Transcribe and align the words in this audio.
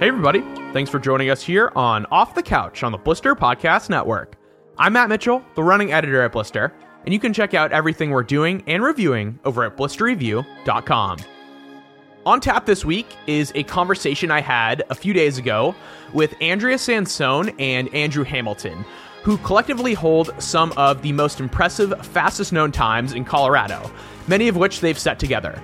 Hey, 0.00 0.08
everybody. 0.08 0.40
Thanks 0.72 0.90
for 0.90 0.98
joining 0.98 1.30
us 1.30 1.40
here 1.40 1.70
on 1.76 2.04
Off 2.06 2.34
the 2.34 2.42
Couch 2.42 2.82
on 2.82 2.90
the 2.90 2.98
Blister 2.98 3.36
Podcast 3.36 3.88
Network. 3.88 4.34
I'm 4.76 4.94
Matt 4.94 5.08
Mitchell, 5.08 5.44
the 5.54 5.62
running 5.62 5.92
editor 5.92 6.20
at 6.22 6.32
Blister, 6.32 6.74
and 7.04 7.14
you 7.14 7.20
can 7.20 7.32
check 7.32 7.54
out 7.54 7.70
everything 7.70 8.10
we're 8.10 8.24
doing 8.24 8.64
and 8.66 8.82
reviewing 8.82 9.38
over 9.44 9.62
at 9.62 9.76
blisterreview.com. 9.76 11.18
On 12.26 12.40
tap 12.40 12.66
this 12.66 12.84
week 12.84 13.06
is 13.28 13.52
a 13.54 13.62
conversation 13.62 14.32
I 14.32 14.40
had 14.40 14.82
a 14.90 14.96
few 14.96 15.12
days 15.12 15.38
ago 15.38 15.76
with 16.12 16.34
Andrea 16.40 16.76
Sansone 16.76 17.54
and 17.60 17.92
Andrew 17.94 18.24
Hamilton, 18.24 18.84
who 19.22 19.38
collectively 19.38 19.94
hold 19.94 20.34
some 20.42 20.72
of 20.72 21.02
the 21.02 21.12
most 21.12 21.38
impressive, 21.38 22.04
fastest 22.04 22.52
known 22.52 22.72
times 22.72 23.12
in 23.12 23.24
Colorado, 23.24 23.88
many 24.26 24.48
of 24.48 24.56
which 24.56 24.80
they've 24.80 24.98
set 24.98 25.20
together. 25.20 25.62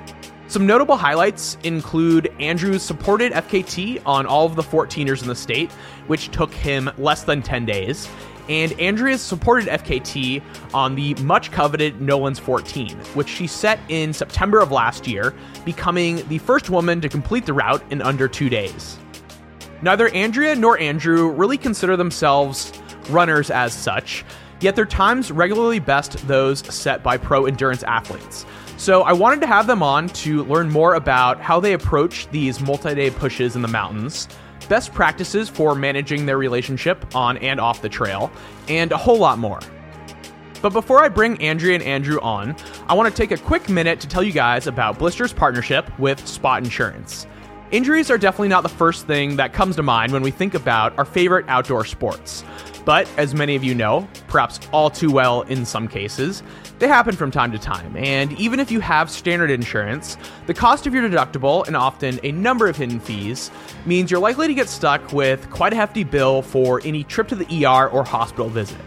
Some 0.50 0.66
notable 0.66 0.96
highlights 0.96 1.56
include 1.62 2.28
Andrew's 2.40 2.82
supported 2.82 3.30
FKT 3.30 4.02
on 4.04 4.26
all 4.26 4.46
of 4.46 4.56
the 4.56 4.64
14ers 4.64 5.22
in 5.22 5.28
the 5.28 5.34
state, 5.36 5.70
which 6.08 6.32
took 6.32 6.52
him 6.52 6.90
less 6.98 7.22
than 7.22 7.40
10 7.40 7.66
days, 7.66 8.08
and 8.48 8.72
Andrea's 8.80 9.20
supported 9.22 9.68
FKT 9.68 10.42
on 10.74 10.96
the 10.96 11.14
much 11.22 11.52
coveted 11.52 12.00
Nolan's 12.00 12.40
14, 12.40 12.98
which 13.14 13.28
she 13.28 13.46
set 13.46 13.78
in 13.88 14.12
September 14.12 14.58
of 14.58 14.72
last 14.72 15.06
year, 15.06 15.32
becoming 15.64 16.26
the 16.26 16.38
first 16.38 16.68
woman 16.68 17.00
to 17.00 17.08
complete 17.08 17.46
the 17.46 17.52
route 17.52 17.84
in 17.92 18.02
under 18.02 18.26
two 18.26 18.48
days. 18.48 18.98
Neither 19.82 20.08
Andrea 20.08 20.56
nor 20.56 20.76
Andrew 20.80 21.30
really 21.30 21.58
consider 21.58 21.96
themselves 21.96 22.72
runners 23.08 23.52
as 23.52 23.72
such, 23.72 24.24
yet 24.60 24.74
their 24.74 24.84
times 24.84 25.30
regularly 25.30 25.78
best 25.78 26.26
those 26.26 26.58
set 26.74 27.04
by 27.04 27.18
pro 27.18 27.46
endurance 27.46 27.84
athletes. 27.84 28.46
So 28.80 29.02
I 29.02 29.12
wanted 29.12 29.42
to 29.42 29.46
have 29.46 29.66
them 29.66 29.82
on 29.82 30.08
to 30.08 30.42
learn 30.44 30.70
more 30.70 30.94
about 30.94 31.38
how 31.38 31.60
they 31.60 31.74
approach 31.74 32.26
these 32.30 32.62
multi 32.62 32.94
day 32.94 33.10
pushes 33.10 33.54
in 33.54 33.60
the 33.60 33.68
mountains, 33.68 34.26
best 34.70 34.94
practices 34.94 35.50
for 35.50 35.74
managing 35.74 36.24
their 36.24 36.38
relationship 36.38 37.14
on 37.14 37.36
and 37.36 37.60
off 37.60 37.82
the 37.82 37.90
trail, 37.90 38.32
and 38.68 38.90
a 38.90 38.96
whole 38.96 39.18
lot 39.18 39.38
more. 39.38 39.60
But 40.62 40.72
before 40.72 41.04
I 41.04 41.10
bring 41.10 41.38
Andrea 41.42 41.74
and 41.74 41.82
Andrew 41.82 42.20
on, 42.20 42.56
I 42.88 42.94
want 42.94 43.14
to 43.14 43.14
take 43.14 43.38
a 43.38 43.42
quick 43.44 43.68
minute 43.68 44.00
to 44.00 44.08
tell 44.08 44.22
you 44.22 44.32
guys 44.32 44.66
about 44.66 44.98
Blister's 44.98 45.34
partnership 45.34 45.86
with 45.98 46.26
Spot 46.26 46.64
Insurance. 46.64 47.26
Injuries 47.72 48.10
are 48.10 48.16
definitely 48.16 48.48
not 48.48 48.62
the 48.62 48.70
first 48.70 49.06
thing 49.06 49.36
that 49.36 49.52
comes 49.52 49.76
to 49.76 49.82
mind 49.82 50.10
when 50.10 50.22
we 50.22 50.30
think 50.30 50.54
about 50.54 50.96
our 50.98 51.04
favorite 51.04 51.44
outdoor 51.48 51.84
sports. 51.84 52.44
But 52.84 53.08
as 53.16 53.34
many 53.34 53.56
of 53.56 53.64
you 53.64 53.74
know, 53.74 54.08
perhaps 54.28 54.60
all 54.72 54.90
too 54.90 55.10
well 55.10 55.42
in 55.42 55.64
some 55.64 55.86
cases, 55.86 56.42
they 56.78 56.88
happen 56.88 57.14
from 57.14 57.30
time 57.30 57.52
to 57.52 57.58
time, 57.58 57.94
and 57.96 58.32
even 58.40 58.58
if 58.58 58.70
you 58.70 58.80
have 58.80 59.10
standard 59.10 59.50
insurance, 59.50 60.16
the 60.46 60.54
cost 60.54 60.86
of 60.86 60.94
your 60.94 61.06
deductible 61.08 61.66
and 61.66 61.76
often 61.76 62.18
a 62.22 62.32
number 62.32 62.68
of 62.68 62.76
hidden 62.76 62.98
fees 63.00 63.50
means 63.84 64.10
you're 64.10 64.20
likely 64.20 64.46
to 64.46 64.54
get 64.54 64.68
stuck 64.68 65.12
with 65.12 65.48
quite 65.50 65.74
a 65.74 65.76
hefty 65.76 66.04
bill 66.04 66.40
for 66.40 66.80
any 66.84 67.04
trip 67.04 67.28
to 67.28 67.34
the 67.34 67.66
ER 67.66 67.88
or 67.88 68.02
hospital 68.02 68.48
visit. 68.48 68.78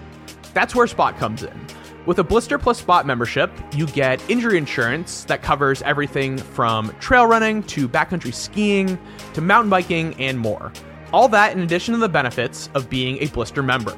That's 0.54 0.74
where 0.74 0.88
Spot 0.88 1.18
comes 1.18 1.44
in. 1.44 1.68
With 2.06 2.20
a 2.20 2.24
Blister 2.24 2.58
Plus 2.58 2.80
Spot 2.80 3.06
membership, 3.06 3.50
you 3.74 3.88
get 3.88 4.22
injury 4.30 4.58
insurance 4.58 5.24
that 5.26 5.42
covers 5.42 5.82
everything 5.84 6.38
from 6.38 6.94
trail 7.00 7.26
running 7.28 7.64
to 7.64 7.88
backcountry 7.88 8.34
skiing 8.34 9.00
to 9.34 9.42
mountain 9.42 9.70
biking 9.70 10.14
and 10.20 10.38
more. 10.38 10.74
All 11.14 11.28
that 11.28 11.54
in 11.54 11.60
addition 11.60 11.94
to 11.94 12.00
the 12.00 12.10
benefits 12.10 12.72
of 12.74 12.90
being 12.90 13.22
a 13.22 13.28
Blister 13.28 13.62
member. 13.62 13.96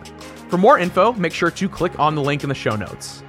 For 0.50 0.58
more 0.58 0.78
info, 0.78 1.14
make 1.14 1.32
sure 1.32 1.50
to 1.50 1.70
click 1.70 1.98
on 1.98 2.14
the 2.14 2.22
link 2.22 2.44
in 2.44 2.50
the 2.50 2.56
show 2.56 2.76
notes. 2.76 3.24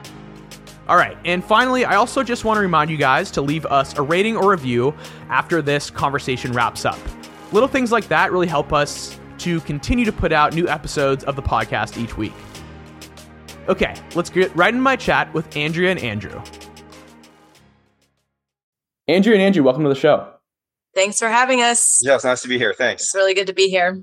All 0.89 0.97
right, 0.97 1.17
and 1.25 1.45
finally, 1.45 1.85
I 1.85 1.95
also 1.95 2.25
just 2.25 2.45
want 2.45 2.57
to 2.57 2.61
remind 2.61 2.91
you 2.91 2.97
guys 2.97 3.31
to 3.31 3.43
leave 3.43 3.65
us 3.67 3.97
a 3.97 4.03
rating 4.03 4.37
or 4.37 4.51
review 4.51 4.93
after 5.29 5.63
this 5.63 5.89
conversation 5.89 6.51
wraps 6.51 6.85
up. 6.85 6.99
Little 7.53 7.69
things 7.69 7.93
like 7.93 8.09
that 8.09 8.33
really 8.33 8.49
help 8.49 8.73
us 8.73 9.21
to 9.39 9.61
continue 9.61 10.05
to 10.05 10.13
put 10.13 10.33
out 10.33 10.53
new 10.53 10.69
episodes 10.69 11.23
of 11.23 11.37
the 11.37 11.43
podcast 11.43 11.97
each 11.97 12.17
week. 12.17 12.35
Okay, 13.69 13.95
let's 14.17 14.31
get 14.31 14.55
right 14.57 14.75
in 14.75 14.81
my 14.81 14.97
chat 14.97 15.33
with 15.33 15.57
Andrea 15.57 15.93
and 15.93 16.01
Andrew. 16.01 16.43
Andrea 19.07 19.37
and 19.37 19.43
Andrew, 19.43 19.63
welcome 19.63 19.85
to 19.85 19.89
the 19.89 19.95
show. 19.95 20.36
Thanks 20.97 21.19
for 21.19 21.29
having 21.29 21.61
us. 21.61 22.01
Yeah, 22.03 22.15
it's 22.15 22.25
nice 22.25 22.41
to 22.41 22.49
be 22.49 22.57
here. 22.57 22.73
Thanks. 22.73 23.03
It's 23.03 23.15
really 23.15 23.35
good 23.35 23.47
to 23.49 23.53
be 23.53 23.69
here. 23.69 24.03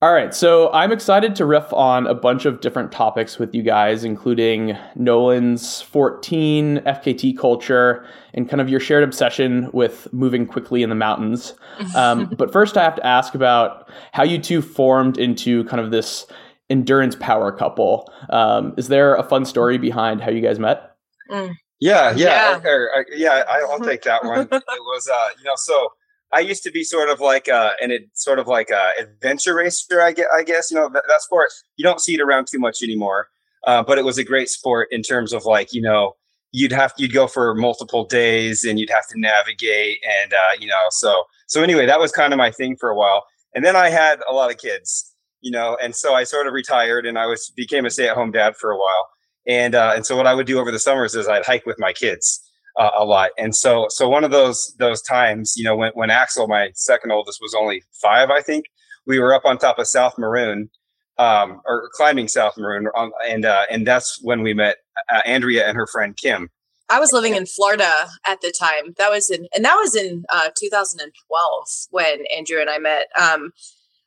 All 0.00 0.12
right, 0.12 0.34
so 0.34 0.72
I'm 0.72 0.90
excited 0.90 1.34
to 1.36 1.44
riff 1.44 1.70
on 1.72 2.06
a 2.06 2.14
bunch 2.14 2.46
of 2.46 2.60
different 2.60 2.92
topics 2.92 3.38
with 3.38 3.54
you 3.54 3.62
guys, 3.62 4.02
including 4.02 4.76
Nolan's 4.94 5.82
14, 5.82 6.78
FKT 6.86 7.36
culture, 7.36 8.06
and 8.32 8.48
kind 8.48 8.60
of 8.62 8.70
your 8.70 8.80
shared 8.80 9.04
obsession 9.04 9.70
with 9.72 10.10
moving 10.12 10.46
quickly 10.46 10.82
in 10.82 10.88
the 10.88 10.96
mountains. 10.96 11.54
Um, 11.94 12.32
but 12.38 12.52
first, 12.52 12.78
I 12.78 12.84
have 12.84 12.96
to 12.96 13.06
ask 13.06 13.34
about 13.34 13.90
how 14.12 14.22
you 14.22 14.38
two 14.38 14.62
formed 14.62 15.18
into 15.18 15.64
kind 15.64 15.80
of 15.80 15.90
this 15.90 16.26
endurance 16.70 17.16
power 17.16 17.52
couple. 17.52 18.10
Um, 18.30 18.74
is 18.78 18.88
there 18.88 19.14
a 19.14 19.22
fun 19.22 19.44
story 19.44 19.76
behind 19.76 20.22
how 20.22 20.30
you 20.30 20.40
guys 20.40 20.58
met? 20.58 20.96
Mm. 21.30 21.54
Yeah, 21.80 22.12
yeah, 22.16 22.60
yeah. 22.64 22.86
I, 22.96 23.04
yeah 23.14 23.44
I, 23.48 23.62
will 23.64 23.80
take 23.80 24.02
that 24.02 24.24
one. 24.24 24.48
it 24.52 24.62
was, 24.66 25.08
uh, 25.12 25.28
you 25.38 25.44
know, 25.44 25.56
so 25.56 25.90
I 26.32 26.40
used 26.40 26.62
to 26.64 26.70
be 26.70 26.82
sort 26.82 27.08
of 27.08 27.20
like 27.20 27.48
uh, 27.48 27.72
an 27.80 27.92
sort 28.14 28.38
of 28.38 28.46
like 28.46 28.70
a 28.70 28.90
adventure 28.98 29.54
racer. 29.54 30.00
I 30.00 30.12
guess, 30.12 30.26
I 30.34 30.42
guess 30.42 30.70
you 30.70 30.76
know 30.76 30.88
that, 30.88 31.04
that 31.06 31.22
sport 31.22 31.50
you 31.76 31.84
don't 31.84 32.00
see 32.00 32.14
it 32.14 32.20
around 32.20 32.46
too 32.50 32.58
much 32.58 32.82
anymore. 32.82 33.28
Uh, 33.66 33.82
but 33.82 33.98
it 33.98 34.04
was 34.04 34.18
a 34.18 34.24
great 34.24 34.48
sport 34.48 34.88
in 34.90 35.02
terms 35.02 35.32
of 35.32 35.44
like 35.44 35.72
you 35.72 35.82
know 35.82 36.16
you'd 36.52 36.72
have 36.72 36.92
you'd 36.96 37.12
go 37.12 37.26
for 37.26 37.54
multiple 37.54 38.04
days 38.04 38.64
and 38.64 38.78
you'd 38.78 38.90
have 38.90 39.06
to 39.08 39.18
navigate 39.18 39.98
and 40.22 40.32
uh, 40.32 40.52
you 40.58 40.66
know 40.66 40.86
so 40.90 41.24
so 41.46 41.62
anyway 41.62 41.86
that 41.86 42.00
was 42.00 42.12
kind 42.12 42.32
of 42.32 42.38
my 42.38 42.50
thing 42.50 42.76
for 42.76 42.90
a 42.90 42.96
while. 42.96 43.24
And 43.54 43.64
then 43.64 43.76
I 43.76 43.88
had 43.88 44.20
a 44.28 44.34
lot 44.34 44.50
of 44.50 44.58
kids, 44.58 45.14
you 45.40 45.50
know, 45.50 45.78
and 45.82 45.94
so 45.94 46.14
I 46.14 46.24
sort 46.24 46.46
of 46.46 46.52
retired 46.52 47.06
and 47.06 47.18
I 47.18 47.26
was 47.26 47.50
became 47.56 47.86
a 47.86 47.90
stay 47.90 48.08
at 48.08 48.14
home 48.14 48.32
dad 48.32 48.56
for 48.56 48.70
a 48.70 48.76
while. 48.76 49.08
And 49.46 49.74
uh, 49.74 49.92
and 49.94 50.04
so 50.04 50.16
what 50.16 50.26
I 50.26 50.34
would 50.34 50.46
do 50.46 50.58
over 50.58 50.70
the 50.70 50.78
summers 50.78 51.14
is 51.14 51.28
I'd 51.28 51.46
hike 51.46 51.66
with 51.66 51.78
my 51.78 51.92
kids 51.92 52.42
uh, 52.76 52.90
a 52.96 53.04
lot. 53.04 53.30
And 53.38 53.54
so, 53.54 53.86
so 53.88 54.08
one 54.08 54.24
of 54.24 54.30
those 54.30 54.74
those 54.78 55.02
times, 55.02 55.54
you 55.56 55.64
know, 55.64 55.76
when 55.76 55.92
when 55.94 56.10
Axel, 56.10 56.46
my 56.46 56.70
second 56.74 57.12
oldest, 57.12 57.38
was 57.40 57.54
only 57.54 57.82
five, 58.00 58.30
I 58.30 58.42
think 58.42 58.66
we 59.06 59.18
were 59.18 59.34
up 59.34 59.44
on 59.44 59.58
top 59.58 59.78
of 59.78 59.86
South 59.86 60.18
Maroon, 60.18 60.70
um, 61.18 61.60
or 61.64 61.88
climbing 61.92 62.28
South 62.28 62.56
Maroon, 62.58 62.88
on, 62.94 63.12
and 63.26 63.44
uh, 63.44 63.64
and 63.70 63.86
that's 63.86 64.18
when 64.22 64.42
we 64.42 64.52
met 64.54 64.76
uh, 65.12 65.20
Andrea 65.24 65.66
and 65.66 65.76
her 65.76 65.86
friend 65.86 66.16
Kim. 66.16 66.50
I 66.88 67.00
was 67.00 67.12
living 67.12 67.34
in 67.34 67.46
Florida 67.46 67.90
at 68.24 68.40
the 68.42 68.52
time. 68.56 68.94
That 68.96 69.10
was 69.10 69.28
in, 69.30 69.48
and 69.54 69.64
that 69.64 69.74
was 69.74 69.96
in 69.96 70.24
uh, 70.32 70.50
2012 70.56 71.68
when 71.90 72.24
Andrew 72.36 72.60
and 72.60 72.70
I 72.70 72.78
met. 72.78 73.06
Um, 73.20 73.50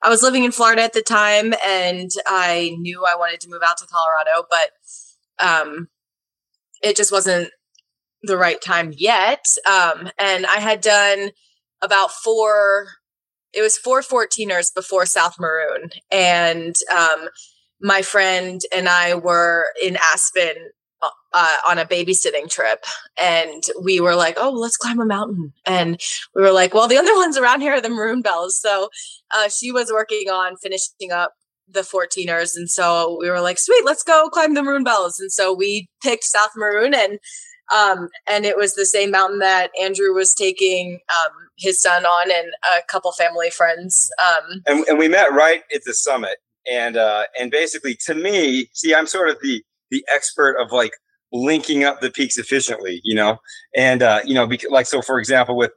I 0.02 0.08
was 0.08 0.24
living 0.24 0.46
in 0.46 0.54
Florida 0.54 0.82
at 0.82 0.94
the 0.94 1.02
time, 1.02 1.54
and 1.66 2.10
I 2.26 2.78
knew 2.80 3.06
I 3.06 3.16
wanted 3.16 3.42
to 3.42 3.50
move 3.50 3.62
out 3.66 3.78
to 3.80 3.86
Colorado, 3.86 4.48
but 4.50 4.70
um, 5.40 5.88
it 6.82 6.96
just 6.96 7.12
wasn't 7.12 7.50
the 8.24 8.38
right 8.38 8.62
time 8.62 8.94
yet. 8.96 9.46
Um, 9.66 10.10
and 10.18 10.46
I 10.46 10.60
had 10.60 10.82
done 10.82 11.32
about 11.82 12.12
four, 12.12 12.88
it 13.54 13.62
was 13.62 13.78
four 13.78 14.02
14ers 14.02 14.74
before 14.74 15.06
South 15.06 15.36
Maroon. 15.40 15.90
And 16.12 16.76
um, 16.96 17.30
my 17.82 18.02
friend 18.02 18.62
and 18.74 18.90
I 18.90 19.16
were 19.16 19.68
in 19.82 19.98
Aspen 20.14 20.56
uh, 21.34 21.58
on 21.68 21.78
a 21.78 21.86
babysitting 21.86 22.50
trip 22.50 22.84
and 23.22 23.64
we 23.82 24.00
were 24.00 24.16
like 24.16 24.36
oh 24.38 24.50
let's 24.50 24.78
climb 24.78 25.00
a 25.00 25.06
mountain 25.06 25.54
and 25.66 26.02
we 26.36 26.42
were 26.42 26.52
like 26.52 26.74
well 26.74 26.88
the 26.88 26.98
other 26.98 27.16
ones 27.16 27.38
around 27.38 27.62
here 27.62 27.74
are 27.74 27.82
the 27.82 27.90
maroon 27.90 28.22
bells 28.22 28.60
so 28.60 28.90
uh, 29.32 29.48
she 29.48 29.72
was 29.72 29.92
working 29.92 30.28
on 30.30 30.58
finishing 30.58 31.12
up 31.12 31.34
the 31.72 31.82
14ers 31.82 32.56
and 32.56 32.70
so 32.70 33.18
we 33.20 33.30
were 33.30 33.42
like 33.42 33.60
sweet 33.60 33.86
let's 33.86 34.04
go 34.04 34.30
climb 34.32 34.54
the 34.54 34.64
maroon 34.64 34.84
bells 34.84 35.20
and 35.20 35.32
so 35.32 35.54
we 35.54 35.88
picked 36.02 36.24
south 36.24 36.52
maroon 36.56 36.94
and 36.94 37.20
um, 37.72 38.10
and 38.28 38.46
it 38.46 38.58
was 38.58 38.74
the 38.74 38.86
same 38.86 39.12
mountain 39.12 39.40
that 39.40 39.70
Andrew 39.80 40.14
was 40.14 40.34
taking 40.34 41.00
um, 41.14 41.32
his 41.58 41.80
son 41.80 42.06
on 42.06 42.32
and 42.32 42.48
a 42.64 42.82
couple 42.88 43.12
family 43.12 43.52
friends. 43.52 44.10
Um, 44.20 44.64
and, 44.66 44.88
and, 44.88 44.98
we 44.98 45.08
met 45.08 45.32
right 45.34 45.62
at 45.74 45.84
the 45.86 45.94
summit. 45.94 46.38
And 46.70 46.98
uh, 46.98 47.24
and 47.40 47.52
basically, 47.52 47.96
to 48.06 48.16
me, 48.16 48.70
see, 48.74 48.94
I'm 48.94 49.08
sort 49.08 49.30
of 49.30 49.38
the 49.42 49.64
the 49.92 50.04
expert 50.14 50.58
of 50.60 50.72
like 50.72 50.94
linking 51.32 51.84
up 51.84 52.02
the 52.02 52.10
peaks 52.10 52.38
efficiently, 52.38 53.02
you 53.04 53.16
know, 53.16 53.38
and 53.76 54.02
uh, 54.02 54.20
you 54.26 54.34
know, 54.34 54.48
because, 54.48 54.72
like 54.72 54.86
so, 54.86 55.02
for 55.02 55.20
example, 55.20 55.56
with 55.56 55.72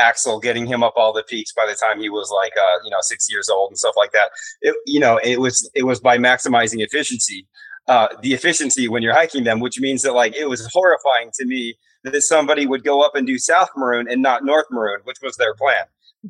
Axel 0.00 0.40
getting 0.40 0.66
him 0.66 0.82
up 0.82 0.94
all 0.96 1.12
the 1.12 1.22
peaks 1.22 1.52
by 1.52 1.66
the 1.66 1.74
time 1.74 2.00
he 2.00 2.08
was 2.08 2.30
like 2.34 2.52
uh, 2.56 2.78
you 2.84 2.90
know 2.90 2.98
six 3.00 3.28
years 3.30 3.48
old 3.48 3.70
and 3.70 3.78
stuff 3.78 3.94
like 3.96 4.12
that. 4.12 4.30
It, 4.62 4.74
you 4.86 5.00
know, 5.00 5.18
it 5.22 5.40
was 5.40 5.70
it 5.74 5.84
was 5.84 6.00
by 6.00 6.18
maximizing 6.18 6.82
efficiency 6.82 7.46
uh, 7.88 8.08
the 8.22 8.34
efficiency 8.34 8.88
when 8.88 9.02
you're 9.02 9.14
hiking 9.14 9.44
them, 9.44 9.60
which 9.60 9.78
means 9.78 10.02
that 10.02 10.12
like 10.12 10.34
it 10.34 10.48
was 10.48 10.68
horrifying 10.72 11.30
to 11.34 11.44
me 11.46 11.76
that 12.04 12.20
somebody 12.22 12.66
would 12.66 12.84
go 12.84 13.02
up 13.02 13.14
and 13.14 13.26
do 13.26 13.38
South 13.38 13.68
Maroon 13.76 14.10
and 14.10 14.22
not 14.22 14.44
North 14.44 14.66
Maroon, 14.70 15.00
which 15.04 15.18
was 15.22 15.36
their 15.36 15.54
plan. 15.54 15.84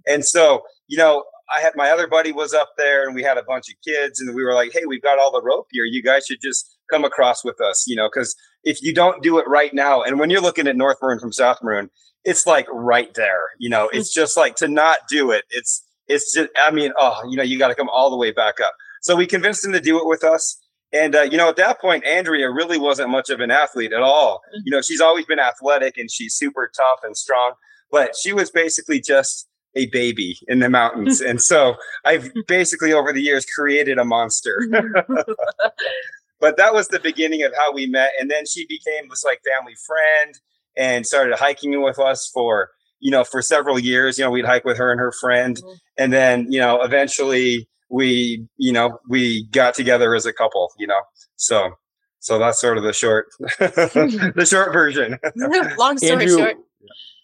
And 0.06 0.24
so, 0.24 0.62
you 0.88 0.98
know, 0.98 1.24
I 1.54 1.60
had 1.60 1.72
my 1.76 1.90
other 1.90 2.06
buddy 2.06 2.32
was 2.32 2.52
up 2.52 2.70
there 2.76 3.06
and 3.06 3.14
we 3.14 3.22
had 3.22 3.38
a 3.38 3.42
bunch 3.42 3.66
of 3.70 3.76
kids 3.86 4.20
and 4.20 4.34
we 4.34 4.44
were 4.44 4.54
like, 4.54 4.72
hey, 4.72 4.84
we've 4.86 5.02
got 5.02 5.18
all 5.18 5.30
the 5.30 5.42
rope 5.42 5.68
here. 5.70 5.84
You 5.84 6.02
guys 6.02 6.26
should 6.26 6.40
just 6.42 6.76
come 6.90 7.04
across 7.04 7.44
with 7.44 7.60
us, 7.60 7.84
you 7.86 7.96
know, 7.96 8.08
because 8.12 8.34
if 8.66 8.82
you 8.82 8.92
don't 8.92 9.22
do 9.22 9.38
it 9.38 9.48
right 9.48 9.72
now, 9.72 10.02
and 10.02 10.20
when 10.20 10.28
you're 10.28 10.42
looking 10.42 10.66
at 10.66 10.76
North 10.76 10.98
Maroon 11.00 11.18
from 11.18 11.32
South 11.32 11.62
Maroon, 11.62 11.88
it's 12.24 12.46
like 12.46 12.66
right 12.70 13.14
there, 13.14 13.50
you 13.58 13.70
know, 13.70 13.88
it's 13.92 14.12
just 14.12 14.36
like 14.36 14.56
to 14.56 14.68
not 14.68 14.98
do 15.08 15.30
it. 15.30 15.44
It's 15.48 15.82
it's 16.08 16.34
just, 16.34 16.50
I 16.56 16.70
mean, 16.70 16.92
oh, 16.98 17.20
you 17.28 17.36
know, 17.36 17.42
you 17.42 17.58
got 17.58 17.68
to 17.68 17.74
come 17.74 17.88
all 17.88 18.10
the 18.10 18.16
way 18.16 18.30
back 18.30 18.60
up. 18.60 18.74
So 19.02 19.16
we 19.16 19.26
convinced 19.26 19.64
him 19.64 19.72
to 19.72 19.80
do 19.80 19.98
it 19.98 20.06
with 20.06 20.24
us. 20.24 20.60
And, 20.92 21.14
uh, 21.14 21.22
you 21.22 21.36
know, 21.36 21.48
at 21.48 21.56
that 21.56 21.80
point, 21.80 22.04
Andrea 22.04 22.50
really 22.50 22.78
wasn't 22.78 23.10
much 23.10 23.28
of 23.30 23.40
an 23.40 23.50
athlete 23.50 23.92
at 23.92 24.02
all. 24.02 24.36
Mm-hmm. 24.36 24.62
You 24.64 24.72
know, 24.72 24.82
she's 24.82 25.00
always 25.00 25.26
been 25.26 25.38
athletic 25.38 25.96
and 25.96 26.10
she's 26.10 26.34
super 26.34 26.70
tough 26.76 27.00
and 27.02 27.16
strong, 27.16 27.54
but 27.90 28.14
she 28.16 28.32
was 28.32 28.50
basically 28.50 29.00
just 29.00 29.48
a 29.74 29.86
baby 29.86 30.38
in 30.48 30.60
the 30.60 30.70
mountains. 30.70 31.20
and 31.28 31.40
so 31.40 31.74
I've 32.04 32.30
basically 32.46 32.92
over 32.92 33.12
the 33.12 33.22
years 33.22 33.44
created 33.46 33.98
a 33.98 34.04
monster. 34.04 34.60
but 36.40 36.56
that 36.56 36.74
was 36.74 36.88
the 36.88 37.00
beginning 37.00 37.42
of 37.42 37.52
how 37.56 37.72
we 37.72 37.86
met. 37.86 38.10
And 38.20 38.30
then 38.30 38.44
she 38.46 38.66
became 38.66 39.08
this 39.08 39.24
like 39.24 39.40
family 39.46 39.74
friend 39.86 40.34
and 40.76 41.06
started 41.06 41.36
hiking 41.36 41.82
with 41.82 41.98
us 41.98 42.30
for 42.32 42.70
you 43.00 43.10
know, 43.10 43.24
for 43.24 43.42
several 43.42 43.78
years, 43.78 44.18
you 44.18 44.24
know, 44.24 44.30
we'd 44.30 44.44
hike 44.44 44.64
with 44.64 44.78
her 44.78 44.90
and 44.90 45.00
her 45.00 45.12
friend. 45.12 45.56
Mm-hmm. 45.56 45.74
And 45.98 46.12
then, 46.12 46.50
you 46.50 46.58
know, 46.58 46.82
eventually 46.82 47.68
we, 47.90 48.46
you 48.56 48.72
know, 48.72 48.98
we 49.08 49.46
got 49.48 49.74
together 49.74 50.14
as 50.14 50.26
a 50.26 50.32
couple, 50.32 50.72
you 50.78 50.86
know. 50.86 51.00
So 51.36 51.70
so 52.18 52.38
that's 52.38 52.60
sort 52.60 52.78
of 52.78 52.84
the 52.84 52.92
short 52.92 53.26
the 53.38 54.46
short 54.48 54.72
version. 54.72 55.18
Long 55.78 55.98
story 55.98 56.12
Andrew, 56.12 56.38
short. 56.38 56.56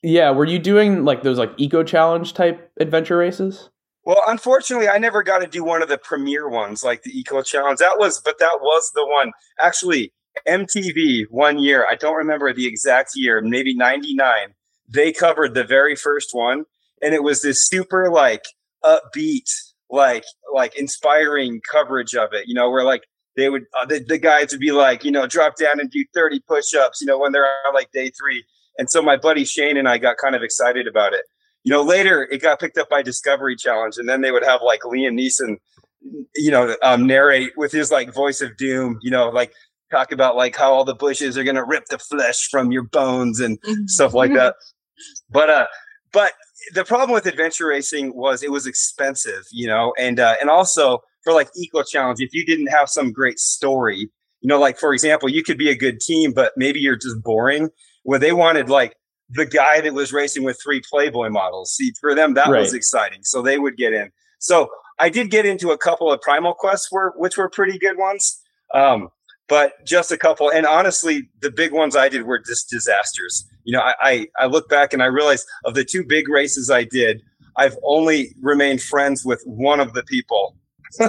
Yeah, 0.03 0.31
were 0.31 0.45
you 0.45 0.59
doing 0.59 1.05
like 1.05 1.23
those 1.23 1.39
like 1.39 1.53
eco 1.57 1.83
challenge 1.83 2.35
type 2.35 2.71
adventure 2.79 3.17
races? 3.17 3.71
Well, 4.05 4.23
unfortunately, 4.27 4.89
I 4.89 4.99
never 4.99 5.23
got 5.23 5.39
to 5.39 5.47
do 5.47 5.63
one 5.63 5.83
of 5.83 5.89
the 5.89 5.99
premier 5.99 6.49
ones 6.49 6.83
like 6.83 7.03
the 7.03 7.17
eco 7.17 7.43
challenge. 7.43 7.79
That 7.79 7.99
was 7.99 8.21
but 8.21 8.39
that 8.39 8.59
was 8.61 8.91
the 8.95 9.07
one. 9.07 9.33
Actually, 9.61 10.13
MTV 10.49 11.27
one 11.31 11.59
year, 11.59 11.87
I 11.89 11.95
don't 11.95 12.17
remember 12.17 12.53
the 12.53 12.67
exact 12.67 13.13
year, 13.15 13.41
maybe 13.41 13.77
99 13.77 14.55
they 14.93 15.13
covered 15.13 15.55
the 15.55 15.65
very 15.65 15.97
first 15.97 16.31
one, 16.33 16.65
and 17.01 17.15
it 17.15 17.23
was 17.23 17.43
this 17.43 17.67
super 17.67 18.11
like 18.11 18.45
upbeat, 18.85 19.49
like 19.91 20.25
like 20.53 20.77
inspiring 20.79 21.61
coverage 21.71 22.15
of 22.15 22.31
it. 22.33 22.47
You 22.47 22.55
know, 22.55 22.71
where 22.71 22.85
like 22.85 23.05
they 23.37 23.49
would 23.49 23.65
uh, 23.79 23.87
the, 23.87 24.05
the 24.07 24.19
guys 24.19 24.53
would 24.53 24.61
be 24.61 24.73
like, 24.73 25.05
you 25.05 25.11
know, 25.11 25.27
drop 25.27 25.57
down 25.57 25.81
and 25.81 25.91
do 25.91 26.05
30 26.15 26.41
push-ups, 26.47 27.01
you 27.01 27.07
know, 27.07 27.19
when 27.19 27.33
they're 27.33 27.47
on 27.67 27.75
like 27.75 27.91
day 27.93 28.11
three. 28.11 28.45
And 28.79 28.91
so 28.91 29.03
my 29.03 29.17
buddy 29.17 29.45
Shane 29.45 29.77
and 29.77 29.89
I 29.89 29.99
got 29.99 30.17
kind 30.17 30.35
of 30.35 30.43
excited 30.43 30.87
about 30.87 31.13
it. 31.13 31.25
You 31.65 31.73
know, 31.73 31.83
later 31.83 32.29
it 32.31 32.43
got 32.43 32.61
picked 32.61 32.79
up 32.79 32.89
by 32.89 33.03
Discovery 33.03 33.57
Challenge, 33.57 33.97
and 33.99 34.09
then 34.09 34.21
they 34.21 34.33
would 34.33 34.45
have 34.45 34.61
like 34.63 34.81
Liam 34.81 35.19
Neeson, 35.19 35.57
you 36.35 36.51
know, 36.51 36.77
um, 36.83 37.07
narrate 37.07 37.53
with 37.57 37.73
his 37.73 37.91
like 37.91 38.13
voice 38.13 38.41
of 38.41 38.57
doom, 38.57 38.99
you 39.03 39.11
know, 39.11 39.29
like 39.29 39.53
talk 39.91 40.11
about 40.11 40.37
like 40.37 40.57
how 40.57 40.73
all 40.73 40.85
the 40.85 40.95
bushes 40.95 41.39
are 41.39 41.45
going 41.45 41.57
to 41.57 41.65
rip 41.65 41.85
the 41.87 41.99
flesh 41.99 42.49
from 42.51 42.73
your 42.73 42.85
bones 42.85 43.39
and 43.39 43.61
mm-hmm. 43.61 43.87
stuff 43.87 44.15
like 44.15 44.33
that. 44.33 44.57
But 45.31 45.51
uh, 45.51 45.67
but 46.13 46.33
the 46.75 46.85
problem 46.85 47.11
with 47.11 47.27
adventure 47.27 47.67
racing 47.67 48.15
was 48.15 48.43
it 48.43 48.53
was 48.53 48.67
expensive, 48.67 49.43
you 49.51 49.67
know, 49.67 49.93
and 49.99 50.21
uh, 50.21 50.37
and 50.41 50.49
also 50.49 51.01
for 51.25 51.33
like 51.33 51.49
eco 51.57 51.83
challenge, 51.83 52.21
if 52.21 52.33
you 52.33 52.45
didn't 52.47 52.69
have 52.69 52.89
some 52.89 53.11
great 53.11 53.39
story, 53.39 54.11
you 54.41 54.49
know, 54.49 54.61
like 54.61 54.79
for 54.79 54.93
example, 54.93 55.29
you 55.29 55.43
could 55.43 55.59
be 55.59 55.71
a 55.71 55.75
good 55.75 56.01
team, 56.01 56.33
but 56.33 56.53
maybe 56.57 56.79
you're 56.79 56.97
just 56.97 57.23
boring. 57.23 57.71
Where 58.05 58.19
they 58.19 58.33
wanted 58.33 58.69
like 58.69 58.97
the 59.35 59.47
guy 59.47 59.81
that 59.81 59.95
was 59.95 60.13
racing 60.13 60.45
with 60.45 60.61
three 60.63 60.81
Playboy 60.89 61.31
models. 61.31 61.75
See, 61.75 61.93
for 62.01 62.15
them 62.15 62.35
that 62.35 62.49
right. 62.49 62.61
was 62.61 62.75
exciting, 62.75 63.21
so 63.23 63.43
they 63.43 63.59
would 63.59 63.77
get 63.77 63.93
in. 63.93 64.11
So 64.39 64.69
I 64.99 65.09
did 65.09 65.31
get 65.31 65.47
into 65.47 65.71
a 65.71 65.79
couple 65.79 66.13
of 66.13 66.21
Primal 66.21 66.55
Quests, 66.55 66.91
were 66.91 67.13
which 67.17 67.37
were 67.37 67.49
pretty 67.49 67.79
good 67.79 67.97
ones. 67.97 68.41
Um, 68.75 69.09
but 69.49 69.85
just 69.85 70.11
a 70.11 70.17
couple. 70.17 70.51
And 70.51 70.67
honestly, 70.67 71.29
the 71.41 71.51
big 71.51 71.73
ones 71.73 71.95
I 71.95 72.09
did 72.09 72.23
were 72.23 72.39
just 72.39 72.71
disasters. 72.71 73.45
You 73.65 73.77
know, 73.77 73.83
I, 73.83 73.95
I, 74.01 74.27
I 74.39 74.47
look 74.47 74.69
back 74.69 74.93
and 74.93 75.03
I 75.03 75.07
realize 75.07 75.45
of 75.65 75.75
the 75.75 75.85
two 75.85 76.05
big 76.05 76.29
races 76.29 76.71
I 76.71 76.85
did, 76.85 77.23
I've 77.57 77.77
only 77.83 78.35
remained 78.41 78.81
friends 78.83 79.25
with 79.25 79.43
one 79.45 79.79
of 79.79 79.93
the 79.93 80.03
people 80.05 80.57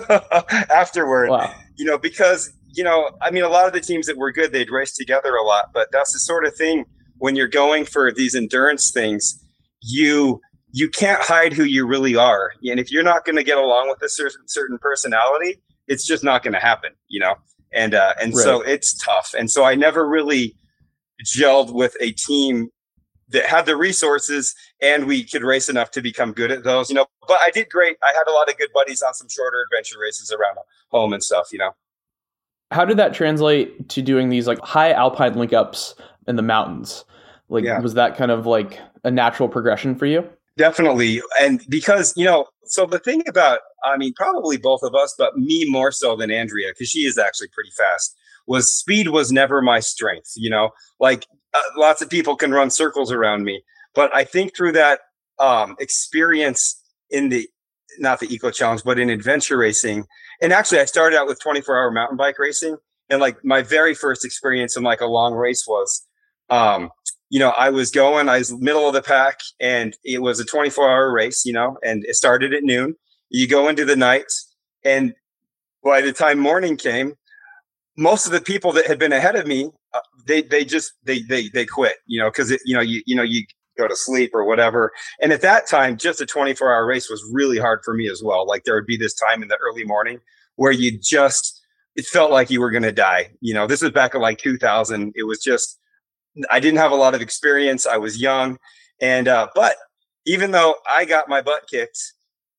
afterward. 0.70 1.30
Wow. 1.30 1.56
You 1.78 1.86
know, 1.86 1.98
because 1.98 2.52
you 2.74 2.84
know, 2.84 3.12
I 3.22 3.30
mean, 3.32 3.44
a 3.44 3.50
lot 3.50 3.68
of 3.68 3.74
the 3.74 3.82
teams 3.82 4.08
that 4.08 4.18
were 4.18 4.32
good, 4.32 4.52
they'd 4.52 4.72
race 4.72 4.96
together 4.96 5.36
a 5.36 5.44
lot. 5.44 5.66
But 5.74 5.90
that's 5.92 6.12
the 6.12 6.20
sort 6.20 6.46
of 6.46 6.56
thing 6.56 6.86
when 7.24 7.36
you're 7.36 7.48
going 7.48 7.86
for 7.86 8.12
these 8.12 8.36
endurance 8.36 8.92
things, 8.92 9.42
you 9.82 10.42
you 10.72 10.90
can't 10.90 11.22
hide 11.22 11.54
who 11.54 11.64
you 11.64 11.86
really 11.86 12.16
are. 12.16 12.52
And 12.70 12.80
if 12.80 12.92
you're 12.92 13.04
not 13.04 13.26
going 13.26 13.36
to 13.36 13.44
get 13.44 13.58
along 13.58 13.90
with 13.90 14.02
a 14.02 14.10
certain 14.10 14.48
certain 14.48 14.78
personality, 14.78 15.62
it's 15.88 16.06
just 16.06 16.24
not 16.24 16.44
going 16.44 16.54
to 16.54 16.60
happen. 16.60 16.92
You 17.08 17.22
know 17.22 17.36
and 17.74 17.94
uh, 17.94 18.14
and 18.22 18.34
right. 18.34 18.44
so 18.44 18.62
it's 18.62 18.94
tough. 18.94 19.34
And 19.38 19.50
so 19.50 19.64
I 19.64 19.76
never 19.76 20.08
really 20.08 20.56
gelled 21.26 21.74
with 21.74 21.96
a 22.00 22.12
team 22.12 22.70
that 23.30 23.46
had 23.46 23.66
the 23.66 23.76
resources 23.76 24.54
and 24.82 25.06
we 25.06 25.24
could 25.24 25.44
race 25.44 25.70
enough 25.70 25.92
to 25.92 26.02
become 26.02 26.34
good 26.34 26.52
at 26.52 26.64
those, 26.64 26.90
you 26.90 26.96
know. 26.96 27.08
But 27.28 27.40
I 27.42 27.50
did 27.50 27.70
great. 27.70 27.98
I 28.04 28.14
had 28.14 28.30
a 28.30 28.34
lot 28.34 28.50
of 28.50 28.58
good 28.58 28.70
buddies 28.74 29.02
on 29.02 29.14
some 29.14 29.28
shorter 29.30 29.66
adventure 29.72 29.98
races 30.00 30.32
around 30.32 30.58
home 30.90 31.14
and 31.14 31.24
stuff, 31.24 31.50
you 31.52 31.58
know. 31.58 31.72
How 32.72 32.86
did 32.86 32.98
that 32.98 33.14
translate 33.14 33.90
to 33.90 34.02
doing 34.02 34.30
these 34.30 34.48
like 34.48 34.60
high 34.60 34.92
alpine 34.92 35.36
link 35.36 35.54
ups 35.54 35.96
in 36.28 36.36
the 36.36 36.42
mountains? 36.42 37.06
Like 37.54 37.66
yeah. 37.66 37.80
was 37.80 37.94
that 37.94 38.18
kind 38.18 38.32
of 38.32 38.48
like 38.48 38.80
a 39.04 39.12
natural 39.12 39.48
progression 39.48 39.96
for 39.96 40.08
you? 40.08 40.28
Definitely. 40.58 41.22
And 41.40 41.64
because, 41.70 42.14
you 42.18 42.26
know, 42.26 42.48
so 42.66 42.86
the 42.86 43.00
thing 43.00 43.22
about, 43.28 43.60
I 43.84 43.96
mean, 43.98 44.14
probably 44.16 44.58
both 44.58 44.82
of 44.82 44.96
us, 44.96 45.14
but 45.18 45.38
me 45.38 45.66
more 45.70 45.92
so 45.92 46.16
than 46.16 46.32
Andrea, 46.32 46.70
because 46.72 46.90
she 46.90 47.02
is 47.02 47.18
actually 47.18 47.50
pretty 47.54 47.70
fast, 47.78 48.16
was 48.48 48.74
speed 48.74 49.10
was 49.10 49.32
never 49.32 49.62
my 49.62 49.80
strength. 49.80 50.32
You 50.36 50.50
know, 50.50 50.72
like 51.00 51.28
uh, 51.54 51.62
lots 51.78 52.02
of 52.02 52.10
people 52.10 52.36
can 52.36 52.52
run 52.52 52.72
circles 52.72 53.12
around 53.12 53.44
me. 53.44 53.64
But 53.94 54.14
I 54.16 54.24
think 54.24 54.56
through 54.56 54.72
that 54.72 55.02
um, 55.38 55.76
experience 55.80 56.82
in 57.12 57.30
the, 57.30 57.48
not 58.00 58.20
the 58.20 58.34
eco 58.34 58.50
challenge, 58.50 58.84
but 58.84 58.98
in 58.98 59.12
adventure 59.12 59.58
racing, 59.58 60.06
and 60.42 60.52
actually 60.52 60.80
I 60.80 60.86
started 60.86 61.16
out 61.16 61.28
with 61.28 61.40
24 61.40 61.78
hour 61.78 61.92
mountain 61.92 62.18
bike 62.18 62.40
racing. 62.40 62.78
And 63.10 63.22
like 63.22 63.38
my 63.46 63.62
very 63.62 63.94
first 63.94 64.26
experience 64.26 64.76
in 64.76 64.82
like 64.82 65.02
a 65.02 65.06
long 65.06 65.34
race 65.36 65.66
was, 65.68 66.08
um, 66.50 66.90
you 67.34 67.40
know, 67.40 67.50
I 67.58 67.72
was 67.72 67.90
going, 67.90 68.30
I 68.30 68.38
was 68.38 68.54
middle 68.62 68.88
of 68.88 68.94
the 68.94 69.02
pack 69.02 69.40
and 69.60 69.98
it 70.04 70.22
was 70.22 70.40
a 70.40 70.46
24 70.46 70.88
hour 70.88 71.12
race, 71.12 71.44
you 71.46 71.52
know, 71.52 71.80
and 71.82 72.06
it 72.06 72.14
started 72.14 72.54
at 72.54 72.62
noon. 72.62 72.94
You 73.30 73.48
go 73.48 73.70
into 73.70 73.86
the 73.86 73.96
night 73.96 74.32
and 74.86 75.16
by 75.84 76.02
the 76.02 76.14
time 76.14 76.38
morning 76.38 76.78
came, 76.78 77.16
most 77.98 78.28
of 78.28 78.34
the 78.34 78.40
people 78.40 78.72
that 78.74 78.86
had 78.86 79.00
been 79.00 79.12
ahead 79.12 79.36
of 79.36 79.48
me, 79.48 79.72
uh, 79.96 80.00
they, 80.28 80.44
they 80.44 80.64
just, 80.64 80.94
they, 81.06 81.24
they, 81.24 81.50
they 81.50 81.66
quit, 81.66 81.96
you 82.06 82.22
know, 82.22 82.30
cause 82.30 82.52
it, 82.52 82.62
you 82.66 82.76
know, 82.76 82.82
you, 82.82 83.02
you 83.08 83.16
know, 83.16 83.24
you 83.24 83.44
go 83.80 83.88
to 83.88 83.96
sleep 83.96 84.30
or 84.36 84.46
whatever. 84.46 84.92
And 85.20 85.34
at 85.34 85.42
that 85.42 85.68
time, 85.68 85.98
just 85.98 86.22
a 86.22 86.28
24 86.28 86.72
hour 86.72 86.86
race 86.86 87.10
was 87.10 87.28
really 87.34 87.58
hard 87.58 87.80
for 87.84 87.96
me 87.96 88.08
as 88.12 88.22
well. 88.24 88.46
Like 88.46 88.64
there 88.64 88.76
would 88.76 88.86
be 88.86 88.96
this 88.98 89.16
time 89.16 89.42
in 89.42 89.48
the 89.48 89.58
early 89.58 89.86
morning 89.86 90.20
where 90.58 90.72
you 90.72 91.00
just, 91.02 91.60
it 91.96 92.06
felt 92.06 92.30
like 92.30 92.52
you 92.52 92.62
were 92.62 92.70
going 92.70 92.84
to 92.84 92.92
die. 92.92 93.32
You 93.42 93.56
know, 93.56 93.66
this 93.66 93.82
was 93.82 93.90
back 93.90 94.14
in 94.14 94.22
like 94.22 94.38
2000. 94.38 95.14
It 95.16 95.24
was 95.24 95.42
just, 95.42 95.80
I 96.50 96.60
didn't 96.60 96.80
have 96.80 96.92
a 96.92 96.96
lot 96.96 97.14
of 97.16 97.22
experience. 97.22 97.86
I 97.86 97.98
was 97.98 98.22
young, 98.22 98.58
and 99.02 99.28
uh, 99.28 99.48
but 99.56 99.76
even 100.26 100.52
though 100.52 100.76
I 100.88 101.06
got 101.06 101.30
my 101.30 101.42
butt 101.42 101.64
kicked, 101.70 102.00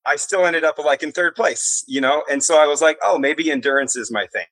I 0.05 0.15
still 0.17 0.45
ended 0.45 0.63
up 0.63 0.77
like 0.77 1.03
in 1.03 1.11
third 1.11 1.35
place, 1.35 1.83
you 1.87 1.99
know. 1.99 2.23
And 2.29 2.43
so 2.43 2.61
I 2.61 2.67
was 2.67 2.81
like, 2.81 2.97
oh, 3.03 3.17
maybe 3.17 3.51
endurance 3.51 3.95
is 3.95 4.11
my 4.11 4.27
thing. 4.27 4.45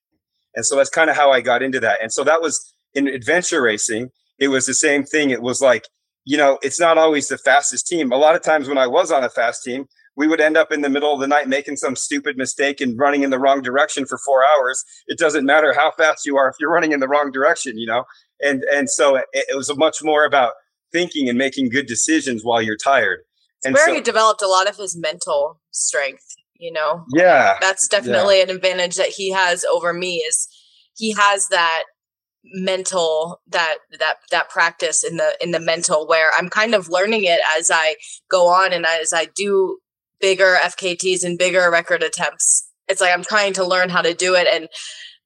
And 0.55 0.65
so 0.65 0.75
that's 0.75 0.89
kind 0.89 1.09
of 1.09 1.15
how 1.15 1.31
I 1.31 1.41
got 1.41 1.63
into 1.63 1.79
that. 1.81 1.99
And 2.01 2.11
so 2.11 2.23
that 2.23 2.41
was 2.41 2.73
in 2.93 3.07
adventure 3.07 3.61
racing. 3.61 4.09
It 4.39 4.49
was 4.49 4.65
the 4.65 4.73
same 4.73 5.03
thing. 5.03 5.29
It 5.29 5.41
was 5.41 5.61
like, 5.61 5.87
you 6.25 6.37
know, 6.37 6.57
it's 6.61 6.79
not 6.79 6.97
always 6.97 7.27
the 7.27 7.37
fastest 7.37 7.87
team. 7.87 8.11
A 8.11 8.17
lot 8.17 8.35
of 8.35 8.41
times 8.41 8.67
when 8.67 8.77
I 8.77 8.87
was 8.87 9.11
on 9.11 9.23
a 9.23 9.29
fast 9.29 9.63
team, 9.63 9.85
we 10.15 10.27
would 10.27 10.39
end 10.39 10.57
up 10.57 10.71
in 10.71 10.81
the 10.81 10.89
middle 10.89 11.13
of 11.13 11.19
the 11.19 11.27
night 11.27 11.47
making 11.47 11.75
some 11.75 11.95
stupid 11.95 12.37
mistake 12.37 12.79
and 12.81 12.97
running 12.97 13.23
in 13.23 13.31
the 13.31 13.39
wrong 13.39 13.61
direction 13.61 14.05
for 14.05 14.19
four 14.23 14.43
hours. 14.45 14.83
It 15.07 15.17
doesn't 15.17 15.45
matter 15.45 15.73
how 15.73 15.91
fast 15.91 16.25
you 16.25 16.37
are 16.37 16.49
if 16.49 16.55
you're 16.59 16.71
running 16.71 16.91
in 16.91 16.99
the 16.99 17.07
wrong 17.07 17.31
direction, 17.31 17.77
you 17.77 17.87
know? 17.87 18.05
And, 18.43 18.63
and 18.63 18.89
so 18.89 19.15
it, 19.15 19.25
it 19.33 19.55
was 19.55 19.75
much 19.77 19.97
more 20.03 20.25
about 20.25 20.53
thinking 20.91 21.29
and 21.29 21.37
making 21.37 21.69
good 21.69 21.85
decisions 21.85 22.43
while 22.43 22.61
you're 22.61 22.77
tired. 22.77 23.19
And 23.65 23.73
where 23.73 23.87
so, 23.87 23.93
he 23.93 24.01
developed 24.01 24.41
a 24.41 24.47
lot 24.47 24.69
of 24.69 24.77
his 24.77 24.97
mental 24.97 25.61
strength, 25.71 26.25
you 26.55 26.71
know? 26.71 27.05
Yeah. 27.13 27.57
That's 27.61 27.87
definitely 27.87 28.37
yeah. 28.37 28.43
an 28.43 28.49
advantage 28.49 28.95
that 28.95 29.09
he 29.09 29.31
has 29.31 29.63
over 29.63 29.93
me 29.93 30.17
is 30.17 30.47
he 30.95 31.13
has 31.17 31.47
that 31.49 31.83
mental 32.55 33.39
that 33.47 33.77
that 33.99 34.17
that 34.29 34.49
practice 34.49 35.01
in 35.01 35.15
the 35.15 35.33
in 35.39 35.51
the 35.51 35.61
mental 35.61 36.05
where 36.05 36.29
i'm 36.37 36.49
kind 36.49 36.75
of 36.75 36.89
learning 36.89 37.23
it 37.23 37.39
as 37.57 37.71
i 37.71 37.95
go 38.29 38.47
on 38.47 38.73
and 38.73 38.85
as 38.85 39.13
i 39.13 39.25
do 39.33 39.77
bigger 40.23 40.55
FKTs 40.63 41.25
and 41.25 41.37
bigger 41.37 41.69
record 41.69 42.01
attempts. 42.01 42.69
It's 42.87 43.01
like 43.01 43.13
I'm 43.13 43.25
trying 43.25 43.51
to 43.53 43.67
learn 43.67 43.89
how 43.89 44.01
to 44.01 44.13
do 44.13 44.35
it 44.35 44.47
and 44.49 44.69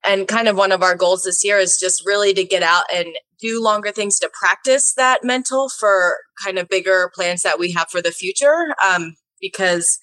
and 0.04 0.28
kind 0.28 0.48
of 0.48 0.56
one 0.56 0.72
of 0.72 0.84
our 0.84 0.96
goals 0.96 1.24
this 1.24 1.44
year 1.44 1.58
is 1.58 1.78
just 1.80 2.06
really 2.06 2.34
to 2.34 2.44
get 2.44 2.64
out 2.64 2.86
and 2.94 3.08
do 3.40 3.62
longer 3.62 3.92
things 3.92 4.20
to 4.20 4.30
practice 4.34 4.94
that 4.94 5.24
mental 5.24 5.70
for 5.70 6.18
kind 6.44 6.58
of 6.58 6.68
bigger 6.70 7.12
plans 7.14 7.44
that 7.44 7.60
we 7.60 7.72
have 7.72 7.90
for 7.90 8.02
the 8.02 8.12
future 8.12 8.76
um, 8.86 9.16
because 9.40 10.00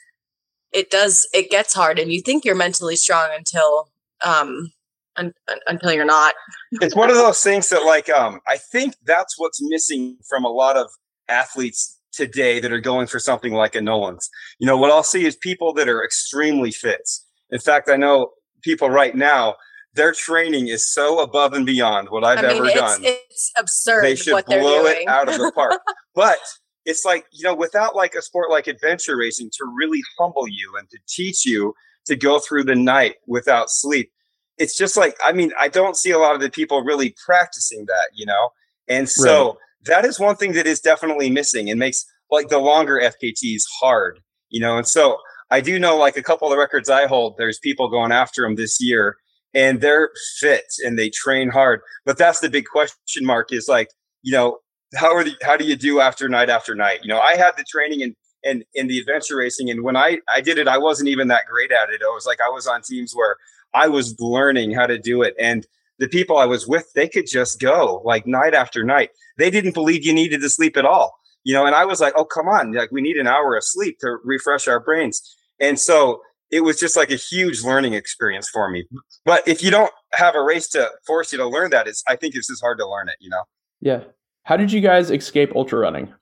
it 0.72 0.90
does 0.90 1.28
it 1.32 1.50
gets 1.50 1.74
hard 1.74 1.98
and 1.98 2.12
you 2.12 2.20
think 2.20 2.44
you're 2.44 2.54
mentally 2.54 2.96
strong 2.96 3.28
until 3.36 3.88
um, 4.24 4.70
un- 5.16 5.32
until 5.66 5.92
you're 5.92 6.04
not 6.04 6.34
it's 6.72 6.96
one 6.96 7.10
of 7.10 7.16
those 7.16 7.40
things 7.40 7.68
that 7.68 7.84
like 7.84 8.08
um, 8.10 8.40
i 8.46 8.56
think 8.56 8.94
that's 9.04 9.38
what's 9.38 9.60
missing 9.62 10.16
from 10.28 10.44
a 10.44 10.50
lot 10.50 10.76
of 10.76 10.90
athletes 11.28 11.98
today 12.14 12.60
that 12.60 12.72
are 12.72 12.80
going 12.80 13.06
for 13.06 13.18
something 13.18 13.52
like 13.52 13.74
a 13.74 13.80
Nolan's. 13.80 14.30
You 14.58 14.66
know, 14.66 14.76
what 14.76 14.90
I'll 14.90 15.02
see 15.02 15.24
is 15.24 15.36
people 15.36 15.72
that 15.74 15.88
are 15.88 16.04
extremely 16.04 16.70
fit. 16.70 17.08
In 17.50 17.58
fact, 17.58 17.88
I 17.88 17.96
know 17.96 18.30
people 18.62 18.88
right 18.88 19.14
now, 19.14 19.56
their 19.94 20.12
training 20.12 20.68
is 20.68 20.92
so 20.92 21.20
above 21.20 21.52
and 21.52 21.64
beyond 21.64 22.08
what 22.10 22.24
I've 22.24 22.38
I 22.38 22.42
mean, 22.42 22.56
ever 22.56 22.64
it's, 22.66 22.74
done. 22.74 23.00
It's 23.02 23.52
absurd. 23.56 24.04
They 24.04 24.16
should 24.16 24.44
blow 24.46 24.86
it 24.86 25.06
out 25.08 25.28
of 25.28 25.38
the 25.38 25.52
park. 25.54 25.80
but 26.14 26.38
it's 26.84 27.04
like, 27.04 27.26
you 27.32 27.44
know, 27.44 27.54
without 27.54 27.94
like 27.94 28.14
a 28.14 28.22
sport 28.22 28.50
like 28.50 28.66
adventure 28.66 29.16
racing 29.16 29.50
to 29.54 29.64
really 29.76 30.02
humble 30.18 30.48
you 30.48 30.74
and 30.78 30.88
to 30.90 30.98
teach 31.08 31.46
you 31.46 31.74
to 32.06 32.16
go 32.16 32.38
through 32.38 32.64
the 32.64 32.74
night 32.74 33.16
without 33.26 33.70
sleep, 33.70 34.10
it's 34.58 34.76
just 34.76 34.96
like, 34.96 35.16
I 35.22 35.32
mean, 35.32 35.52
I 35.58 35.68
don't 35.68 35.96
see 35.96 36.10
a 36.10 36.18
lot 36.18 36.34
of 36.34 36.40
the 36.40 36.50
people 36.50 36.82
really 36.82 37.14
practicing 37.24 37.86
that, 37.86 38.10
you 38.14 38.26
know? 38.26 38.50
And 38.88 39.08
so 39.08 39.46
right. 39.46 39.56
that 39.86 40.04
is 40.04 40.20
one 40.20 40.36
thing 40.36 40.52
that 40.52 40.66
is 40.66 40.80
definitely 40.80 41.30
missing 41.30 41.70
and 41.70 41.78
makes 41.78 42.04
like 42.30 42.48
the 42.48 42.58
longer 42.58 43.00
FKTs 43.00 43.62
hard, 43.80 44.20
you 44.50 44.60
know? 44.60 44.76
And 44.76 44.86
so 44.86 45.18
I 45.50 45.60
do 45.60 45.78
know 45.78 45.96
like 45.96 46.16
a 46.16 46.22
couple 46.22 46.48
of 46.48 46.52
the 46.52 46.58
records 46.58 46.90
I 46.90 47.06
hold, 47.06 47.36
there's 47.38 47.58
people 47.60 47.88
going 47.88 48.12
after 48.12 48.42
them 48.42 48.56
this 48.56 48.78
year 48.80 49.16
and 49.54 49.80
they're 49.80 50.11
fit 50.40 50.64
and 50.84 50.99
they 50.99 51.11
train 51.11 51.49
hard. 51.49 51.80
But 52.04 52.18
that's 52.18 52.40
the 52.40 52.50
big 52.50 52.66
question 52.66 53.25
mark 53.25 53.52
is 53.52 53.68
like, 53.68 53.88
you 54.23 54.32
know, 54.32 54.58
how 54.94 55.14
are 55.14 55.25
the, 55.25 55.34
how 55.42 55.56
do 55.56 55.64
you 55.64 55.76
do 55.76 56.00
after 56.00 56.28
night 56.28 56.50
after 56.50 56.75
night? 56.75 57.00
You 57.02 57.08
know, 57.08 57.20
I 57.20 57.37
had 57.37 57.56
the 57.56 57.64
training 57.64 58.02
and 58.02 58.14
and 58.44 58.62
in 58.75 58.88
the 58.88 58.99
adventure 58.99 59.37
racing, 59.37 59.70
and 59.70 59.82
when 59.82 59.96
I 59.96 60.18
I 60.32 60.40
did 60.40 60.58
it, 60.58 60.68
I 60.68 60.78
wasn't 60.78 61.08
even 61.08 61.28
that 61.28 61.46
great 61.50 61.73
at 61.73 61.90
it. 61.90 62.02
I 62.02 62.12
was 62.12 62.26
like 62.26 62.40
I 62.40 62.50
was 62.50 62.66
on 62.66 62.82
teams 62.82 63.14
where 63.14 63.37
I 63.73 63.88
was 63.88 64.14
learning 64.20 64.73
how 64.73 64.87
to 64.87 64.99
do 64.99 65.23
it, 65.23 65.34
and 65.38 65.66
the 65.99 66.08
people 66.08 66.37
I 66.37 66.44
was 66.44 66.66
with, 66.66 66.92
they 66.94 67.08
could 67.08 67.26
just 67.26 67.61
go 67.61 68.02
like 68.04 68.26
night 68.26 68.54
after 68.54 68.84
night. 68.84 69.11
They 69.38 69.50
didn't 69.50 69.75
believe 69.75 70.04
you 70.04 70.12
needed 70.12 70.42
to 70.42 70.50
sleep 70.50 70.76
at 70.76 70.84
all, 70.84 71.14
you 71.44 71.54
know. 71.54 71.64
And 71.66 71.75
I 71.75 71.87
was 71.87 72.00
like, 72.00 72.12
oh 72.16 72.25
come 72.25 72.49
on, 72.49 72.73
like 72.73 72.92
we 72.92 73.00
need 73.00 73.16
an 73.16 73.26
hour 73.26 73.56
of 73.56 73.64
sleep 73.64 73.99
to 74.00 74.18
refresh 74.25 74.68
our 74.68 74.80
brains. 74.80 75.23
And 75.58 75.80
so 75.80 76.20
it 76.50 76.62
was 76.62 76.78
just 76.78 76.96
like 76.96 77.10
a 77.10 77.16
huge 77.16 77.62
learning 77.62 77.94
experience 77.94 78.48
for 78.48 78.70
me. 78.70 78.86
But 79.24 79.46
if 79.46 79.62
you 79.62 79.70
don't 79.70 79.92
have 80.12 80.34
a 80.34 80.42
race 80.42 80.68
to 80.68 80.90
force 81.06 81.32
you 81.32 81.38
to 81.38 81.48
learn 81.48 81.70
that, 81.70 81.86
it's 81.86 82.02
I 82.06 82.16
think 82.16 82.34
it's 82.34 82.48
just 82.48 82.62
hard 82.62 82.78
to 82.78 82.88
learn 82.88 83.08
it, 83.08 83.16
you 83.20 83.30
know. 83.30 83.42
Yeah. 83.80 84.00
How 84.44 84.56
did 84.56 84.72
you 84.72 84.80
guys 84.80 85.10
escape 85.10 85.52
ultra 85.54 85.78
running? 85.78 86.12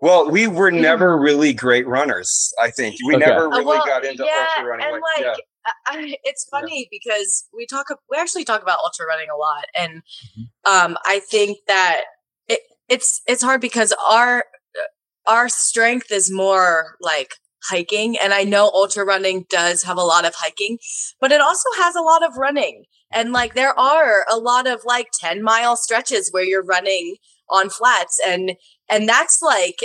Well, 0.00 0.30
we 0.30 0.46
were 0.46 0.70
never 0.70 1.18
really 1.18 1.52
great 1.52 1.86
runners. 1.86 2.52
I 2.60 2.70
think 2.70 2.96
we 3.06 3.16
okay. 3.16 3.26
never 3.26 3.48
really 3.48 3.66
well, 3.66 3.84
got 3.84 4.04
into 4.04 4.24
yeah, 4.24 4.46
ultra 4.56 4.70
running. 4.70 4.86
And 4.86 4.94
like, 4.94 5.26
like 5.26 5.36
yeah. 5.36 5.72
I, 5.86 6.16
it's 6.24 6.48
funny 6.50 6.80
yeah. 6.80 6.88
because 6.90 7.46
we 7.54 7.66
talk, 7.66 7.86
we 8.10 8.16
actually 8.16 8.44
talk 8.44 8.62
about 8.62 8.78
ultra 8.78 9.06
running 9.06 9.28
a 9.28 9.36
lot, 9.36 9.66
and 9.74 10.02
mm-hmm. 10.02 10.42
um, 10.72 10.96
I 11.04 11.20
think 11.20 11.58
that 11.66 12.04
it, 12.48 12.60
it's 12.88 13.20
it's 13.26 13.42
hard 13.42 13.60
because 13.60 13.92
our 14.08 14.44
our 15.26 15.50
strength 15.50 16.10
is 16.10 16.32
more 16.32 16.96
like 17.00 17.34
hiking, 17.68 18.18
and 18.18 18.32
I 18.32 18.44
know 18.44 18.70
ultra 18.72 19.04
running 19.04 19.46
does 19.48 19.82
have 19.82 19.96
a 19.96 20.02
lot 20.02 20.24
of 20.24 20.34
hiking, 20.36 20.78
but 21.20 21.32
it 21.32 21.40
also 21.40 21.68
has 21.78 21.94
a 21.94 22.02
lot 22.02 22.24
of 22.24 22.36
running. 22.36 22.84
And 23.12 23.32
like 23.32 23.54
there 23.54 23.78
are 23.78 24.24
a 24.30 24.36
lot 24.36 24.66
of 24.66 24.82
like 24.84 25.08
10 25.12 25.42
mile 25.42 25.76
stretches 25.76 26.30
where 26.30 26.44
you're 26.44 26.62
running 26.62 27.16
on 27.48 27.68
flats 27.68 28.20
and 28.24 28.52
and 28.88 29.08
that's 29.08 29.42
like 29.42 29.80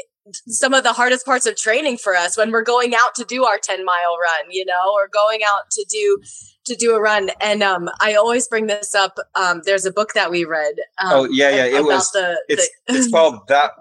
some 0.47 0.73
of 0.73 0.83
the 0.83 0.93
hardest 0.93 1.25
parts 1.25 1.45
of 1.45 1.55
training 1.55 1.97
for 1.97 2.15
us 2.15 2.35
when 2.35 2.51
we're 2.51 2.63
going 2.63 2.95
out 2.95 3.13
to 3.15 3.23
do 3.23 3.45
our 3.45 3.59
10 3.59 3.85
mile 3.85 4.17
run, 4.19 4.49
you 4.49 4.65
know, 4.65 4.93
or 4.93 5.07
going 5.07 5.41
out 5.45 5.69
to 5.71 5.85
do 5.89 6.19
to 6.65 6.75
do 6.75 6.95
a 6.95 7.01
run. 7.01 7.29
And 7.41 7.61
um 7.61 7.89
I 7.99 8.15
always 8.15 8.47
bring 8.47 8.67
this 8.67 8.95
up. 8.95 9.17
Um 9.35 9.61
there's 9.65 9.85
a 9.85 9.91
book 9.91 10.13
that 10.13 10.31
we 10.31 10.45
read. 10.45 10.75
Um, 10.99 11.11
oh 11.11 11.23
yeah, 11.25 11.49
yeah. 11.49 11.77
It 11.77 11.83
was 11.83 12.11
the, 12.11 12.41
it's 12.47 12.69
the, 12.87 12.95
it's 12.95 13.11
called 13.11 13.39
that 13.49 13.71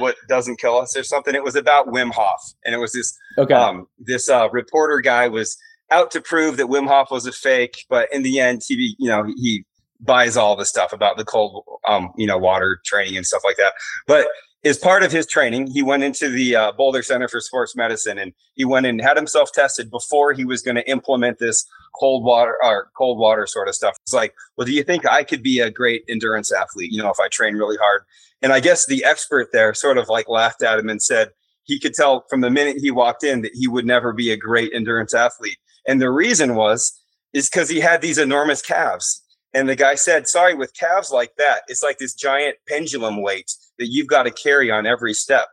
what 0.00 0.16
doesn't 0.28 0.58
kill 0.58 0.78
us 0.78 0.96
or 0.96 1.04
something. 1.04 1.34
It 1.34 1.44
was 1.44 1.56
about 1.56 1.88
Wim 1.88 2.12
Hof. 2.12 2.40
And 2.64 2.74
it 2.74 2.78
was 2.78 2.92
this 2.92 3.16
okay. 3.38 3.54
um 3.54 3.86
this 3.98 4.28
uh 4.28 4.48
reporter 4.50 5.00
guy 5.00 5.28
was 5.28 5.56
out 5.90 6.10
to 6.12 6.20
prove 6.20 6.56
that 6.56 6.66
Wim 6.66 6.86
Hof 6.86 7.10
was 7.10 7.26
a 7.26 7.32
fake, 7.32 7.84
but 7.88 8.08
in 8.12 8.22
the 8.22 8.40
end, 8.40 8.62
he 8.66 8.94
you 8.98 9.08
know 9.08 9.24
he 9.24 9.64
buys 10.00 10.36
all 10.36 10.56
the 10.56 10.64
stuff 10.64 10.92
about 10.92 11.18
the 11.18 11.24
cold 11.24 11.64
um 11.86 12.10
you 12.16 12.26
know 12.26 12.38
water 12.38 12.80
training 12.84 13.16
and 13.16 13.26
stuff 13.26 13.42
like 13.44 13.56
that. 13.56 13.74
But 14.06 14.26
as 14.64 14.76
part 14.76 15.02
of 15.02 15.10
his 15.10 15.26
training, 15.26 15.68
he 15.68 15.82
went 15.82 16.02
into 16.02 16.28
the 16.28 16.54
uh, 16.54 16.72
Boulder 16.72 17.02
Center 17.02 17.28
for 17.28 17.40
Sports 17.40 17.74
Medicine 17.74 18.18
and 18.18 18.32
he 18.54 18.64
went 18.64 18.86
and 18.86 19.00
had 19.00 19.16
himself 19.16 19.50
tested 19.52 19.90
before 19.90 20.32
he 20.32 20.44
was 20.44 20.60
going 20.60 20.74
to 20.74 20.88
implement 20.88 21.38
this 21.38 21.64
cold 21.98 22.24
water 22.24 22.56
or 22.62 22.90
cold 22.96 23.18
water 23.18 23.46
sort 23.46 23.68
of 23.68 23.74
stuff. 23.74 23.96
It's 24.02 24.12
like, 24.12 24.34
well, 24.56 24.66
do 24.66 24.72
you 24.72 24.82
think 24.82 25.06
I 25.06 25.24
could 25.24 25.42
be 25.42 25.60
a 25.60 25.70
great 25.70 26.02
endurance 26.08 26.52
athlete? 26.52 26.92
You 26.92 27.02
know, 27.02 27.10
if 27.10 27.18
I 27.18 27.28
train 27.28 27.54
really 27.54 27.78
hard. 27.78 28.02
And 28.42 28.52
I 28.52 28.60
guess 28.60 28.86
the 28.86 29.04
expert 29.04 29.50
there 29.52 29.74
sort 29.74 29.98
of 29.98 30.08
like 30.08 30.28
laughed 30.28 30.62
at 30.62 30.78
him 30.78 30.88
and 30.88 31.02
said 31.02 31.30
he 31.64 31.78
could 31.78 31.94
tell 31.94 32.24
from 32.28 32.40
the 32.40 32.50
minute 32.50 32.78
he 32.78 32.90
walked 32.90 33.22
in 33.22 33.42
that 33.42 33.52
he 33.54 33.68
would 33.68 33.86
never 33.86 34.12
be 34.12 34.30
a 34.30 34.36
great 34.36 34.72
endurance 34.72 35.14
athlete 35.14 35.58
and 35.86 36.00
the 36.00 36.10
reason 36.10 36.54
was, 36.54 37.00
is 37.32 37.48
because 37.48 37.68
he 37.68 37.80
had 37.80 38.00
these 38.00 38.18
enormous 38.18 38.62
calves. 38.62 39.22
And 39.52 39.68
the 39.68 39.76
guy 39.76 39.94
said, 39.96 40.28
sorry, 40.28 40.54
with 40.54 40.74
calves 40.74 41.10
like 41.10 41.32
that, 41.36 41.62
it's 41.68 41.82
like 41.82 41.98
this 41.98 42.14
giant 42.14 42.56
pendulum 42.68 43.22
weight 43.22 43.50
that 43.78 43.88
you've 43.88 44.06
got 44.06 44.24
to 44.24 44.30
carry 44.30 44.70
on 44.70 44.86
every 44.86 45.14
step 45.14 45.48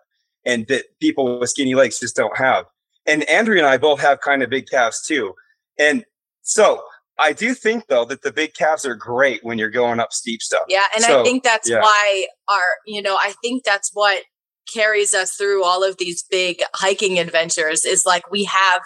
and 0.46 0.68
that 0.68 0.86
people 1.00 1.40
with 1.40 1.50
skinny 1.50 1.74
legs 1.74 2.00
just 2.00 2.16
don't 2.16 2.38
have. 2.38 2.66
And 3.06 3.28
Andrea 3.30 3.64
and 3.64 3.68
I 3.68 3.78
both 3.78 4.00
have 4.02 4.22
kind 4.22 4.44
of 4.44 4.50
big 4.50 4.68
calves 4.68 5.06
too. 5.06 5.34
And 5.80 6.06
so 6.44 6.84
I 7.20 7.34
do 7.34 7.54
think 7.54 7.88
though 7.88 8.06
that 8.06 8.22
the 8.22 8.32
big 8.32 8.54
calves 8.54 8.86
are 8.86 8.96
great 8.96 9.44
when 9.44 9.58
you're 9.58 9.70
going 9.70 10.00
up 10.00 10.14
steep 10.14 10.42
stuff. 10.42 10.64
Yeah. 10.70 10.86
And 10.96 11.04
so, 11.04 11.22
I 11.22 11.24
think 11.24 11.44
that's 11.44 11.70
yeah. 11.70 11.82
why 11.82 12.28
our, 12.48 12.64
you 12.86 13.02
know, 13.02 13.16
I 13.16 13.34
think 13.42 13.64
that's 13.64 13.92
what 13.94 14.24
carries 14.72 15.14
us 15.14 15.34
through 15.36 15.64
all 15.64 15.84
of 15.84 15.98
these 15.98 16.24
big 16.30 16.62
hiking 16.74 17.20
adventures 17.20 17.86
is 17.86 18.06
like 18.06 18.30
we 18.30 18.44
have 18.44 18.82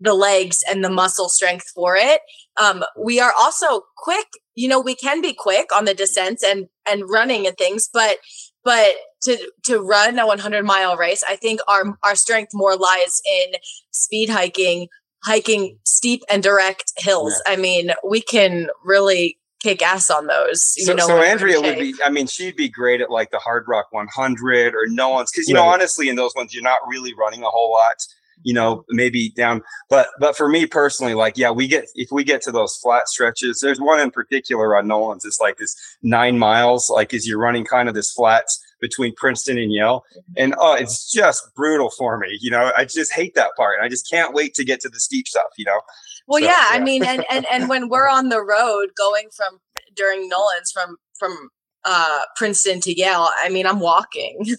the 0.00 0.14
legs 0.14 0.62
and 0.68 0.84
the 0.84 0.90
muscle 0.90 1.28
strength 1.28 1.70
for 1.74 1.96
it. 1.96 2.20
Um, 2.56 2.84
we 2.98 3.20
are 3.20 3.32
also 3.38 3.82
quick. 3.96 4.26
You 4.54 4.68
know, 4.68 4.80
we 4.80 4.94
can 4.94 5.20
be 5.20 5.34
quick 5.34 5.74
on 5.74 5.84
the 5.84 5.94
descents 5.94 6.42
and 6.42 6.66
and 6.88 7.08
running 7.08 7.46
and 7.46 7.56
things, 7.56 7.88
but 7.92 8.18
but 8.64 8.94
to 9.22 9.50
to 9.64 9.80
run 9.80 10.18
a 10.18 10.26
100 10.26 10.64
mile 10.64 10.96
race, 10.96 11.22
I 11.26 11.36
think 11.36 11.60
our 11.68 11.96
our 12.02 12.14
strength 12.14 12.52
more 12.54 12.76
lies 12.76 13.20
in 13.26 13.54
speed 13.90 14.28
hiking, 14.28 14.88
hiking 15.26 15.78
steep 15.84 16.22
and 16.30 16.42
direct 16.42 16.92
hills. 16.96 17.40
Yeah. 17.46 17.54
I 17.54 17.56
mean, 17.56 17.90
we 18.08 18.20
can 18.20 18.68
really 18.84 19.38
kick 19.60 19.82
ass 19.82 20.10
on 20.10 20.26
those. 20.26 20.74
So, 20.84 20.92
know, 20.92 21.06
so 21.06 21.20
Andrea 21.20 21.60
would 21.60 21.78
be, 21.78 21.94
I 22.04 22.10
mean, 22.10 22.26
she'd 22.26 22.56
be 22.56 22.68
great 22.68 23.00
at 23.00 23.10
like 23.10 23.32
the 23.32 23.38
Hardrock 23.38 23.84
100 23.90 24.74
or 24.74 24.86
Nolan's 24.86 25.32
because, 25.32 25.48
you 25.48 25.54
right. 25.54 25.62
know, 25.62 25.68
honestly, 25.68 26.08
in 26.08 26.16
those 26.16 26.34
ones, 26.36 26.54
you're 26.54 26.62
not 26.62 26.78
really 26.86 27.12
running 27.14 27.42
a 27.42 27.48
whole 27.48 27.72
lot 27.72 27.96
you 28.42 28.54
know, 28.54 28.84
maybe 28.90 29.30
down. 29.30 29.62
But 29.88 30.08
but 30.20 30.36
for 30.36 30.48
me 30.48 30.66
personally, 30.66 31.14
like 31.14 31.36
yeah, 31.36 31.50
we 31.50 31.66
get 31.66 31.86
if 31.94 32.10
we 32.12 32.22
get 32.22 32.42
to 32.42 32.52
those 32.52 32.76
flat 32.76 33.08
stretches. 33.08 33.60
There's 33.60 33.80
one 33.80 33.98
in 33.98 34.10
particular 34.10 34.76
on 34.76 34.86
Nolan's. 34.86 35.24
It's 35.24 35.40
like 35.40 35.56
this 35.56 35.74
nine 36.02 36.38
miles, 36.38 36.90
like 36.90 37.14
as 37.14 37.26
you're 37.26 37.38
running 37.38 37.64
kind 37.64 37.88
of 37.88 37.94
this 37.94 38.12
flats 38.12 38.60
between 38.80 39.14
Princeton 39.16 39.58
and 39.58 39.72
Yale, 39.72 40.04
and 40.36 40.54
oh, 40.58 40.74
it's 40.74 41.10
just 41.10 41.54
brutal 41.54 41.90
for 41.90 42.18
me. 42.18 42.38
You 42.40 42.50
know, 42.50 42.72
I 42.76 42.84
just 42.84 43.12
hate 43.12 43.34
that 43.34 43.50
part. 43.56 43.80
I 43.82 43.88
just 43.88 44.08
can't 44.10 44.34
wait 44.34 44.54
to 44.54 44.64
get 44.64 44.80
to 44.80 44.88
the 44.88 45.00
steep 45.00 45.28
stuff. 45.28 45.50
You 45.56 45.66
know. 45.66 45.80
Well, 46.26 46.40
so, 46.40 46.46
yeah, 46.46 46.50
yeah, 46.50 46.68
I 46.70 46.80
mean, 46.80 47.04
and, 47.04 47.24
and 47.30 47.46
and 47.50 47.68
when 47.68 47.88
we're 47.88 48.08
on 48.08 48.28
the 48.28 48.42
road 48.42 48.88
going 48.96 49.28
from 49.34 49.60
during 49.94 50.28
Nolan's 50.28 50.72
from 50.72 50.96
from 51.18 51.50
uh, 51.86 52.20
Princeton 52.34 52.80
to 52.80 52.92
Yale, 52.92 53.28
I 53.38 53.48
mean, 53.48 53.64
I'm 53.66 53.78
walking. 53.78 54.44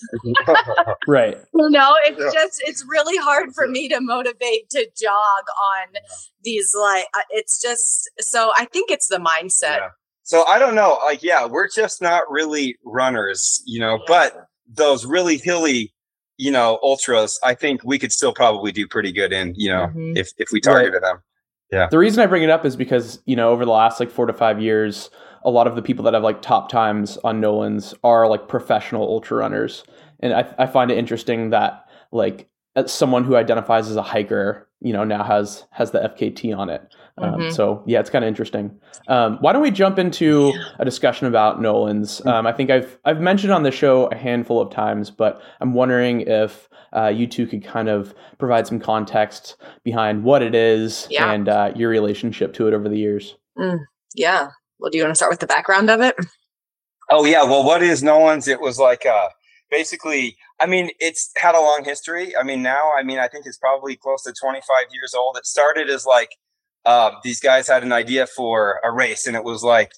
right. 1.07 1.37
You 1.53 1.69
know, 1.69 1.93
it's 2.05 2.19
yeah. 2.19 2.29
just, 2.33 2.61
it's 2.65 2.85
really 2.87 3.17
hard 3.17 3.53
for 3.53 3.67
me 3.67 3.89
to 3.89 3.99
motivate 3.99 4.69
to 4.71 4.87
jog 4.97 5.43
on 5.61 6.01
these, 6.43 6.71
like, 6.79 7.05
uh, 7.13 7.21
it's 7.31 7.61
just, 7.61 8.09
so 8.19 8.51
I 8.57 8.65
think 8.65 8.89
it's 8.89 9.07
the 9.07 9.17
mindset. 9.17 9.79
Yeah. 9.79 9.89
So 10.27 10.45
I 10.45 10.59
don't 10.59 10.75
know. 10.75 10.99
Like, 11.05 11.23
yeah, 11.23 11.45
we're 11.45 11.69
just 11.69 12.01
not 12.01 12.29
really 12.29 12.77
runners, 12.83 13.63
you 13.65 13.79
know, 13.79 13.97
but 14.07 14.49
those 14.67 15.05
really 15.05 15.37
hilly, 15.37 15.93
you 16.35 16.51
know, 16.51 16.79
ultras, 16.83 17.39
I 17.45 17.53
think 17.53 17.81
we 17.85 17.97
could 17.97 18.11
still 18.11 18.33
probably 18.33 18.73
do 18.73 18.85
pretty 18.89 19.13
good 19.13 19.31
in, 19.31 19.53
you 19.55 19.69
know, 19.69 19.87
mm-hmm. 19.87 20.17
if, 20.17 20.31
if 20.37 20.49
we 20.51 20.59
targeted 20.59 20.95
right. 20.95 21.01
them. 21.01 21.23
Yeah. 21.71 21.87
The 21.89 21.97
reason 21.97 22.21
I 22.21 22.25
bring 22.25 22.43
it 22.43 22.49
up 22.49 22.65
is 22.65 22.75
because, 22.75 23.21
you 23.25 23.37
know, 23.37 23.51
over 23.51 23.63
the 23.63 23.71
last 23.71 24.01
like 24.01 24.11
four 24.11 24.25
to 24.25 24.33
five 24.33 24.61
years, 24.61 25.09
a 25.45 25.49
lot 25.49 25.65
of 25.65 25.77
the 25.77 25.81
people 25.81 26.03
that 26.03 26.13
have 26.13 26.23
like 26.23 26.41
top 26.41 26.69
times 26.69 27.15
on 27.23 27.39
Nolan's 27.39 27.95
are 28.03 28.27
like 28.27 28.49
professional 28.49 29.03
ultra 29.03 29.37
runners. 29.37 29.85
And 30.19 30.33
I, 30.33 30.53
I 30.57 30.65
find 30.65 30.91
it 30.91 30.97
interesting 30.97 31.51
that 31.51 31.85
like 32.11 32.49
someone 32.85 33.23
who 33.23 33.37
identifies 33.37 33.89
as 33.89 33.95
a 33.95 34.01
hiker, 34.01 34.67
you 34.81 34.91
know, 34.91 35.05
now 35.05 35.23
has 35.23 35.63
has 35.71 35.91
the 35.91 35.99
FKT 35.99 36.55
on 36.55 36.69
it. 36.69 36.93
Um, 37.19 37.33
mm-hmm. 37.33 37.51
So 37.51 37.83
yeah, 37.85 37.99
it's 37.99 38.09
kind 38.09 38.23
of 38.23 38.29
interesting. 38.29 38.79
Um, 39.07 39.37
why 39.41 39.53
don't 39.53 39.61
we 39.61 39.71
jump 39.71 39.97
into 39.97 40.53
a 40.79 40.85
discussion 40.85 41.27
about 41.27 41.61
Nolan's? 41.61 42.21
Mm. 42.21 42.31
Um, 42.31 42.47
I 42.47 42.53
think 42.53 42.69
I've 42.69 42.97
I've 43.05 43.19
mentioned 43.19 43.51
on 43.53 43.63
the 43.63 43.71
show 43.71 44.05
a 44.07 44.15
handful 44.15 44.61
of 44.61 44.69
times, 44.69 45.09
but 45.09 45.41
I'm 45.59 45.73
wondering 45.73 46.21
if 46.21 46.69
uh, 46.95 47.07
you 47.07 47.27
two 47.27 47.47
could 47.47 47.63
kind 47.63 47.89
of 47.89 48.13
provide 48.37 48.67
some 48.67 48.79
context 48.79 49.55
behind 49.83 50.23
what 50.23 50.41
it 50.41 50.55
is 50.55 51.07
yeah. 51.09 51.31
and 51.31 51.49
uh, 51.49 51.71
your 51.75 51.89
relationship 51.89 52.53
to 52.53 52.67
it 52.67 52.73
over 52.73 52.87
the 52.87 52.97
years. 52.97 53.35
Mm, 53.57 53.79
yeah, 54.15 54.49
well, 54.79 54.91
do 54.91 54.97
you 54.97 55.03
want 55.03 55.11
to 55.11 55.17
start 55.17 55.31
with 55.31 55.39
the 55.39 55.47
background 55.47 55.89
of 55.89 56.01
it? 56.01 56.15
Oh 57.09 57.25
yeah. 57.25 57.43
Well, 57.43 57.63
what 57.63 57.81
is 57.81 58.03
Nolan's? 58.03 58.47
It 58.47 58.61
was 58.61 58.77
like 58.77 59.05
uh, 59.05 59.29
basically 59.71 60.35
I 60.59 60.65
mean, 60.65 60.89
it's 60.99 61.31
had 61.37 61.55
a 61.55 61.61
long 61.61 61.83
history. 61.83 62.35
I 62.35 62.43
mean, 62.43 62.63
now, 62.63 62.91
I 62.97 63.03
mean, 63.03 63.19
I 63.19 63.27
think 63.27 63.45
it's 63.45 63.57
probably 63.57 63.95
close 63.95 64.23
to 64.23 64.33
25 64.33 64.63
years 64.91 65.13
old. 65.13 65.37
It 65.37 65.45
started 65.45 65.89
as 65.89 66.05
like 66.05 66.31
uh, 66.87 67.11
these 67.23 67.39
guys 67.39 67.67
had 67.67 67.83
an 67.83 67.91
idea 67.91 68.25
for 68.25 68.79
a 68.83 68.91
race, 68.91 69.27
and 69.27 69.35
it 69.35 69.43
was 69.43 69.63
like, 69.63 69.91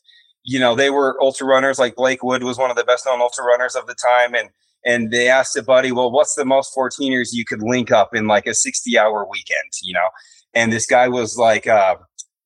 you 0.43 0.60
know, 0.60 0.75
they 0.75 0.89
were 0.89 1.17
ultra 1.22 1.48
runners. 1.48 1.79
Like 1.79 1.96
Blake 1.96 2.24
Wood 2.24 2.43
was 2.43 2.58
one 2.58 2.69
of 2.69 2.75
the 2.75 2.84
best 2.84 3.05
known 3.05 3.22
ultra 3.22 3.46
runners 3.46 3.75
of 3.75 3.88
the 3.88 3.96
time, 3.96 4.36
and 4.36 4.50
and 4.86 5.12
they 5.12 5.29
asked 5.29 5.58
a 5.58 5.63
buddy, 5.63 5.91
well, 5.91 6.12
what's 6.12 6.36
the 6.36 6.46
most 6.46 6.75
14ers 6.75 7.29
you 7.34 7.46
could 7.46 7.62
link 7.62 7.91
up 7.91 8.15
in 8.15 8.27
like 8.27 8.48
a 8.48 8.53
60 8.53 8.98
hour 8.98 9.27
weekend, 9.29 9.72
you 9.84 9.93
know? 9.93 10.08
And 10.53 10.72
this 10.72 10.86
guy 10.86 11.08
was 11.08 11.38
like, 11.38 11.67
uh, 11.67 11.96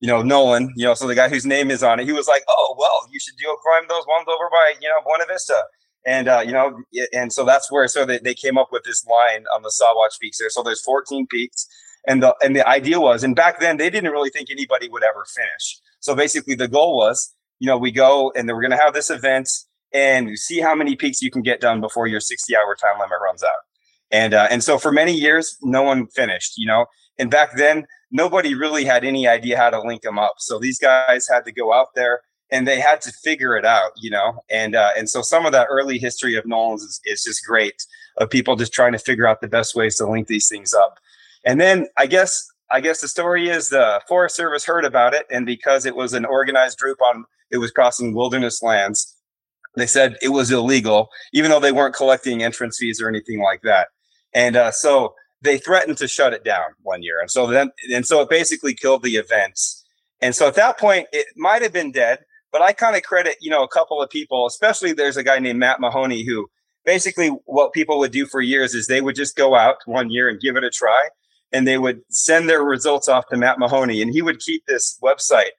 you 0.00 0.08
know, 0.08 0.22
Nolan, 0.22 0.72
you 0.76 0.84
know, 0.84 0.94
so 0.94 1.06
the 1.06 1.14
guy 1.14 1.28
whose 1.28 1.46
name 1.46 1.70
is 1.70 1.82
on 1.82 2.00
it, 2.00 2.06
he 2.06 2.12
was 2.12 2.28
like, 2.28 2.42
oh, 2.48 2.74
well, 2.78 3.08
you 3.10 3.20
should 3.20 3.34
do 3.40 3.50
a 3.50 3.56
climb 3.62 3.88
those 3.88 4.04
ones 4.06 4.26
over 4.28 4.50
by, 4.50 4.74
you 4.80 4.88
know, 4.88 5.00
Buena 5.04 5.24
Vista. 5.28 5.62
And, 6.06 6.28
uh, 6.28 6.42
you 6.44 6.52
know, 6.52 6.82
and 7.14 7.32
so 7.32 7.44
that's 7.44 7.72
where, 7.72 7.88
so 7.88 8.04
they, 8.04 8.18
they 8.18 8.34
came 8.34 8.58
up 8.58 8.68
with 8.70 8.82
this 8.84 9.06
line 9.06 9.44
on 9.54 9.62
the 9.62 9.70
Sawatch 9.70 10.20
peaks 10.20 10.38
there. 10.38 10.50
So 10.50 10.62
there's 10.62 10.82
14 10.82 11.26
peaks. 11.28 11.66
And 12.06 12.22
the, 12.22 12.34
and 12.42 12.54
the 12.54 12.66
idea 12.68 13.00
was, 13.00 13.24
and 13.24 13.34
back 13.34 13.60
then 13.60 13.76
they 13.76 13.90
didn't 13.90 14.10
really 14.10 14.30
think 14.30 14.50
anybody 14.50 14.88
would 14.88 15.02
ever 15.02 15.24
finish. 15.34 15.80
So 16.00 16.14
basically 16.14 16.54
the 16.54 16.68
goal 16.68 16.96
was, 16.96 17.34
you 17.60 17.66
know, 17.66 17.78
we 17.78 17.90
go 17.90 18.32
and 18.36 18.48
we're 18.48 18.60
going 18.60 18.70
to 18.70 18.76
have 18.76 18.94
this 18.94 19.10
event 19.10 19.48
and 19.92 20.28
you 20.28 20.36
see 20.36 20.60
how 20.60 20.74
many 20.74 20.96
peaks 20.96 21.22
you 21.22 21.30
can 21.30 21.42
get 21.42 21.60
done 21.60 21.80
before 21.80 22.06
your 22.06 22.20
60 22.20 22.54
hour 22.56 22.74
time 22.74 22.98
limit 22.98 23.18
runs 23.22 23.42
out. 23.42 23.50
And, 24.10 24.34
uh, 24.34 24.48
and 24.50 24.62
so 24.62 24.76
for 24.76 24.92
many 24.92 25.14
years, 25.14 25.56
no 25.62 25.82
one 25.82 26.06
finished, 26.08 26.54
you 26.58 26.66
know, 26.66 26.86
and 27.18 27.30
back 27.30 27.56
then 27.56 27.86
nobody 28.10 28.54
really 28.54 28.84
had 28.84 29.04
any 29.04 29.26
idea 29.26 29.56
how 29.56 29.70
to 29.70 29.80
link 29.80 30.02
them 30.02 30.18
up. 30.18 30.34
So 30.38 30.58
these 30.58 30.78
guys 30.78 31.26
had 31.28 31.44
to 31.46 31.52
go 31.52 31.72
out 31.72 31.88
there 31.94 32.20
and 32.50 32.68
they 32.68 32.80
had 32.80 33.00
to 33.02 33.12
figure 33.12 33.56
it 33.56 33.64
out, 33.64 33.92
you 33.96 34.10
know, 34.10 34.42
and, 34.50 34.74
uh, 34.74 34.90
and 34.96 35.08
so 35.08 35.22
some 35.22 35.46
of 35.46 35.52
that 35.52 35.68
early 35.70 35.98
history 35.98 36.36
of 36.36 36.44
Nolan's 36.46 36.82
is, 36.82 37.00
is 37.04 37.24
just 37.24 37.44
great 37.46 37.82
of 38.18 38.30
people 38.30 38.56
just 38.56 38.72
trying 38.72 38.92
to 38.92 38.98
figure 38.98 39.26
out 39.26 39.40
the 39.40 39.48
best 39.48 39.74
ways 39.74 39.96
to 39.96 40.08
link 40.08 40.28
these 40.28 40.48
things 40.48 40.72
up. 40.72 40.98
And 41.44 41.60
then 41.60 41.86
I 41.96 42.06
guess 42.06 42.46
I 42.70 42.80
guess 42.80 43.00
the 43.00 43.08
story 43.08 43.48
is 43.48 43.68
the 43.68 44.00
Forest 44.08 44.36
Service 44.36 44.64
heard 44.64 44.84
about 44.84 45.14
it, 45.14 45.26
and 45.30 45.44
because 45.46 45.86
it 45.86 45.94
was 45.94 46.12
an 46.12 46.24
organized 46.24 46.78
group 46.78 46.98
on, 47.02 47.24
it 47.50 47.58
was 47.58 47.70
crossing 47.70 48.14
wilderness 48.14 48.62
lands. 48.62 49.14
They 49.76 49.86
said 49.86 50.16
it 50.22 50.30
was 50.30 50.50
illegal, 50.50 51.08
even 51.32 51.50
though 51.50 51.60
they 51.60 51.72
weren't 51.72 51.94
collecting 51.94 52.42
entrance 52.42 52.78
fees 52.78 53.00
or 53.00 53.08
anything 53.08 53.40
like 53.40 53.62
that. 53.62 53.88
And 54.32 54.56
uh, 54.56 54.70
so 54.70 55.14
they 55.42 55.58
threatened 55.58 55.98
to 55.98 56.08
shut 56.08 56.32
it 56.32 56.44
down 56.44 56.70
one 56.82 57.02
year. 57.02 57.20
And 57.20 57.30
so 57.30 57.46
then, 57.46 57.70
and 57.92 58.06
so 58.06 58.20
it 58.22 58.30
basically 58.30 58.74
killed 58.74 59.02
the 59.02 59.16
events. 59.16 59.84
And 60.20 60.34
so 60.34 60.48
at 60.48 60.54
that 60.54 60.78
point, 60.78 61.08
it 61.12 61.26
might 61.36 61.60
have 61.62 61.72
been 61.72 61.92
dead, 61.92 62.20
but 62.50 62.62
I 62.62 62.72
kind 62.72 62.96
of 62.96 63.02
credit, 63.02 63.36
you 63.40 63.50
know, 63.50 63.62
a 63.62 63.68
couple 63.68 64.00
of 64.00 64.08
people, 64.10 64.46
especially 64.46 64.92
there's 64.92 65.16
a 65.16 65.24
guy 65.24 65.38
named 65.38 65.58
Matt 65.58 65.80
Mahoney 65.80 66.24
who 66.24 66.48
basically 66.84 67.28
what 67.44 67.72
people 67.72 67.98
would 67.98 68.12
do 68.12 68.26
for 68.26 68.40
years 68.40 68.74
is 68.74 68.86
they 68.86 69.00
would 69.00 69.16
just 69.16 69.36
go 69.36 69.54
out 69.54 69.76
one 69.86 70.10
year 70.10 70.28
and 70.28 70.40
give 70.40 70.56
it 70.56 70.64
a 70.64 70.70
try 70.70 71.08
and 71.54 71.66
they 71.66 71.78
would 71.78 72.00
send 72.10 72.48
their 72.48 72.62
results 72.62 73.08
off 73.08 73.28
to 73.28 73.36
Matt 73.38 73.58
Mahoney 73.58 74.02
and 74.02 74.12
he 74.12 74.20
would 74.20 74.40
keep 74.40 74.66
this 74.66 74.98
website 75.02 75.52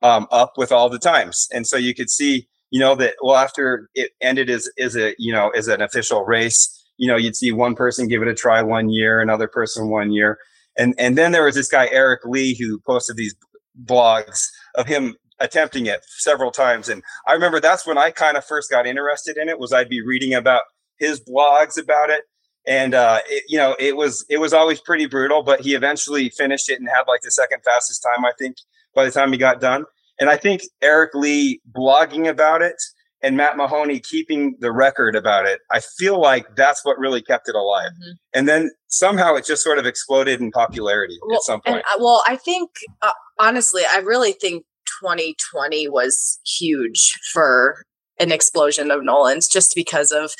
um, 0.00 0.26
up 0.30 0.52
with 0.56 0.72
all 0.72 0.88
the 0.88 0.98
times. 0.98 1.48
And 1.52 1.66
so 1.66 1.76
you 1.76 1.94
could 1.94 2.08
see, 2.08 2.48
you 2.70 2.78
know 2.78 2.94
that 2.94 3.16
well 3.20 3.36
after 3.36 3.90
it 3.94 4.12
ended 4.20 4.48
as 4.48 4.68
is 4.76 4.96
a 4.96 5.14
you 5.18 5.32
know 5.32 5.50
as 5.50 5.68
an 5.68 5.82
official 5.82 6.24
race 6.24 6.76
you 6.96 7.08
know 7.08 7.16
you'd 7.16 7.36
see 7.36 7.52
one 7.52 7.74
person 7.74 8.08
give 8.08 8.22
it 8.22 8.28
a 8.28 8.34
try 8.34 8.62
one 8.62 8.88
year 8.88 9.20
another 9.20 9.48
person 9.48 9.90
one 9.90 10.12
year. 10.12 10.38
And 10.78 10.94
and 10.98 11.18
then 11.18 11.32
there 11.32 11.44
was 11.44 11.56
this 11.56 11.68
guy 11.68 11.88
eric 11.90 12.20
lee 12.24 12.56
who 12.58 12.80
posted 12.86 13.16
these 13.16 13.34
blogs 13.84 14.46
of 14.76 14.86
him 14.86 15.16
attempting 15.40 15.86
it 15.86 16.00
several 16.18 16.50
times. 16.50 16.88
And 16.88 17.02
i 17.26 17.32
remember 17.32 17.60
that's 17.60 17.86
when 17.86 17.98
i 17.98 18.10
kind 18.10 18.36
of 18.36 18.44
first 18.44 18.70
got 18.70 18.86
interested 18.86 19.36
in 19.36 19.48
it 19.48 19.58
was 19.58 19.72
i'd 19.72 19.88
be 19.88 20.04
reading 20.04 20.32
about 20.32 20.62
his 20.98 21.20
blogs 21.20 21.76
about 21.76 22.10
it 22.10 22.24
and 22.66 22.94
uh, 22.94 23.20
it, 23.28 23.44
you 23.48 23.58
know 23.58 23.76
it 23.78 23.96
was 23.96 24.24
it 24.28 24.38
was 24.38 24.52
always 24.52 24.80
pretty 24.80 25.06
brutal 25.06 25.42
but 25.42 25.60
he 25.60 25.74
eventually 25.74 26.28
finished 26.30 26.68
it 26.68 26.78
and 26.78 26.88
had 26.88 27.04
like 27.08 27.20
the 27.22 27.30
second 27.30 27.60
fastest 27.64 28.02
time 28.02 28.24
i 28.24 28.32
think 28.38 28.56
by 28.94 29.04
the 29.04 29.10
time 29.10 29.32
he 29.32 29.38
got 29.38 29.60
done 29.60 29.84
and 30.20 30.28
I 30.28 30.36
think 30.36 30.62
Eric 30.82 31.14
Lee 31.14 31.60
blogging 31.74 32.28
about 32.28 32.60
it 32.60 32.76
and 33.22 33.36
Matt 33.36 33.56
Mahoney 33.56 33.98
keeping 34.00 34.54
the 34.60 34.70
record 34.70 35.16
about 35.16 35.46
it, 35.46 35.60
I 35.70 35.80
feel 35.80 36.20
like 36.20 36.54
that's 36.56 36.84
what 36.84 36.98
really 36.98 37.22
kept 37.22 37.48
it 37.48 37.54
alive. 37.54 37.90
Mm-hmm. 37.92 38.12
And 38.34 38.48
then 38.48 38.70
somehow 38.88 39.34
it 39.34 39.46
just 39.46 39.64
sort 39.64 39.78
of 39.78 39.86
exploded 39.86 40.40
in 40.40 40.50
popularity 40.50 41.18
well, 41.26 41.36
at 41.36 41.42
some 41.42 41.60
point. 41.62 41.76
And, 41.76 41.84
uh, 41.84 42.04
well, 42.04 42.22
I 42.28 42.36
think 42.36 42.70
uh, 43.00 43.12
honestly, 43.38 43.82
I 43.90 43.98
really 43.98 44.32
think 44.32 44.64
2020 45.02 45.88
was 45.88 46.38
huge 46.58 47.18
for 47.32 47.82
an 48.18 48.30
explosion 48.30 48.90
of 48.90 49.02
Nolan's 49.02 49.48
just 49.48 49.74
because 49.74 50.12
of 50.12 50.32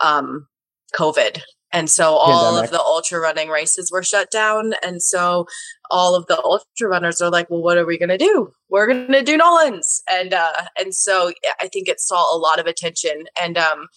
um, 0.00 0.46
COVID. 0.94 1.42
And 1.72 1.90
so 1.90 2.14
all 2.14 2.54
Pandemic. 2.54 2.64
of 2.64 2.70
the 2.70 2.80
ultra 2.80 3.20
running 3.20 3.48
races 3.48 3.90
were 3.92 4.02
shut 4.02 4.30
down. 4.30 4.72
And 4.82 5.02
so 5.02 5.46
all 5.90 6.14
of 6.14 6.26
the 6.26 6.40
ultra 6.42 6.88
runners 6.88 7.20
are 7.20 7.30
like, 7.30 7.50
well, 7.50 7.62
what 7.62 7.76
are 7.76 7.84
we 7.84 7.98
going 7.98 8.08
to 8.08 8.18
do? 8.18 8.52
We're 8.70 8.86
going 8.86 9.12
to 9.12 9.22
do 9.22 9.36
Nolan's. 9.36 10.02
And, 10.10 10.32
uh, 10.32 10.64
and 10.78 10.94
so 10.94 11.32
I 11.60 11.68
think 11.68 11.88
it 11.88 12.00
saw 12.00 12.34
a 12.34 12.38
lot 12.38 12.58
of 12.58 12.66
attention 12.66 13.24
and, 13.40 13.58
um, 13.58 13.88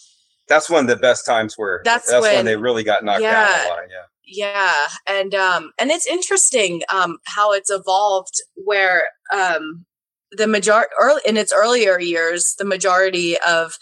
that's 0.47 0.69
when 0.69 0.87
the 0.87 0.97
best 0.97 1.25
times 1.25 1.57
were. 1.57 1.81
That's, 1.85 2.11
that's 2.11 2.21
when, 2.21 2.35
when, 2.35 2.45
they 2.45 2.57
really 2.57 2.83
got 2.83 3.05
knocked 3.05 3.21
yeah, 3.21 3.47
down 3.47 3.65
a 3.65 3.69
lot. 3.69 3.79
Yeah. 3.89 4.03
Yeah. 4.25 4.87
And, 5.07 5.33
um, 5.33 5.71
and 5.79 5.91
it's 5.91 6.07
interesting, 6.07 6.81
um, 6.91 7.19
how 7.25 7.53
it's 7.53 7.69
evolved 7.69 8.35
where, 8.55 9.03
um, 9.33 9.85
the 10.31 10.47
majority 10.47 10.89
early 10.99 11.21
in 11.25 11.37
its 11.37 11.53
earlier 11.53 11.99
years, 11.99 12.55
the 12.57 12.65
majority 12.65 13.37
of, 13.47 13.77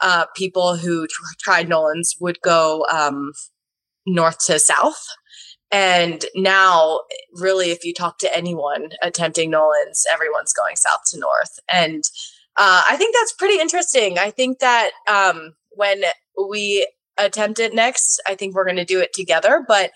uh, 0.00 0.26
people 0.34 0.76
who 0.76 1.06
tried 1.40 1.68
Nolan's 1.68 2.16
would 2.20 2.40
go 2.40 2.86
um, 2.90 3.32
north 4.06 4.44
to 4.46 4.58
south. 4.58 5.02
And 5.72 6.24
now, 6.36 7.00
really, 7.32 7.70
if 7.70 7.84
you 7.84 7.92
talk 7.92 8.18
to 8.18 8.36
anyone 8.36 8.90
attempting 9.02 9.50
Nolan's, 9.50 10.06
everyone's 10.10 10.52
going 10.52 10.76
south 10.76 11.00
to 11.10 11.18
north. 11.18 11.58
And 11.68 12.04
uh, 12.56 12.82
I 12.88 12.96
think 12.96 13.14
that's 13.14 13.32
pretty 13.32 13.60
interesting. 13.60 14.18
I 14.18 14.30
think 14.30 14.60
that 14.60 14.90
um, 15.08 15.54
when 15.70 16.02
we 16.48 16.88
attempt 17.18 17.58
it 17.58 17.74
next, 17.74 18.20
I 18.26 18.34
think 18.34 18.54
we're 18.54 18.64
going 18.64 18.76
to 18.76 18.84
do 18.84 19.00
it 19.00 19.12
together. 19.12 19.64
But 19.66 19.90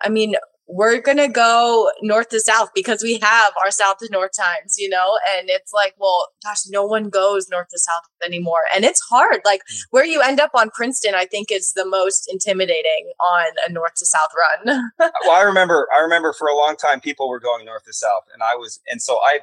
I 0.00 0.08
mean, 0.08 0.36
we're 0.68 1.00
going 1.00 1.16
to 1.18 1.28
go 1.28 1.90
north 2.02 2.28
to 2.30 2.40
south 2.40 2.70
because 2.74 3.02
we 3.02 3.18
have 3.20 3.52
our 3.64 3.70
south 3.70 3.98
to 3.98 4.08
north 4.10 4.32
times, 4.36 4.76
you 4.78 4.88
know? 4.88 5.18
And 5.36 5.48
it's 5.48 5.72
like, 5.72 5.94
well, 5.98 6.28
gosh, 6.42 6.66
no 6.68 6.84
one 6.84 7.08
goes 7.08 7.48
north 7.48 7.68
to 7.68 7.78
south 7.78 8.02
anymore. 8.24 8.62
And 8.74 8.84
it's 8.84 9.00
hard. 9.08 9.40
Like 9.44 9.60
mm. 9.60 9.80
where 9.90 10.04
you 10.04 10.20
end 10.20 10.40
up 10.40 10.50
on 10.54 10.70
Princeton, 10.70 11.14
I 11.14 11.24
think 11.24 11.52
is 11.52 11.72
the 11.74 11.86
most 11.86 12.28
intimidating 12.30 13.12
on 13.20 13.46
a 13.68 13.72
north 13.72 13.94
to 13.96 14.06
south 14.06 14.30
run. 14.66 14.90
well, 14.98 15.36
I 15.36 15.42
remember, 15.42 15.88
I 15.96 16.00
remember 16.00 16.32
for 16.32 16.48
a 16.48 16.56
long 16.56 16.76
time 16.76 17.00
people 17.00 17.28
were 17.28 17.40
going 17.40 17.64
north 17.64 17.84
to 17.84 17.92
south 17.92 18.24
and 18.34 18.42
I 18.42 18.56
was, 18.56 18.80
and 18.88 19.00
so 19.00 19.18
I, 19.22 19.40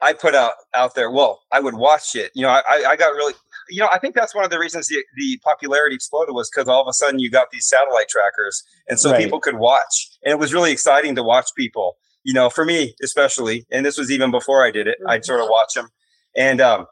I 0.00 0.12
put 0.12 0.34
out 0.34 0.54
out 0.74 0.96
there. 0.96 1.12
Well, 1.12 1.42
I 1.52 1.60
would 1.60 1.74
watch 1.74 2.16
it. 2.16 2.32
You 2.34 2.42
know, 2.42 2.48
I, 2.48 2.84
I 2.88 2.96
got 2.96 3.10
really 3.10 3.34
you 3.68 3.80
know, 3.80 3.88
I 3.92 3.98
think 3.98 4.14
that's 4.14 4.34
one 4.34 4.44
of 4.44 4.50
the 4.50 4.58
reasons 4.58 4.88
the, 4.88 5.02
the 5.16 5.38
popularity 5.44 5.94
exploded 5.94 6.34
was 6.34 6.50
because 6.50 6.68
all 6.68 6.82
of 6.82 6.88
a 6.88 6.92
sudden 6.92 7.18
you 7.18 7.30
got 7.30 7.50
these 7.50 7.66
satellite 7.66 8.08
trackers, 8.08 8.62
and 8.88 8.98
so 8.98 9.10
right. 9.10 9.22
people 9.22 9.40
could 9.40 9.56
watch, 9.56 10.10
and 10.24 10.32
it 10.32 10.38
was 10.38 10.52
really 10.52 10.72
exciting 10.72 11.14
to 11.16 11.22
watch 11.22 11.50
people. 11.56 11.96
You 12.24 12.34
know, 12.34 12.50
for 12.50 12.64
me 12.64 12.94
especially, 13.02 13.66
and 13.72 13.84
this 13.84 13.98
was 13.98 14.10
even 14.10 14.30
before 14.30 14.64
I 14.64 14.70
did 14.70 14.86
it. 14.86 14.98
Mm-hmm. 15.00 15.10
I'd 15.10 15.24
sort 15.24 15.40
of 15.40 15.48
watch 15.48 15.74
them, 15.74 15.88
and 16.36 16.60
um, 16.60 16.86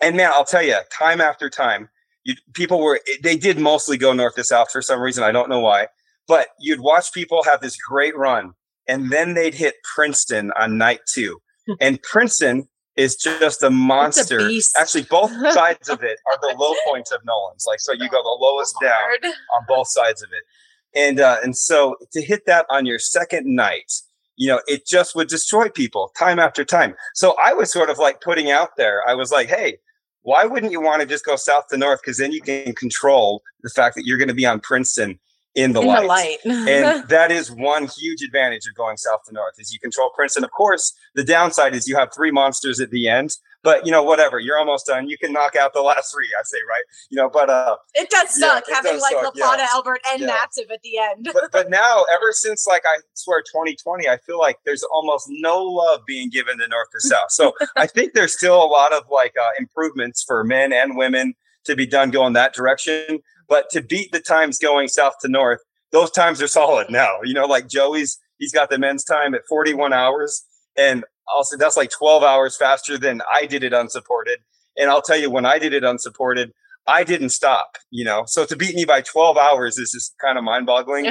and 0.00 0.16
man, 0.16 0.30
I'll 0.32 0.44
tell 0.44 0.62
you, 0.62 0.78
time 0.90 1.20
after 1.20 1.48
time, 1.48 1.88
you, 2.24 2.34
people 2.52 2.80
were 2.80 3.00
they 3.22 3.36
did 3.36 3.58
mostly 3.58 3.96
go 3.96 4.12
north 4.12 4.34
to 4.34 4.44
south 4.44 4.70
for 4.70 4.82
some 4.82 5.00
reason. 5.00 5.24
I 5.24 5.32
don't 5.32 5.48
know 5.48 5.60
why, 5.60 5.88
but 6.26 6.48
you'd 6.58 6.80
watch 6.80 7.12
people 7.12 7.42
have 7.44 7.60
this 7.60 7.76
great 7.76 8.16
run, 8.16 8.52
and 8.88 9.10
then 9.10 9.34
they'd 9.34 9.54
hit 9.54 9.76
Princeton 9.94 10.52
on 10.58 10.78
night 10.78 11.00
two, 11.08 11.40
and 11.80 12.02
Princeton 12.02 12.68
is 12.96 13.16
just 13.16 13.62
a 13.62 13.70
monster. 13.70 14.40
A 14.40 14.60
Actually, 14.76 15.04
both 15.04 15.30
sides 15.52 15.88
of 15.88 16.02
it 16.02 16.18
are 16.26 16.38
the 16.40 16.56
low 16.58 16.74
points 16.86 17.12
of 17.12 17.24
Nolan's. 17.24 17.64
Like, 17.66 17.80
so 17.80 17.92
you 17.92 18.08
go 18.08 18.22
the 18.22 18.38
lowest 18.40 18.74
Hard. 18.80 19.22
down 19.22 19.32
on 19.54 19.64
both 19.68 19.88
sides 19.88 20.22
of 20.22 20.30
it, 20.32 20.98
and 20.98 21.20
uh, 21.20 21.38
and 21.42 21.56
so 21.56 21.96
to 22.12 22.22
hit 22.22 22.46
that 22.46 22.66
on 22.70 22.86
your 22.86 22.98
second 22.98 23.54
night, 23.54 23.92
you 24.36 24.48
know, 24.48 24.60
it 24.66 24.86
just 24.86 25.14
would 25.14 25.28
destroy 25.28 25.68
people 25.68 26.10
time 26.18 26.38
after 26.38 26.64
time. 26.64 26.94
So 27.14 27.36
I 27.42 27.52
was 27.52 27.70
sort 27.70 27.90
of 27.90 27.98
like 27.98 28.20
putting 28.20 28.50
out 28.50 28.76
there. 28.76 29.06
I 29.08 29.14
was 29.14 29.30
like, 29.30 29.48
hey. 29.48 29.78
Why 30.22 30.44
wouldn't 30.44 30.72
you 30.72 30.80
want 30.80 31.02
to 31.02 31.06
just 31.06 31.24
go 31.24 31.36
south 31.36 31.68
to 31.68 31.76
north? 31.76 32.00
Because 32.02 32.18
then 32.18 32.32
you 32.32 32.40
can 32.42 32.74
control 32.74 33.44
the 33.62 33.70
fact 33.70 33.94
that 33.94 34.04
you're 34.04 34.18
going 34.18 34.26
to 34.26 34.34
be 34.34 34.44
on 34.44 34.58
Princeton 34.58 35.20
in 35.56 35.72
the 35.72 35.80
in 35.80 35.86
light. 35.86 36.38
The 36.44 36.50
light. 36.50 36.68
and 36.68 37.08
that 37.08 37.32
is 37.32 37.50
one 37.50 37.88
huge 37.88 38.22
advantage 38.22 38.66
of 38.68 38.74
going 38.74 38.96
south 38.96 39.24
to 39.24 39.32
north 39.32 39.54
is 39.58 39.72
you 39.72 39.80
control 39.80 40.10
Princeton. 40.14 40.44
Of 40.44 40.52
course, 40.52 40.92
the 41.14 41.24
downside 41.24 41.74
is 41.74 41.88
you 41.88 41.96
have 41.96 42.12
three 42.14 42.30
monsters 42.30 42.78
at 42.78 42.90
the 42.90 43.08
end. 43.08 43.36
But 43.62 43.84
you 43.84 43.90
know, 43.90 44.04
whatever, 44.04 44.38
you're 44.38 44.58
almost 44.58 44.86
done. 44.86 45.08
You 45.08 45.18
can 45.18 45.32
knock 45.32 45.56
out 45.56 45.72
the 45.72 45.80
last 45.80 46.12
three, 46.12 46.28
I 46.38 46.42
say, 46.44 46.58
right? 46.68 46.84
You 47.10 47.16
know, 47.16 47.28
but 47.28 47.50
uh 47.50 47.76
it 47.94 48.08
does 48.10 48.38
suck 48.38 48.62
yeah, 48.68 48.76
having 48.76 48.92
does 48.92 49.02
like 49.02 49.14
suck, 49.14 49.24
La 49.24 49.30
Plata, 49.32 49.62
yeah. 49.62 49.74
Albert, 49.74 50.00
and 50.08 50.20
yeah. 50.20 50.26
Massive 50.28 50.70
at 50.70 50.82
the 50.82 50.98
end. 50.98 51.30
but, 51.32 51.44
but 51.52 51.68
now, 51.68 52.04
ever 52.14 52.30
since 52.30 52.64
like 52.64 52.84
I 52.86 53.00
swear 53.14 53.40
2020, 53.42 54.08
I 54.08 54.18
feel 54.18 54.38
like 54.38 54.58
there's 54.64 54.84
almost 54.84 55.26
no 55.28 55.64
love 55.64 56.02
being 56.06 56.30
given 56.30 56.58
to 56.58 56.68
North 56.68 56.90
to 56.92 57.00
South. 57.00 57.32
So 57.32 57.54
I 57.76 57.88
think 57.88 58.14
there's 58.14 58.36
still 58.36 58.62
a 58.62 58.70
lot 58.70 58.92
of 58.92 59.02
like 59.10 59.34
uh, 59.36 59.50
improvements 59.58 60.22
for 60.22 60.44
men 60.44 60.72
and 60.72 60.96
women 60.96 61.34
to 61.64 61.74
be 61.74 61.86
done 61.86 62.10
going 62.10 62.34
that 62.34 62.54
direction. 62.54 63.18
But 63.48 63.70
to 63.70 63.82
beat 63.82 64.12
the 64.12 64.20
times 64.20 64.58
going 64.58 64.88
south 64.88 65.14
to 65.20 65.28
north, 65.28 65.60
those 65.92 66.10
times 66.10 66.42
are 66.42 66.48
solid 66.48 66.90
now. 66.90 67.20
You 67.24 67.34
know, 67.34 67.46
like 67.46 67.68
Joey's, 67.68 68.18
he's 68.38 68.52
got 68.52 68.70
the 68.70 68.78
men's 68.78 69.04
time 69.04 69.34
at 69.34 69.46
41 69.48 69.92
hours. 69.92 70.44
And 70.76 71.04
also, 71.32 71.56
that's 71.56 71.76
like 71.76 71.90
12 71.90 72.22
hours 72.22 72.56
faster 72.56 72.98
than 72.98 73.22
I 73.32 73.46
did 73.46 73.64
it 73.64 73.72
unsupported. 73.72 74.40
And 74.76 74.90
I'll 74.90 75.02
tell 75.02 75.16
you, 75.16 75.30
when 75.30 75.46
I 75.46 75.58
did 75.58 75.72
it 75.72 75.84
unsupported, 75.84 76.52
I 76.86 77.02
didn't 77.02 77.30
stop, 77.30 77.78
you 77.90 78.04
know. 78.04 78.24
So 78.26 78.44
to 78.44 78.56
beat 78.56 78.74
me 78.74 78.84
by 78.84 79.00
12 79.00 79.36
hours 79.36 79.78
is 79.78 79.90
just 79.92 80.14
kind 80.18 80.38
of 80.38 80.44
mind 80.44 80.66
boggling 80.66 81.04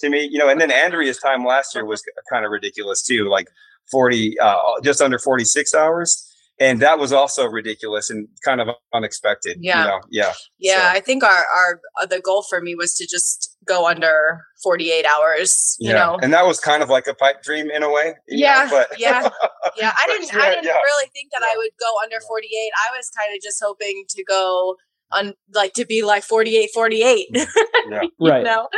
to 0.00 0.08
me, 0.08 0.26
you 0.30 0.38
know. 0.38 0.48
And 0.48 0.60
then 0.60 0.70
Andrea's 0.70 1.18
time 1.18 1.44
last 1.44 1.74
year 1.74 1.84
was 1.84 2.02
kind 2.30 2.44
of 2.44 2.50
ridiculous 2.50 3.02
too, 3.02 3.28
like 3.28 3.48
40, 3.90 4.38
uh, 4.40 4.80
just 4.82 5.02
under 5.02 5.18
46 5.18 5.74
hours 5.74 6.27
and 6.60 6.80
that 6.80 6.98
was 6.98 7.12
also 7.12 7.46
ridiculous 7.46 8.10
and 8.10 8.28
kind 8.44 8.60
of 8.60 8.68
unexpected. 8.92 9.58
Yeah, 9.60 9.82
you 9.82 9.88
know? 9.88 10.00
yeah, 10.10 10.32
yeah. 10.58 10.92
So. 10.92 10.98
I 10.98 11.00
think 11.00 11.22
our 11.22 11.44
our 11.54 11.80
uh, 12.00 12.06
the 12.06 12.20
goal 12.20 12.44
for 12.48 12.60
me 12.60 12.74
was 12.74 12.94
to 12.94 13.06
just 13.06 13.56
go 13.66 13.86
under 13.86 14.44
forty 14.62 14.90
eight 14.90 15.06
hours. 15.06 15.76
You 15.78 15.90
yeah. 15.90 15.98
know, 15.98 16.18
and 16.22 16.32
that 16.32 16.46
was 16.46 16.58
kind 16.58 16.82
of 16.82 16.88
like 16.88 17.06
a 17.06 17.14
pipe 17.14 17.42
dream 17.42 17.70
in 17.70 17.82
a 17.82 17.90
way. 17.90 18.14
Yeah, 18.26 18.64
know, 18.64 18.70
but 18.70 18.98
yeah, 18.98 19.22
yeah. 19.76 19.92
I 19.96 20.06
didn't 20.06 20.34
I 20.34 20.50
didn't 20.50 20.64
yeah. 20.64 20.74
really 20.74 21.08
think 21.14 21.30
that 21.32 21.42
I 21.42 21.56
would 21.56 21.70
go 21.78 21.92
under 22.02 22.20
forty 22.26 22.48
eight. 22.48 22.70
I 22.88 22.96
was 22.96 23.10
kind 23.16 23.34
of 23.34 23.42
just 23.42 23.62
hoping 23.62 24.04
to 24.08 24.24
go 24.24 24.76
on 25.10 25.34
like 25.54 25.72
to 25.72 25.86
be 25.86 26.04
like 26.04 26.22
48 26.22 26.68
48 26.74 27.28
right 28.20 28.44
know? 28.44 28.68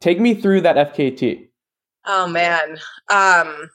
take 0.00 0.18
me 0.18 0.34
through 0.34 0.60
that 0.62 0.92
fkt 0.92 1.48
oh 2.04 2.26
man 2.26 2.78
um 3.10 3.70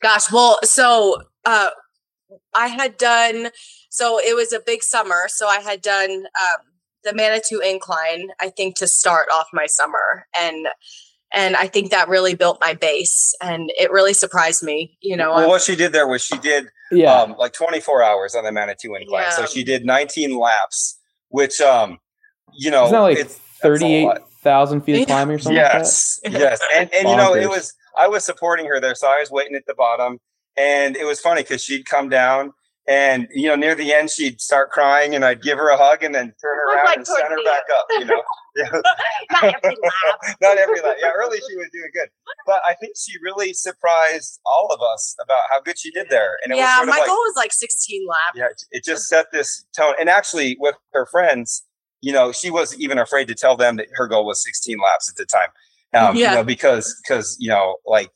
gosh 0.00 0.30
well 0.30 0.60
so 0.62 1.16
uh 1.44 1.70
I 2.54 2.68
had 2.68 2.96
done 2.96 3.50
so 3.90 4.18
it 4.20 4.34
was 4.36 4.52
a 4.52 4.60
big 4.60 4.82
summer, 4.82 5.24
so 5.28 5.48
I 5.48 5.60
had 5.60 5.82
done 5.82 6.10
um, 6.10 6.66
the 7.04 7.12
Manitou 7.12 7.60
Incline. 7.60 8.28
I 8.40 8.48
think 8.50 8.76
to 8.76 8.86
start 8.86 9.28
off 9.32 9.48
my 9.52 9.66
summer, 9.66 10.26
and 10.38 10.68
and 11.32 11.56
I 11.56 11.66
think 11.66 11.90
that 11.90 12.08
really 12.08 12.34
built 12.34 12.58
my 12.60 12.72
base, 12.72 13.34
and 13.42 13.70
it 13.78 13.90
really 13.90 14.14
surprised 14.14 14.62
me. 14.62 14.96
You 15.00 15.16
know, 15.16 15.34
well, 15.34 15.48
what 15.48 15.62
she 15.62 15.74
did 15.74 15.92
there 15.92 16.06
was 16.06 16.22
she 16.22 16.38
did 16.38 16.68
yeah. 16.92 17.12
um, 17.12 17.34
like 17.36 17.52
24 17.52 18.02
hours 18.02 18.34
on 18.36 18.44
the 18.44 18.52
Manitou 18.52 18.94
Incline, 18.94 19.24
yeah. 19.24 19.30
so 19.30 19.46
she 19.46 19.64
did 19.64 19.84
19 19.84 20.38
laps, 20.38 20.98
which 21.28 21.60
um, 21.60 21.98
you 22.52 22.70
know, 22.70 22.84
Isn't 22.84 22.92
that 22.92 23.00
like 23.00 23.28
38,000 23.28 24.82
feet 24.82 25.00
of 25.02 25.06
climbing 25.08 25.34
or 25.34 25.38
something. 25.40 25.56
Yes, 25.56 26.20
like 26.24 26.34
yes, 26.34 26.60
and 26.76 26.88
and 26.94 27.08
you 27.08 27.16
know, 27.16 27.34
it 27.34 27.48
was 27.48 27.74
I 27.98 28.06
was 28.06 28.24
supporting 28.24 28.66
her 28.66 28.80
there, 28.80 28.94
so 28.94 29.08
I 29.08 29.18
was 29.18 29.32
waiting 29.32 29.56
at 29.56 29.66
the 29.66 29.74
bottom 29.74 30.20
and 30.56 30.96
it 30.96 31.04
was 31.04 31.20
funny 31.20 31.42
because 31.42 31.62
she'd 31.62 31.86
come 31.86 32.08
down 32.08 32.52
and 32.88 33.28
you 33.32 33.46
know 33.46 33.54
near 33.54 33.74
the 33.74 33.92
end 33.92 34.10
she'd 34.10 34.40
start 34.40 34.70
crying 34.70 35.14
and 35.14 35.24
I'd 35.24 35.42
give 35.42 35.58
her 35.58 35.68
a 35.70 35.76
hug 35.76 36.02
and 36.02 36.14
then 36.14 36.34
turn 36.40 36.56
her 36.56 36.74
around 36.74 36.96
and 36.96 37.06
send 37.06 37.28
her 37.28 37.44
back 37.44 37.62
up. 37.78 37.86
You 37.90 38.04
know, 38.06 38.22
not 39.30 39.44
every 39.44 39.76
lap. 39.82 40.36
not 40.40 40.58
every 40.58 40.80
lap. 40.80 40.96
Yeah, 41.00 41.10
early 41.16 41.38
she 41.38 41.56
was 41.56 41.68
doing 41.72 41.90
good, 41.94 42.08
but 42.46 42.60
I 42.66 42.74
think 42.74 42.94
she 42.96 43.12
really 43.22 43.52
surprised 43.52 44.40
all 44.44 44.68
of 44.72 44.80
us 44.80 45.14
about 45.22 45.40
how 45.50 45.60
good 45.60 45.78
she 45.78 45.90
did 45.90 46.08
there. 46.10 46.36
And 46.42 46.56
yeah, 46.56 46.76
sort 46.76 46.88
of 46.88 46.94
my 46.94 46.98
like, 46.98 47.06
goal 47.06 47.16
was 47.16 47.34
like 47.36 47.52
16 47.52 48.06
laps. 48.08 48.20
Yeah, 48.34 48.78
it 48.78 48.84
just 48.84 49.08
set 49.08 49.26
this 49.32 49.64
tone. 49.76 49.94
And 50.00 50.08
actually, 50.08 50.56
with 50.58 50.74
her 50.92 51.06
friends, 51.06 51.64
you 52.00 52.12
know, 52.12 52.32
she 52.32 52.50
wasn't 52.50 52.80
even 52.80 52.98
afraid 52.98 53.28
to 53.28 53.34
tell 53.34 53.56
them 53.56 53.76
that 53.76 53.86
her 53.94 54.08
goal 54.08 54.26
was 54.26 54.42
16 54.42 54.78
laps 54.78 55.08
at 55.08 55.16
the 55.16 55.26
time. 55.26 55.50
Um, 55.92 56.16
yeah. 56.16 56.30
you 56.30 56.36
know, 56.36 56.44
because 56.44 57.00
because 57.02 57.36
you 57.38 57.48
know, 57.48 57.76
like 57.86 58.10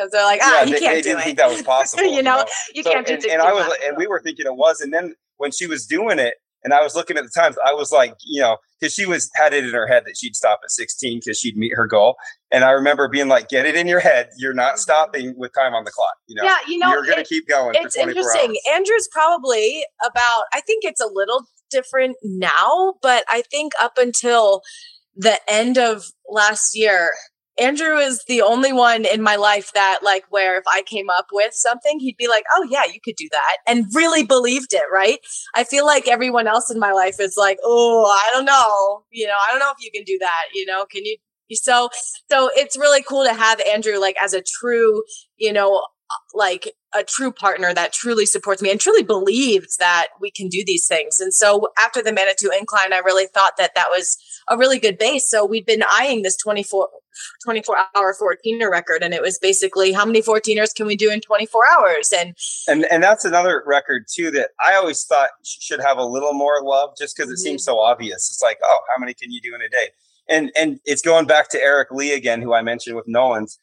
because 0.00 0.12
they're 0.12 0.24
like, 0.24 0.40
ah, 0.42 0.60
yeah, 0.60 0.64
you 0.64 0.72
they, 0.72 0.80
can't 0.80 0.94
they 0.94 1.02
do 1.02 1.08
didn't 1.10 1.20
it. 1.20 1.24
think 1.24 1.38
that 1.38 1.48
was 1.48 1.62
possible. 1.76 2.04
you, 2.04 2.22
know? 2.22 2.44
you 2.74 2.82
so, 2.82 2.92
can't 2.92 3.06
do 3.06 3.14
and, 3.14 3.24
and 3.24 3.42
I 3.42 3.52
was, 3.52 3.72
and 3.84 3.96
we 3.96 4.06
were 4.06 4.20
thinking 4.20 4.46
it 4.46 4.56
was. 4.56 4.80
And 4.80 4.92
then 4.92 5.14
when 5.36 5.50
she 5.50 5.66
was 5.66 5.86
doing 5.86 6.18
it, 6.18 6.34
and 6.62 6.74
I 6.74 6.82
was 6.82 6.94
looking 6.94 7.16
at 7.16 7.24
the 7.24 7.30
times, 7.34 7.56
I 7.64 7.72
was 7.72 7.90
like, 7.90 8.14
you 8.22 8.42
know, 8.42 8.58
because 8.78 8.92
she 8.92 9.06
was 9.06 9.30
had 9.34 9.54
it 9.54 9.64
in 9.64 9.72
her 9.72 9.86
head 9.86 10.02
that 10.04 10.16
she'd 10.18 10.36
stop 10.36 10.60
at 10.62 10.70
16 10.70 11.20
because 11.20 11.38
she'd 11.38 11.56
meet 11.56 11.72
her 11.74 11.86
goal. 11.86 12.16
And 12.50 12.64
I 12.64 12.72
remember 12.72 13.08
being 13.08 13.28
like, 13.28 13.48
get 13.48 13.64
it 13.64 13.76
in 13.76 13.86
your 13.86 14.00
head, 14.00 14.28
you're 14.36 14.52
not 14.52 14.72
mm-hmm. 14.72 14.78
stopping 14.78 15.34
with 15.38 15.54
time 15.54 15.72
on 15.72 15.84
the 15.84 15.90
clock. 15.90 16.14
You 16.26 16.36
know, 16.36 16.44
yeah, 16.44 16.56
you 16.68 16.76
know, 16.76 16.90
you're 16.90 17.06
going 17.06 17.16
to 17.16 17.24
keep 17.24 17.48
going. 17.48 17.76
It's 17.76 17.96
interesting. 17.96 18.50
Hours. 18.50 18.58
Andrew's 18.74 19.08
probably 19.10 19.84
about. 20.04 20.44
I 20.52 20.60
think 20.60 20.84
it's 20.84 21.00
a 21.00 21.08
little 21.10 21.46
different 21.70 22.16
now, 22.22 22.94
but 23.00 23.24
I 23.30 23.42
think 23.50 23.72
up 23.80 23.92
until 23.96 24.60
the 25.16 25.38
end 25.48 25.78
of 25.78 26.04
last 26.28 26.76
year, 26.76 27.12
Andrew 27.60 27.96
is 27.96 28.24
the 28.26 28.42
only 28.42 28.72
one 28.72 29.04
in 29.04 29.22
my 29.22 29.36
life 29.36 29.72
that, 29.74 30.00
like, 30.02 30.24
where 30.30 30.58
if 30.58 30.64
I 30.66 30.82
came 30.82 31.10
up 31.10 31.26
with 31.32 31.52
something, 31.52 32.00
he'd 32.00 32.16
be 32.16 32.28
like, 32.28 32.44
oh, 32.52 32.66
yeah, 32.70 32.84
you 32.86 33.00
could 33.04 33.16
do 33.16 33.28
that, 33.30 33.56
and 33.66 33.86
really 33.94 34.24
believed 34.24 34.72
it, 34.72 34.84
right? 34.92 35.18
I 35.54 35.64
feel 35.64 35.84
like 35.84 36.08
everyone 36.08 36.46
else 36.46 36.70
in 36.70 36.78
my 36.78 36.92
life 36.92 37.16
is 37.20 37.34
like, 37.36 37.58
oh, 37.62 38.06
I 38.06 38.30
don't 38.32 38.46
know. 38.46 39.04
You 39.10 39.26
know, 39.26 39.36
I 39.46 39.50
don't 39.50 39.60
know 39.60 39.72
if 39.76 39.84
you 39.84 39.90
can 39.92 40.04
do 40.04 40.18
that. 40.20 40.44
You 40.54 40.66
know, 40.66 40.86
can 40.90 41.04
you? 41.04 41.16
So, 41.52 41.90
so 42.30 42.48
it's 42.54 42.78
really 42.78 43.02
cool 43.02 43.24
to 43.24 43.34
have 43.34 43.60
Andrew, 43.60 43.98
like, 43.98 44.16
as 44.22 44.32
a 44.32 44.42
true, 44.42 45.02
you 45.36 45.52
know, 45.52 45.82
like 46.34 46.72
a 46.94 47.04
true 47.04 47.32
partner 47.32 47.72
that 47.72 47.92
truly 47.92 48.26
supports 48.26 48.62
me 48.62 48.70
and 48.70 48.80
truly 48.80 49.02
believes 49.02 49.76
that 49.76 50.08
we 50.20 50.30
can 50.30 50.48
do 50.48 50.64
these 50.64 50.86
things. 50.86 51.20
And 51.20 51.32
so 51.32 51.68
after 51.78 52.02
the 52.02 52.12
Manitou 52.12 52.50
incline, 52.50 52.92
I 52.92 52.98
really 52.98 53.26
thought 53.26 53.52
that 53.58 53.74
that 53.74 53.90
was 53.90 54.16
a 54.48 54.56
really 54.56 54.78
good 54.78 54.98
base. 54.98 55.28
So 55.28 55.44
we'd 55.44 55.66
been 55.66 55.84
eyeing 55.88 56.22
this 56.22 56.36
24, 56.36 56.88
24 57.44 57.76
hour 57.96 58.14
14er 58.14 58.70
record. 58.70 59.02
And 59.02 59.14
it 59.14 59.22
was 59.22 59.38
basically 59.38 59.92
how 59.92 60.04
many 60.04 60.22
14ers 60.22 60.74
can 60.74 60.86
we 60.86 60.96
do 60.96 61.10
in 61.10 61.20
24 61.20 61.62
hours? 61.72 62.12
And, 62.16 62.36
and, 62.68 62.84
and 62.90 63.02
that's 63.02 63.24
another 63.24 63.62
record 63.66 64.06
too, 64.12 64.30
that 64.32 64.50
I 64.60 64.74
always 64.74 65.04
thought 65.04 65.30
should 65.44 65.80
have 65.80 65.98
a 65.98 66.04
little 66.04 66.32
more 66.32 66.62
love 66.62 66.90
just 66.98 67.16
because 67.16 67.30
it 67.30 67.34
mm-hmm. 67.34 67.42
seems 67.42 67.64
so 67.64 67.78
obvious. 67.78 68.30
It's 68.30 68.42
like, 68.42 68.58
oh, 68.64 68.78
how 68.88 68.98
many 68.98 69.14
can 69.14 69.30
you 69.30 69.40
do 69.40 69.54
in 69.54 69.62
a 69.62 69.68
day? 69.68 69.88
And, 70.28 70.52
and 70.56 70.78
it's 70.84 71.02
going 71.02 71.26
back 71.26 71.48
to 71.50 71.60
Eric 71.60 71.90
Lee 71.90 72.14
again, 72.14 72.40
who 72.40 72.54
I 72.54 72.62
mentioned 72.62 72.94
with 72.94 73.08
Nolan's 73.08 73.58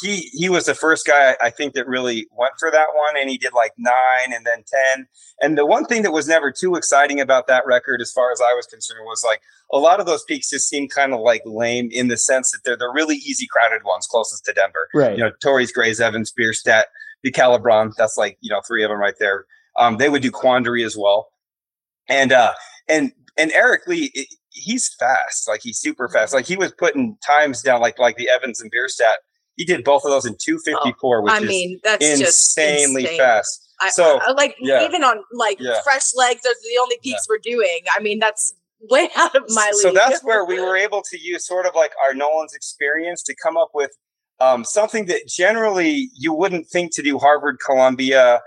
he 0.00 0.30
he 0.32 0.48
was 0.48 0.66
the 0.66 0.74
first 0.74 1.06
guy 1.06 1.36
I 1.40 1.50
think 1.50 1.74
that 1.74 1.86
really 1.86 2.26
went 2.36 2.54
for 2.58 2.70
that 2.70 2.88
one, 2.94 3.16
and 3.16 3.28
he 3.28 3.38
did 3.38 3.52
like 3.52 3.72
nine 3.76 4.32
and 4.32 4.46
then 4.46 4.64
ten. 4.66 5.06
And 5.40 5.58
the 5.58 5.66
one 5.66 5.84
thing 5.84 6.02
that 6.02 6.12
was 6.12 6.28
never 6.28 6.52
too 6.52 6.74
exciting 6.76 7.20
about 7.20 7.46
that 7.46 7.66
record, 7.66 8.00
as 8.00 8.12
far 8.12 8.32
as 8.32 8.40
I 8.40 8.54
was 8.54 8.66
concerned, 8.66 9.00
was 9.04 9.22
like 9.24 9.40
a 9.72 9.78
lot 9.78 10.00
of 10.00 10.06
those 10.06 10.24
peaks 10.24 10.50
just 10.50 10.68
seem 10.68 10.88
kind 10.88 11.12
of 11.12 11.20
like 11.20 11.42
lame 11.44 11.88
in 11.90 12.08
the 12.08 12.16
sense 12.16 12.50
that 12.52 12.60
they're 12.64 12.76
the 12.76 12.90
really 12.94 13.16
easy 13.16 13.46
crowded 13.46 13.84
ones 13.84 14.06
closest 14.06 14.44
to 14.44 14.52
Denver. 14.52 14.88
Right. 14.94 15.16
You 15.16 15.24
know, 15.24 15.32
Torrey's, 15.42 15.72
Grays, 15.72 16.00
Evans, 16.00 16.32
Bierstadt, 16.32 16.86
the 17.22 17.32
Calibron. 17.32 17.92
That's 17.96 18.16
like 18.16 18.38
you 18.40 18.50
know 18.50 18.60
three 18.66 18.84
of 18.84 18.90
them 18.90 18.98
right 18.98 19.16
there. 19.18 19.46
Um, 19.78 19.96
they 19.96 20.08
would 20.08 20.22
do 20.22 20.30
Quandary 20.30 20.84
as 20.84 20.96
well, 20.96 21.28
and 22.08 22.32
uh, 22.32 22.52
and 22.88 23.12
and 23.36 23.50
Eric 23.52 23.86
Lee. 23.86 24.10
It, 24.14 24.28
he's 24.50 24.92
fast, 24.98 25.48
like 25.48 25.62
he's 25.62 25.78
super 25.78 26.08
fast. 26.08 26.34
Like 26.34 26.46
he 26.46 26.56
was 26.56 26.72
putting 26.72 27.16
times 27.24 27.62
down, 27.62 27.80
like 27.80 27.98
like 27.98 28.16
the 28.16 28.28
Evans 28.28 28.60
and 28.60 28.70
Bierstadt 28.70 29.18
he 29.58 29.64
did 29.64 29.84
both 29.84 30.04
of 30.04 30.10
those 30.10 30.24
in 30.24 30.36
254, 30.40 31.18
oh, 31.18 31.22
which 31.22 31.32
I 31.32 31.40
mean, 31.40 31.80
that's 31.82 32.04
insanely 32.04 33.02
just 33.02 33.18
fast. 33.18 33.68
I, 33.80 33.90
so 33.90 34.20
I, 34.24 34.30
like 34.32 34.56
yeah. 34.60 34.84
even 34.84 35.02
on 35.02 35.22
like 35.32 35.58
yeah. 35.60 35.80
fresh 35.82 36.14
legs, 36.14 36.42
those 36.42 36.54
are 36.54 36.70
the 36.72 36.78
only 36.80 36.96
peaks 37.02 37.26
yeah. 37.28 37.34
we're 37.34 37.38
doing. 37.38 37.80
I 37.94 38.00
mean, 38.00 38.20
that's 38.20 38.54
way 38.88 39.10
out 39.16 39.34
of 39.34 39.42
my 39.48 39.70
league. 39.72 39.82
So 39.82 39.92
that's 39.92 40.22
where 40.22 40.44
we 40.44 40.60
were 40.64 40.76
able 40.76 41.02
to 41.02 41.18
use 41.18 41.44
sort 41.44 41.66
of 41.66 41.74
like 41.74 41.90
our 42.06 42.14
Nolan's 42.14 42.54
experience 42.54 43.22
to 43.24 43.34
come 43.34 43.56
up 43.56 43.70
with 43.74 43.90
um, 44.40 44.64
something 44.64 45.06
that 45.06 45.26
generally 45.26 46.10
you 46.16 46.32
wouldn't 46.32 46.68
think 46.68 46.94
to 46.94 47.02
do 47.02 47.18
Harvard, 47.18 47.58
Columbia, 47.64 48.40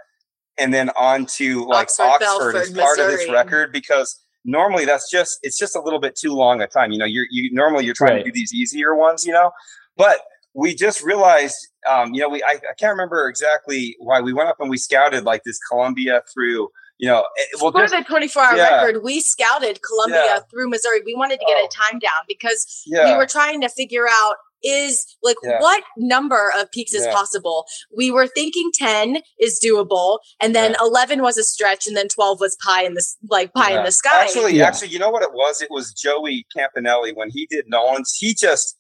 and 0.58 0.74
then 0.74 0.92
on 0.92 1.26
to 1.38 1.66
like 1.66 1.88
Oxford, 1.88 2.04
Oxford 2.04 2.20
Belford, 2.20 2.56
as 2.56 2.70
part 2.72 2.98
Missouri. 2.98 3.14
of 3.14 3.20
this 3.20 3.30
record 3.30 3.74
because 3.74 4.18
normally 4.46 4.86
that's 4.86 5.10
just 5.12 5.40
it's 5.44 5.58
just 5.58 5.76
a 5.76 5.82
little 5.82 6.00
bit 6.00 6.16
too 6.16 6.34
long 6.34 6.62
a 6.62 6.68
time. 6.68 6.94
You 6.94 7.00
know, 7.00 7.06
you're 7.06 7.26
you 7.30 7.52
normally 7.54 7.84
you're 7.84 7.94
trying 7.94 8.16
right. 8.16 8.26
to 8.26 8.32
do 8.32 8.34
these 8.34 8.54
easier 8.54 8.96
ones, 8.96 9.26
you 9.26 9.34
know, 9.34 9.52
but 9.98 10.18
we 10.54 10.76
just 10.76 11.02
realized, 11.04 11.56
um, 11.90 12.14
you 12.14 12.22
know, 12.22 12.30
we 12.30 12.44
I, 12.44 12.52
I, 12.70 12.74
can't 12.78 12.92
remember 12.92 13.28
exactly 13.28 13.96
why 14.00 14.22
we 14.22 14.34
went 14.34 14.50
up 14.50 14.58
and 14.60 14.70
we 14.70 14.78
scouted 14.78 15.24
like 15.24 15.44
this 15.44 15.58
Columbia 15.70 16.22
through, 16.34 16.70
you 16.98 17.08
know, 17.08 17.26
eh, 17.40 17.44
well, 17.62 17.72
for 17.72 17.88
the 17.88 18.04
24 18.06 18.44
hour 18.44 18.58
yeah. 18.58 18.84
record, 18.84 19.04
we 19.04 19.22
scouted 19.22 19.80
Columbia 19.82 20.24
yeah. 20.26 20.40
through 20.50 20.70
Missouri. 20.70 21.02
We 21.06 21.16
wanted 21.16 21.40
to 21.40 21.46
get 21.46 21.58
oh. 21.58 21.66
a 21.66 21.70
time 21.70 22.00
down 22.00 22.12
because 22.28 22.84
yeah. 22.86 23.12
we 23.12 23.18
were 23.18 23.26
trying 23.26 23.62
to 23.62 23.70
figure 23.70 24.08
out 24.10 24.36
is 24.64 25.18
like 25.24 25.38
what 25.42 25.84
number 25.98 26.52
of 26.56 26.70
peaks 26.72 26.94
is 26.94 27.08
possible. 27.08 27.66
We 27.96 28.12
were 28.12 28.28
thinking 28.28 28.70
10 28.76 29.18
is 29.40 29.60
doable, 29.64 30.20
and 30.40 30.54
then 30.54 30.76
11 30.80 31.24
was 31.24 31.38
a 31.38 31.44
stretch, 31.44 31.88
and 31.88 31.98
then 31.98 32.08
12 32.08 32.40
was 32.40 32.56
pie 32.64 32.84
in 32.84 32.94
the 32.94 33.04
like 33.30 33.54
pie 33.54 33.76
in 33.76 33.84
the 33.84 33.92
sky. 33.92 34.24
Actually, 34.24 34.62
actually, 34.62 34.90
you 34.90 35.00
know 35.00 35.10
what 35.10 35.24
it 35.24 35.34
was? 35.34 35.62
It 35.62 35.70
was 35.72 35.94
Joey 35.94 36.46
Campanelli 36.56 37.16
when 37.16 37.32
he 37.32 37.48
did 37.50 37.66
Nolan's. 37.68 38.14
He 38.14 38.36
just 38.36 38.78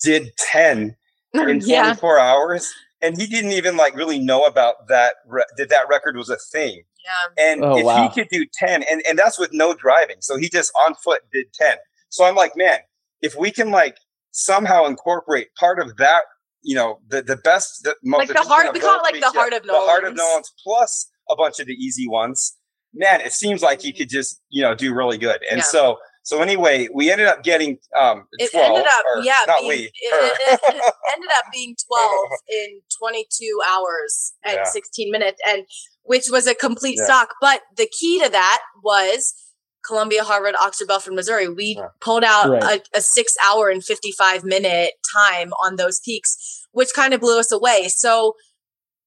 did 0.00 0.30
10 0.38 0.94
in 1.48 1.60
24 1.60 1.66
yeah. 1.66 2.22
hours 2.22 2.72
and 3.02 3.20
he 3.20 3.26
didn't 3.26 3.52
even 3.52 3.76
like 3.76 3.94
really 3.94 4.18
know 4.18 4.44
about 4.44 4.88
that 4.88 5.14
re- 5.26 5.44
that 5.56 5.68
that 5.68 5.86
record 5.88 6.16
was 6.16 6.30
a 6.30 6.36
thing 6.36 6.82
yeah 7.04 7.44
and 7.44 7.64
oh, 7.64 7.76
if 7.76 7.84
wow. 7.84 8.02
he 8.02 8.14
could 8.14 8.28
do 8.28 8.46
10 8.52 8.84
and 8.90 9.02
and 9.08 9.18
that's 9.18 9.38
with 9.38 9.50
no 9.52 9.74
driving 9.74 10.16
so 10.20 10.36
he 10.36 10.48
just 10.48 10.72
on 10.86 10.94
foot 10.94 11.22
did 11.32 11.52
10 11.52 11.76
so 12.08 12.24
i'm 12.24 12.34
like 12.34 12.52
man 12.56 12.78
if 13.20 13.34
we 13.36 13.50
can 13.50 13.70
like 13.70 13.96
somehow 14.30 14.84
incorporate 14.86 15.48
part 15.54 15.78
of 15.78 15.96
that 15.96 16.22
you 16.62 16.74
know 16.74 16.98
the 17.08 17.22
the 17.22 17.36
best 17.36 17.82
the 17.82 17.94
most 18.02 18.18
like 18.18 18.28
the 18.28 18.48
heart 18.48 18.72
we 18.72 18.80
call 18.80 18.98
it 18.98 19.02
like 19.02 19.20
the 19.20 19.30
heart 19.30 19.52
of 19.52 19.64
Nolan's. 19.64 19.84
the 19.84 19.90
heart 19.90 20.04
of 20.04 20.16
Nolan's 20.16 20.52
plus 20.62 21.10
a 21.30 21.36
bunch 21.36 21.60
of 21.60 21.66
the 21.66 21.74
easy 21.74 22.08
ones 22.08 22.56
man, 22.94 23.20
it 23.20 23.32
seems 23.32 23.62
like 23.62 23.82
he 23.82 23.90
mm-hmm. 23.90 23.98
could 23.98 24.08
just, 24.08 24.40
you 24.48 24.62
know, 24.62 24.74
do 24.74 24.94
really 24.94 25.18
good. 25.18 25.40
And 25.50 25.58
yeah. 25.58 25.64
so, 25.64 25.98
so 26.24 26.40
anyway, 26.40 26.88
we 26.92 27.12
ended 27.12 27.26
up 27.26 27.42
getting 27.42 27.76
um, 27.94 28.24
12. 28.38 28.50
It 28.50 28.54
ended 28.54 28.86
up, 28.86 29.04
yeah, 29.22 29.34
not 29.46 29.60
being, 29.60 29.68
we. 29.68 29.74
It, 29.94 30.38
it, 30.40 30.60
it, 30.74 30.94
ended 31.12 31.30
up 31.36 31.44
being 31.52 31.76
12 31.86 32.10
in 32.48 32.80
22 32.98 33.60
hours 33.68 34.32
and 34.42 34.54
yeah. 34.54 34.64
16 34.64 35.10
minutes, 35.10 35.38
and 35.46 35.64
which 36.02 36.24
was 36.30 36.46
a 36.46 36.54
complete 36.54 36.96
yeah. 36.98 37.04
stock. 37.04 37.34
But 37.42 37.60
the 37.76 37.86
key 38.00 38.22
to 38.22 38.30
that 38.30 38.62
was 38.82 39.34
Columbia, 39.86 40.24
Harvard, 40.24 40.54
Oxford, 40.58 40.88
Belford, 40.88 41.12
Missouri. 41.12 41.46
We 41.46 41.76
yeah. 41.78 41.88
pulled 42.00 42.24
out 42.24 42.48
right. 42.48 42.80
a, 42.94 42.98
a 42.98 43.00
six 43.02 43.34
hour 43.44 43.68
and 43.68 43.84
55 43.84 44.44
minute 44.44 44.92
time 45.14 45.52
on 45.62 45.76
those 45.76 46.00
peaks, 46.00 46.66
which 46.72 46.88
kind 46.96 47.12
of 47.12 47.20
blew 47.20 47.38
us 47.38 47.52
away. 47.52 47.88
So, 47.88 48.34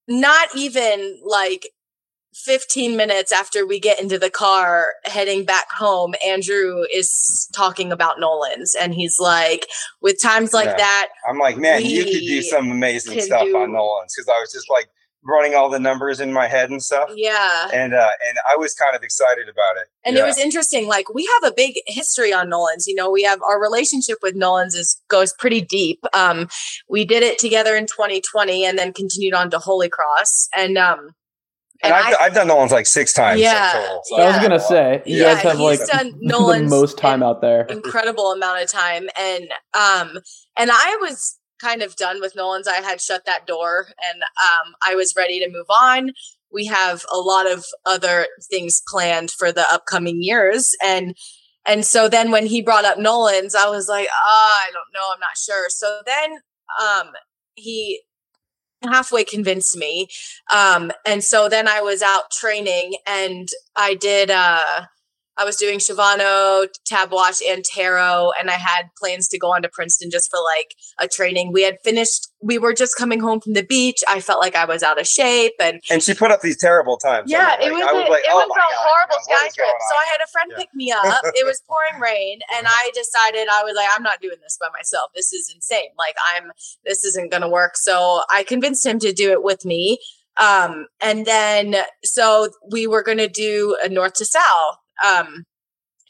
not 0.08 0.50
even 0.56 1.20
like 1.26 1.68
15 2.46 2.96
minutes 2.96 3.32
after 3.32 3.66
we 3.66 3.80
get 3.80 4.00
into 4.00 4.20
the 4.20 4.30
car 4.30 4.94
heading 5.06 5.46
back 5.46 5.72
home, 5.72 6.14
Andrew 6.26 6.84
is 6.94 7.50
talking 7.56 7.92
about 7.92 8.20
Nolan's 8.20 8.76
and 8.76 8.94
he's 8.94 9.20
like, 9.20 9.68
with 10.02 10.22
times 10.22 10.54
like 10.54 10.68
yeah. 10.68 10.78
that, 10.78 11.10
I'm 11.28 11.40
like, 11.40 11.58
man, 11.58 11.84
you 11.84 12.04
could 12.04 12.14
do 12.14 12.42
some 12.42 12.72
amazing 12.72 13.20
stuff 13.22 13.44
do- 13.44 13.58
on 13.58 13.74
Nolan's 13.74 14.14
because 14.16 14.30
I 14.30 14.40
was 14.40 14.52
just 14.52 14.70
like 14.70 14.88
running 15.28 15.56
all 15.56 15.70
the 15.70 15.80
numbers 15.80 16.20
in 16.20 16.32
my 16.32 16.48
head 16.48 16.70
and 16.70 16.82
stuff. 16.82 17.10
Yeah. 17.16 17.70
And 17.74 17.94
uh 17.94 18.10
and 18.28 18.38
I 18.50 18.56
was 18.56 18.74
kind 18.74 18.96
of 18.96 19.04
excited 19.04 19.50
about 19.50 19.78
it. 19.82 19.88
And 20.06 20.16
yeah. 20.16 20.24
it 20.24 20.26
was 20.26 20.38
interesting. 20.38 20.88
Like 20.88 21.14
we 21.14 21.30
have 21.42 21.52
a 21.52 21.54
big 21.56 21.76
history 21.86 22.34
on 22.34 22.50
Nolan's. 22.50 22.88
You 22.88 22.96
know, 22.96 23.12
we 23.12 23.24
have 23.24 23.42
our 23.42 23.62
relationship 23.62 24.20
with 24.22 24.36
Nolan's 24.36 24.76
is 24.76 25.02
goes 25.10 25.34
pretty 25.38 25.62
deep. 25.62 26.00
Um 26.14 26.48
we 26.90 27.04
did 27.04 27.24
it 27.24 27.40
together 27.40 27.76
in 27.76 27.88
2020 27.88 28.66
and 28.66 28.78
then 28.78 28.94
continued 28.94 29.34
on 29.34 29.50
to 29.52 29.60
Holy 29.60 29.90
Cross. 29.90 30.48
And 30.56 30.78
um 30.78 31.10
and, 31.84 31.94
and 31.94 31.94
I've, 31.94 32.16
I, 32.20 32.24
have 32.24 32.34
done 32.34 32.48
Nolan's 32.48 32.72
like 32.72 32.88
six 32.88 33.14
times. 33.14 33.40
Yeah, 33.40 33.72
total, 33.74 34.02
so. 34.06 34.18
yeah. 34.18 34.24
I 34.24 34.28
was 34.28 34.38
gonna 34.38 34.60
say 34.60 35.04
you 35.06 35.18
yeah, 35.18 35.34
guys 35.36 35.44
have 35.44 35.60
like 35.60 35.80
done 35.86 36.14
Nolan's 36.20 36.70
the 36.70 36.76
most 36.76 36.98
time 36.98 37.24
out 37.24 37.42
there. 37.42 37.66
Incredible 37.66 38.32
amount 38.32 38.64
of 38.64 38.70
time, 38.70 39.08
and 39.18 39.44
um, 39.74 40.20
and 40.58 40.72
I 40.72 40.98
was 41.02 41.38
kind 41.62 41.82
of 41.82 41.96
done 41.96 42.20
with 42.22 42.36
Nolan's. 42.36 42.68
I 42.68 42.82
had 42.82 43.02
shut 43.02 43.26
that 43.26 43.46
door, 43.46 43.88
and 44.12 44.22
um, 44.22 44.74
I 44.86 44.96
was 44.96 45.16
ready 45.16 45.40
to 45.40 45.50
move 45.50 45.68
on. 45.70 46.12
We 46.52 46.66
have 46.66 47.06
a 47.12 47.18
lot 47.18 47.52
of 47.52 47.66
other 47.86 48.28
things 48.50 48.82
planned 48.88 49.32
for 49.32 49.52
the 49.52 49.66
upcoming 49.72 50.22
years, 50.22 50.72
and 50.84 51.16
and 51.68 51.86
so 51.86 52.08
then 52.08 52.32
when 52.32 52.46
he 52.46 52.62
brought 52.62 52.86
up 52.86 52.98
Nolan's, 52.98 53.54
I 53.54 53.70
was 53.70 53.90
like, 53.90 54.08
oh, 54.12 54.60
I 54.64 54.72
don't 54.72 54.94
know, 54.94 55.12
I'm 55.14 55.20
not 55.20 55.38
sure. 55.38 55.68
So 55.70 56.00
then 56.06 56.38
um, 56.82 57.12
he 57.56 58.02
halfway 58.84 59.24
convinced 59.24 59.76
me. 59.76 60.08
Um, 60.54 60.92
and 61.06 61.24
so 61.24 61.50
then 61.50 61.68
I 61.68 61.82
was 61.82 62.02
out 62.02 62.32
training 62.32 62.96
and 63.06 63.48
I 63.76 63.96
did 63.96 64.30
uh 64.32 64.86
I 65.38 65.46
was 65.46 65.56
doing 65.56 65.78
Shavano, 65.78 66.68
Tabeguache, 66.92 67.42
and 67.48 67.58
Antero, 67.58 68.32
and 68.40 68.50
I 68.50 68.54
had 68.54 68.90
plans 68.98 69.28
to 69.30 69.38
go 69.38 69.54
on 69.54 69.62
to 69.62 69.70
Princeton 69.70 70.10
just 70.10 70.32
for 70.32 70.40
like 70.56 70.74
a 71.00 71.08
training. 71.08 71.52
We 71.54 71.64
had 71.64 71.78
finished, 71.84 72.28
we 72.42 72.58
were 72.58 72.74
just 72.74 72.98
coming 72.98 73.20
home 73.20 73.40
from 73.42 73.54
the 73.54 73.64
beach. 73.64 74.04
I 74.10 74.20
felt 74.20 74.42
like 74.42 74.56
I 74.56 74.66
was 74.66 74.82
out 74.82 75.00
of 75.00 75.08
shape. 75.08 75.54
And 75.60 75.82
and 75.92 76.02
she 76.02 76.16
put 76.16 76.32
up 76.32 76.42
these 76.42 76.58
terrible 76.58 76.98
times. 76.98 77.30
Yeah, 77.30 77.50
like, 77.50 77.68
it 77.68 77.72
was, 77.72 77.82
was, 77.82 78.08
a, 78.08 78.12
like, 78.12 78.24
it 78.24 78.32
oh 78.32 78.38
was 78.38 78.46
a 78.46 78.60
God, 78.60 78.74
horrible 78.74 79.20
sky 79.22 79.50
trip. 79.54 79.76
So 79.90 79.96
I 79.96 80.06
had 80.12 80.22
a 80.24 80.28
friend 80.32 80.52
yeah. 80.52 80.58
pick 80.58 80.70
me 80.74 80.92
up. 80.92 81.24
it 81.36 81.46
was 81.46 81.62
pouring 81.68 82.02
rain, 82.02 82.40
and 82.56 82.66
I 82.68 82.92
decided 82.96 83.48
I 83.52 83.64
was 83.64 83.76
like, 83.76 83.90
I'm 83.96 84.04
not 84.04 84.20
doing 84.22 84.38
this 84.42 84.58
by 84.60 84.68
myself. 84.76 85.12
This 85.16 85.34
is 85.34 85.52
insane. 85.54 85.90
Like, 85.98 86.16
I'm, 86.36 86.52
this 86.84 87.04
isn't 87.06 87.32
going 87.32 87.44
to 87.44 87.50
work. 87.50 87.74
So 87.76 88.24
I 88.32 88.44
convinced 88.44 88.86
him 88.86 88.98
to 89.00 89.14
do 89.14 89.32
it 89.32 89.44
with 89.44 89.66
me. 89.66 90.00
Um, 90.40 90.86
and 91.02 91.26
then 91.26 91.76
so 92.04 92.50
we 92.72 92.86
were 92.86 93.02
going 93.02 93.18
to 93.18 93.28
do 93.28 93.76
a 93.84 93.90
north 93.90 94.14
to 94.16 94.26
south 94.26 94.78
um, 95.06 95.44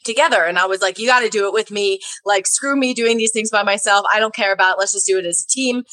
together. 0.04 0.44
And 0.44 0.58
I 0.58 0.66
was 0.66 0.80
like, 0.80 0.98
you 0.98 1.06
got 1.06 1.20
to 1.20 1.28
do 1.28 1.46
it 1.46 1.52
with 1.52 1.70
me. 1.70 2.00
Like, 2.24 2.46
screw 2.46 2.76
me 2.76 2.94
doing 2.94 3.16
these 3.16 3.32
things 3.32 3.50
by 3.50 3.62
myself. 3.62 4.06
I 4.12 4.18
don't 4.18 4.34
care 4.34 4.52
about 4.52 4.76
it. 4.76 4.78
Let's 4.78 4.92
just 4.92 5.06
do 5.06 5.18
it 5.18 5.26
as 5.26 5.44
a 5.44 5.52
team. 5.52 5.84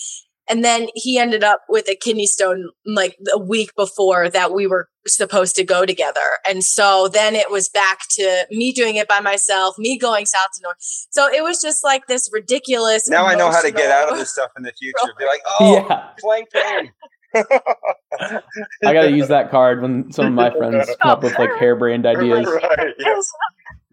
And 0.47 0.63
then 0.63 0.89
he 0.93 1.17
ended 1.17 1.43
up 1.43 1.62
with 1.67 1.89
a 1.89 1.95
kidney 1.95 2.27
stone 2.27 2.69
like 2.86 3.17
a 3.34 3.39
week 3.39 3.71
before 3.75 4.29
that 4.29 4.53
we 4.53 4.67
were 4.67 4.88
supposed 5.08 5.55
to 5.55 5.63
go 5.63 5.86
together. 5.86 6.38
And 6.47 6.63
so 6.63 7.08
then 7.08 7.36
it 7.36 7.49
was 7.49 7.67
back 7.67 8.01
to 8.12 8.45
me 8.51 8.71
doing 8.71 8.95
it 8.95 9.08
by 9.08 9.19
myself, 9.19 9.75
me 9.79 9.97
going 9.97 10.27
south 10.27 10.49
to 10.55 10.62
north. 10.62 10.77
So 11.10 11.27
it 11.27 11.43
was 11.43 11.62
just 11.62 11.84
like 11.84 12.05
this 12.08 12.29
ridiculous. 12.31 13.08
Now 13.08 13.25
I 13.25 13.34
know 13.34 13.49
how 13.49 13.62
to 13.62 13.71
get 13.71 13.89
out 13.89 14.12
of 14.12 14.19
this 14.19 14.31
stuff 14.31 14.51
in 14.55 14.63
the 14.63 14.73
future. 14.77 15.13
Be 15.17 15.25
like, 15.25 15.41
oh, 15.60 15.86
yeah. 15.89 16.10
playing 16.19 16.45
pain. 16.53 16.91
I 18.86 18.93
got 18.93 19.04
to 19.04 19.12
use 19.12 19.28
that 19.28 19.52
card 19.52 19.82
when 19.82 20.12
some 20.12 20.28
of 20.28 20.34
my 20.34 20.50
friends 20.52 20.89
come 21.02 21.12
up 21.12 21.24
with 21.24 21.38
like 21.38 21.52
harebrained 21.60 22.06
ideas. 22.06 22.48
Right, 22.48 22.93
yes. 23.00 23.32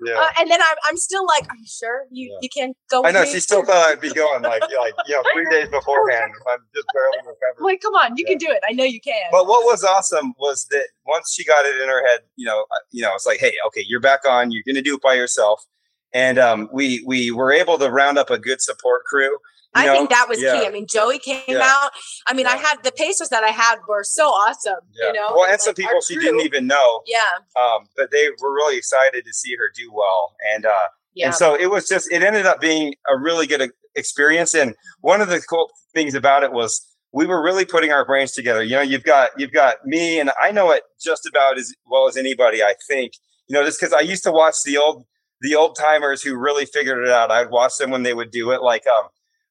Yeah. 0.04 0.14
Uh, 0.14 0.28
and 0.40 0.50
then 0.50 0.60
I'm, 0.60 0.76
I'm 0.84 0.96
still 0.96 1.24
like, 1.26 1.48
are 1.48 1.56
you 1.56 1.66
sure 1.66 2.04
you, 2.10 2.30
yeah. 2.30 2.38
you 2.42 2.48
can't 2.48 2.76
go? 2.90 3.04
I 3.04 3.12
know 3.12 3.24
she 3.24 3.38
still 3.38 3.64
thought 3.64 3.88
I'd 3.88 4.00
be 4.00 4.12
going 4.12 4.42
like 4.42 4.62
like 4.62 4.94
you 5.06 5.14
know 5.14 5.22
three 5.32 5.48
days 5.48 5.68
beforehand. 5.68 6.32
I'm 6.50 6.58
just 6.74 6.86
barely 6.92 7.18
recovering. 7.18 7.64
Like, 7.64 7.80
come 7.80 7.94
on, 7.94 8.16
you 8.16 8.24
yeah. 8.26 8.32
can 8.32 8.38
do 8.38 8.46
it. 8.48 8.62
I 8.68 8.72
know 8.72 8.84
you 8.84 9.00
can. 9.00 9.22
But 9.30 9.46
what 9.46 9.64
was 9.64 9.84
awesome 9.84 10.34
was 10.38 10.66
that 10.70 10.88
once 11.06 11.32
she 11.32 11.44
got 11.44 11.66
it 11.66 11.80
in 11.80 11.88
her 11.88 12.04
head, 12.06 12.20
you 12.36 12.46
know, 12.46 12.62
uh, 12.62 12.82
you 12.90 13.02
know, 13.02 13.14
it's 13.14 13.26
like, 13.26 13.38
hey, 13.38 13.52
okay, 13.68 13.84
you're 13.86 14.00
back 14.00 14.20
on. 14.28 14.50
You're 14.50 14.64
going 14.66 14.74
to 14.74 14.82
do 14.82 14.96
it 14.96 15.02
by 15.02 15.14
yourself. 15.14 15.64
And 16.12 16.38
um, 16.38 16.68
we 16.72 17.04
we 17.06 17.30
were 17.30 17.52
able 17.52 17.78
to 17.78 17.88
round 17.88 18.18
up 18.18 18.30
a 18.30 18.38
good 18.38 18.60
support 18.60 19.04
crew. 19.04 19.38
I 19.74 19.86
know? 19.86 19.94
think 19.94 20.10
that 20.10 20.28
was 20.28 20.40
yeah. 20.40 20.60
key. 20.60 20.66
I 20.66 20.70
mean, 20.70 20.86
Joey 20.86 21.18
came 21.18 21.42
yeah. 21.48 21.62
out. 21.62 21.90
I 22.26 22.34
mean, 22.34 22.46
yeah. 22.46 22.52
I 22.52 22.56
had 22.56 22.76
the 22.82 22.92
Pacers 22.92 23.30
that 23.30 23.42
I 23.42 23.48
had 23.48 23.76
were 23.88 24.04
so 24.04 24.24
awesome. 24.24 24.80
You 24.94 25.12
know, 25.12 25.32
well, 25.34 25.50
and 25.50 25.60
some 25.60 25.74
people 25.74 26.00
she 26.00 26.16
didn't 26.16 26.40
even 26.40 26.66
know. 26.66 27.02
Yeah. 27.06 27.18
Um, 27.60 27.86
but 27.96 28.10
they 28.10 28.28
were 28.40 28.52
really 28.52 28.76
excited 28.76 29.24
to 29.24 29.32
see 29.32 29.54
her 29.56 29.70
do 29.74 29.90
well, 29.92 30.34
and 30.54 30.66
uh, 30.66 30.88
yeah. 31.14 31.26
and 31.26 31.34
so 31.34 31.54
it 31.58 31.70
was 31.70 31.88
just 31.88 32.12
it 32.12 32.22
ended 32.22 32.46
up 32.46 32.60
being 32.60 32.94
a 33.08 33.18
really 33.18 33.46
good 33.46 33.70
experience. 33.94 34.54
And 34.54 34.74
one 35.00 35.20
of 35.20 35.28
the 35.28 35.40
cool 35.40 35.70
things 35.94 36.14
about 36.14 36.42
it 36.42 36.52
was 36.52 36.80
we 37.12 37.26
were 37.26 37.42
really 37.42 37.64
putting 37.64 37.92
our 37.92 38.04
brains 38.04 38.32
together. 38.32 38.62
You 38.62 38.76
know, 38.76 38.82
you've 38.82 39.04
got 39.04 39.30
you've 39.38 39.52
got 39.52 39.86
me, 39.86 40.20
and 40.20 40.30
I 40.40 40.50
know 40.50 40.70
it 40.70 40.82
just 41.02 41.26
about 41.26 41.58
as 41.58 41.74
well 41.86 42.08
as 42.08 42.16
anybody. 42.16 42.62
I 42.62 42.74
think 42.88 43.12
you 43.48 43.54
know, 43.54 43.64
just 43.64 43.80
because 43.80 43.92
I 43.92 44.00
used 44.00 44.24
to 44.24 44.32
watch 44.32 44.56
the 44.64 44.76
old 44.76 45.06
the 45.40 45.54
old 45.54 45.76
timers 45.78 46.22
who 46.22 46.36
really 46.36 46.66
figured 46.66 47.04
it 47.04 47.10
out. 47.10 47.30
I'd 47.30 47.50
watch 47.50 47.76
them 47.78 47.90
when 47.90 48.02
they 48.02 48.14
would 48.14 48.30
do 48.30 48.50
it, 48.52 48.62
like 48.62 48.86
um 48.86 49.08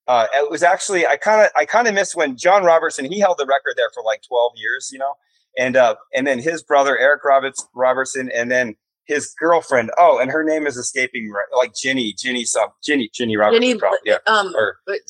uh, 0.08 0.28
it 0.34 0.50
was 0.50 0.64
actually 0.64 1.06
I 1.06 1.18
kind 1.18 1.46
of 1.46 1.52
I 1.56 1.66
kind 1.66 1.88
of 1.88 1.94
missed 1.94 2.16
when 2.16 2.38
John 2.38 2.64
Robertson 2.64 3.06
he 3.06 3.20
held 3.20 3.38
the 3.38 3.46
record 3.46 3.74
there 3.78 3.90
for 3.94 4.04
like 4.04 4.22
12 4.28 4.54
years, 4.56 4.90
you 4.92 5.00
know, 5.00 5.14
and 5.58 5.76
uh, 5.76 5.96
and 6.14 6.26
then 6.26 6.40
his 6.40 6.64
brother 6.64 6.98
Eric 6.98 7.24
Roberts 7.24 7.68
Robertson, 7.74 8.30
and 8.34 8.52
then 8.52 8.76
his 9.06 9.34
girlfriend. 9.40 9.92
Oh, 9.98 10.20
and 10.20 10.32
her 10.32 10.44
name 10.44 10.66
is 10.66 10.78
escaping 10.78 11.32
like 11.56 11.74
Ginny, 11.76 12.14
Ginny, 12.18 12.46
some 12.46 12.70
Ginny, 12.84 13.10
Ginny 13.14 13.38
Robertson. 13.38 13.62
Ginny, 13.62 13.80
probably, 13.80 14.00
yeah, 14.06 14.18
um, 14.28 14.54
or 14.56 14.78
like 14.88 15.02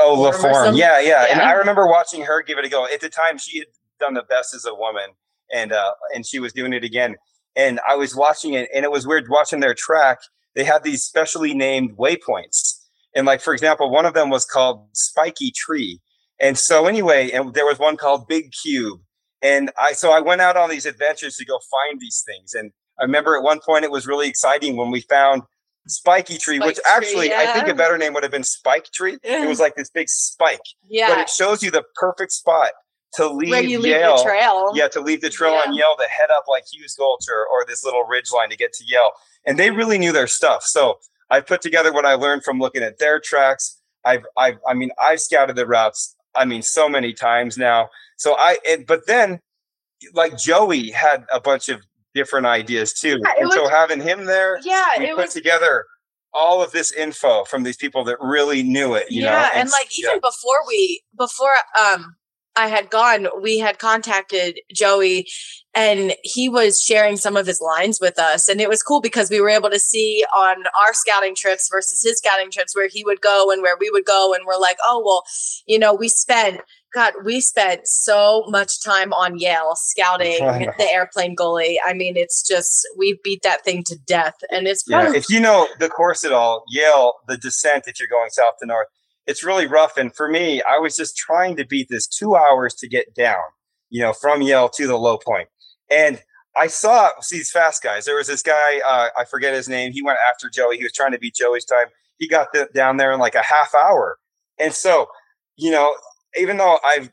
oh, 0.00 0.30
LaForm, 0.32 0.76
yeah, 0.76 1.00
yeah, 1.00 1.26
yeah. 1.26 1.32
And 1.32 1.40
I 1.40 1.52
remember 1.52 1.86
watching 1.86 2.22
her 2.24 2.42
give 2.42 2.58
it 2.58 2.64
a 2.64 2.68
go. 2.68 2.86
At 2.86 3.00
the 3.00 3.08
time, 3.08 3.38
she 3.38 3.58
had 3.58 3.68
done 4.00 4.14
the 4.14 4.22
best 4.22 4.54
as 4.54 4.64
a 4.64 4.74
woman, 4.74 5.10
and 5.52 5.72
uh, 5.72 5.92
and 6.14 6.26
she 6.26 6.38
was 6.40 6.52
doing 6.52 6.72
it 6.72 6.84
again. 6.84 7.16
And 7.54 7.80
I 7.88 7.96
was 7.96 8.14
watching 8.14 8.54
it, 8.54 8.68
and 8.74 8.84
it 8.84 8.90
was 8.90 9.06
weird 9.06 9.28
watching 9.28 9.60
their 9.60 9.74
track. 9.74 10.18
They 10.54 10.64
had 10.64 10.82
these 10.82 11.02
specially 11.02 11.54
named 11.54 11.96
waypoints 11.96 12.77
and 13.14 13.26
like, 13.26 13.40
for 13.40 13.52
example, 13.52 13.90
one 13.90 14.06
of 14.06 14.14
them 14.14 14.30
was 14.30 14.44
called 14.44 14.88
Spiky 14.92 15.52
Tree. 15.54 16.00
And 16.40 16.56
so 16.56 16.86
anyway, 16.86 17.30
and 17.30 17.54
there 17.54 17.66
was 17.66 17.78
one 17.78 17.96
called 17.96 18.28
Big 18.28 18.52
Cube. 18.52 19.00
And 19.42 19.70
I, 19.80 19.92
so 19.92 20.12
I 20.12 20.20
went 20.20 20.40
out 20.40 20.56
on 20.56 20.70
these 20.70 20.86
adventures 20.86 21.36
to 21.36 21.44
go 21.44 21.58
find 21.70 22.00
these 22.00 22.22
things. 22.26 22.54
And 22.54 22.72
I 23.00 23.04
remember 23.04 23.36
at 23.36 23.42
one 23.42 23.60
point 23.64 23.84
it 23.84 23.90
was 23.90 24.06
really 24.06 24.28
exciting 24.28 24.76
when 24.76 24.90
we 24.90 25.00
found 25.02 25.42
Spiky 25.86 26.38
Tree, 26.38 26.56
Spike 26.56 26.66
which 26.66 26.78
actually 26.86 27.28
yeah. 27.28 27.46
I 27.48 27.52
think 27.52 27.68
a 27.68 27.74
better 27.74 27.96
name 27.96 28.14
would 28.14 28.22
have 28.22 28.32
been 28.32 28.44
Spike 28.44 28.90
Tree. 28.92 29.18
It 29.24 29.48
was 29.48 29.60
like 29.60 29.74
this 29.76 29.90
big 29.90 30.08
spike. 30.08 30.60
Yeah. 30.88 31.08
But 31.08 31.18
it 31.18 31.28
shows 31.28 31.62
you 31.62 31.70
the 31.70 31.84
perfect 31.94 32.32
spot 32.32 32.70
to 33.14 33.28
leave 33.28 33.50
Where 33.50 33.62
you 33.62 33.80
Yale. 33.82 34.14
Leave 34.14 34.18
the 34.18 34.22
trail. 34.22 34.72
Yeah, 34.74 34.88
to 34.88 35.00
leave 35.00 35.20
the 35.22 35.30
trail 35.30 35.52
yeah. 35.52 35.62
on 35.66 35.74
Yale 35.74 35.96
to 35.98 36.08
head 36.08 36.28
up 36.36 36.44
like 36.48 36.64
Hughes 36.70 36.94
Gulch 36.98 37.24
or, 37.28 37.46
or 37.46 37.64
this 37.66 37.84
little 37.84 38.04
ridge 38.04 38.30
line 38.34 38.50
to 38.50 38.56
get 38.56 38.72
to 38.74 38.84
Yale. 38.86 39.10
And 39.46 39.58
they 39.58 39.70
really 39.70 39.98
knew 39.98 40.12
their 40.12 40.26
stuff. 40.26 40.62
So 40.64 40.98
I've 41.30 41.46
put 41.46 41.60
together 41.60 41.92
what 41.92 42.06
I 42.06 42.14
learned 42.14 42.44
from 42.44 42.58
looking 42.58 42.82
at 42.82 42.98
their 42.98 43.20
tracks. 43.20 43.80
I've, 44.04 44.24
I've, 44.36 44.58
I 44.66 44.74
mean, 44.74 44.90
I've 45.00 45.20
scouted 45.20 45.56
the 45.56 45.66
routes. 45.66 46.16
I 46.34 46.44
mean, 46.44 46.62
so 46.62 46.88
many 46.88 47.12
times 47.12 47.58
now. 47.58 47.88
So 48.16 48.36
I, 48.36 48.58
it, 48.64 48.86
but 48.86 49.06
then 49.06 49.40
like 50.14 50.38
Joey 50.38 50.90
had 50.90 51.24
a 51.32 51.40
bunch 51.40 51.68
of 51.68 51.82
different 52.14 52.46
ideas 52.46 52.92
too. 52.92 53.20
Yeah, 53.22 53.32
and 53.38 53.46
was, 53.46 53.54
so 53.54 53.68
having 53.68 54.00
him 54.00 54.24
there, 54.24 54.60
yeah, 54.62 54.98
we 54.98 55.08
put 55.08 55.16
was, 55.16 55.34
together 55.34 55.84
all 56.32 56.62
of 56.62 56.72
this 56.72 56.92
info 56.92 57.44
from 57.44 57.62
these 57.62 57.76
people 57.76 58.04
that 58.04 58.16
really 58.20 58.62
knew 58.62 58.94
it. 58.94 59.06
yeah, 59.10 59.24
know? 59.24 59.36
and, 59.36 59.60
and 59.62 59.70
like 59.70 59.98
even 59.98 60.12
yeah. 60.14 60.20
before 60.20 60.66
we, 60.66 61.02
before 61.16 61.54
um 61.78 62.14
I 62.56 62.66
had 62.66 62.90
gone, 62.90 63.28
we 63.40 63.58
had 63.58 63.78
contacted 63.78 64.60
Joey 64.72 65.28
and 65.74 66.14
he 66.24 66.48
was 66.48 66.82
sharing 66.82 67.16
some 67.16 67.36
of 67.36 67.46
his 67.46 67.60
lines 67.60 68.00
with 68.00 68.18
us. 68.18 68.48
And 68.48 68.60
it 68.60 68.68
was 68.68 68.82
cool 68.82 69.00
because 69.00 69.30
we 69.30 69.40
were 69.40 69.48
able 69.48 69.70
to 69.70 69.78
see 69.78 70.24
on 70.34 70.64
our 70.80 70.92
scouting 70.92 71.36
trips 71.36 71.68
versus 71.70 72.02
his 72.02 72.18
scouting 72.18 72.50
trips 72.50 72.74
where 72.74 72.88
he 72.88 73.04
would 73.04 73.20
go 73.20 73.52
and 73.52 73.62
where 73.62 73.76
we 73.78 73.90
would 73.90 74.04
go. 74.04 74.34
And 74.34 74.44
we're 74.44 74.58
like, 74.58 74.78
oh, 74.82 75.00
well, 75.04 75.22
you 75.66 75.78
know, 75.78 75.94
we 75.94 76.08
spent 76.08 76.60
God, 76.94 77.12
we 77.22 77.40
spent 77.40 77.86
so 77.86 78.44
much 78.48 78.82
time 78.82 79.12
on 79.12 79.38
Yale 79.38 79.74
scouting 79.76 80.38
the 80.78 80.88
airplane 80.90 81.34
gully. 81.34 81.78
I 81.84 81.92
mean, 81.92 82.16
it's 82.16 82.42
just 82.46 82.86
we 82.96 83.18
beat 83.22 83.42
that 83.42 83.62
thing 83.62 83.84
to 83.84 83.96
death, 84.06 84.34
and 84.50 84.66
it's 84.66 84.84
yeah. 84.88 85.12
If 85.12 85.28
you 85.28 85.38
know 85.38 85.68
the 85.78 85.90
course 85.90 86.24
at 86.24 86.32
all, 86.32 86.64
Yale, 86.68 87.12
the 87.26 87.36
descent 87.36 87.84
if 87.88 88.00
you're 88.00 88.08
going 88.08 88.30
south 88.30 88.54
to 88.60 88.66
north, 88.66 88.88
it's 89.28 89.44
really 89.44 89.66
rough. 89.66 89.98
And 89.98 90.12
for 90.12 90.26
me, 90.26 90.62
I 90.62 90.78
was 90.78 90.96
just 90.96 91.16
trying 91.16 91.54
to 91.56 91.66
beat 91.66 91.88
this 91.90 92.06
two 92.06 92.34
hours 92.34 92.74
to 92.76 92.88
get 92.88 93.14
down, 93.14 93.44
you 93.90 94.00
know, 94.00 94.14
from 94.14 94.40
Yale 94.40 94.70
to 94.70 94.86
the 94.86 94.96
low 94.96 95.18
point. 95.18 95.48
And 95.90 96.22
I 96.56 96.66
saw 96.66 97.10
these 97.30 97.50
fast 97.50 97.82
guys. 97.82 98.06
There 98.06 98.16
was 98.16 98.26
this 98.26 98.42
guy, 98.42 98.80
uh, 98.80 99.10
I 99.16 99.24
forget 99.26 99.54
his 99.54 99.68
name. 99.68 99.92
He 99.92 100.02
went 100.02 100.18
after 100.26 100.48
Joey. 100.48 100.78
He 100.78 100.82
was 100.82 100.94
trying 100.94 101.12
to 101.12 101.18
beat 101.18 101.34
Joey's 101.34 101.66
time. 101.66 101.88
He 102.16 102.26
got 102.26 102.48
the, 102.52 102.68
down 102.74 102.96
there 102.96 103.12
in 103.12 103.20
like 103.20 103.34
a 103.34 103.42
half 103.42 103.74
hour. 103.74 104.18
And 104.58 104.72
so, 104.72 105.08
you 105.56 105.70
know, 105.70 105.94
even 106.36 106.56
though 106.56 106.78
I've 106.82 107.10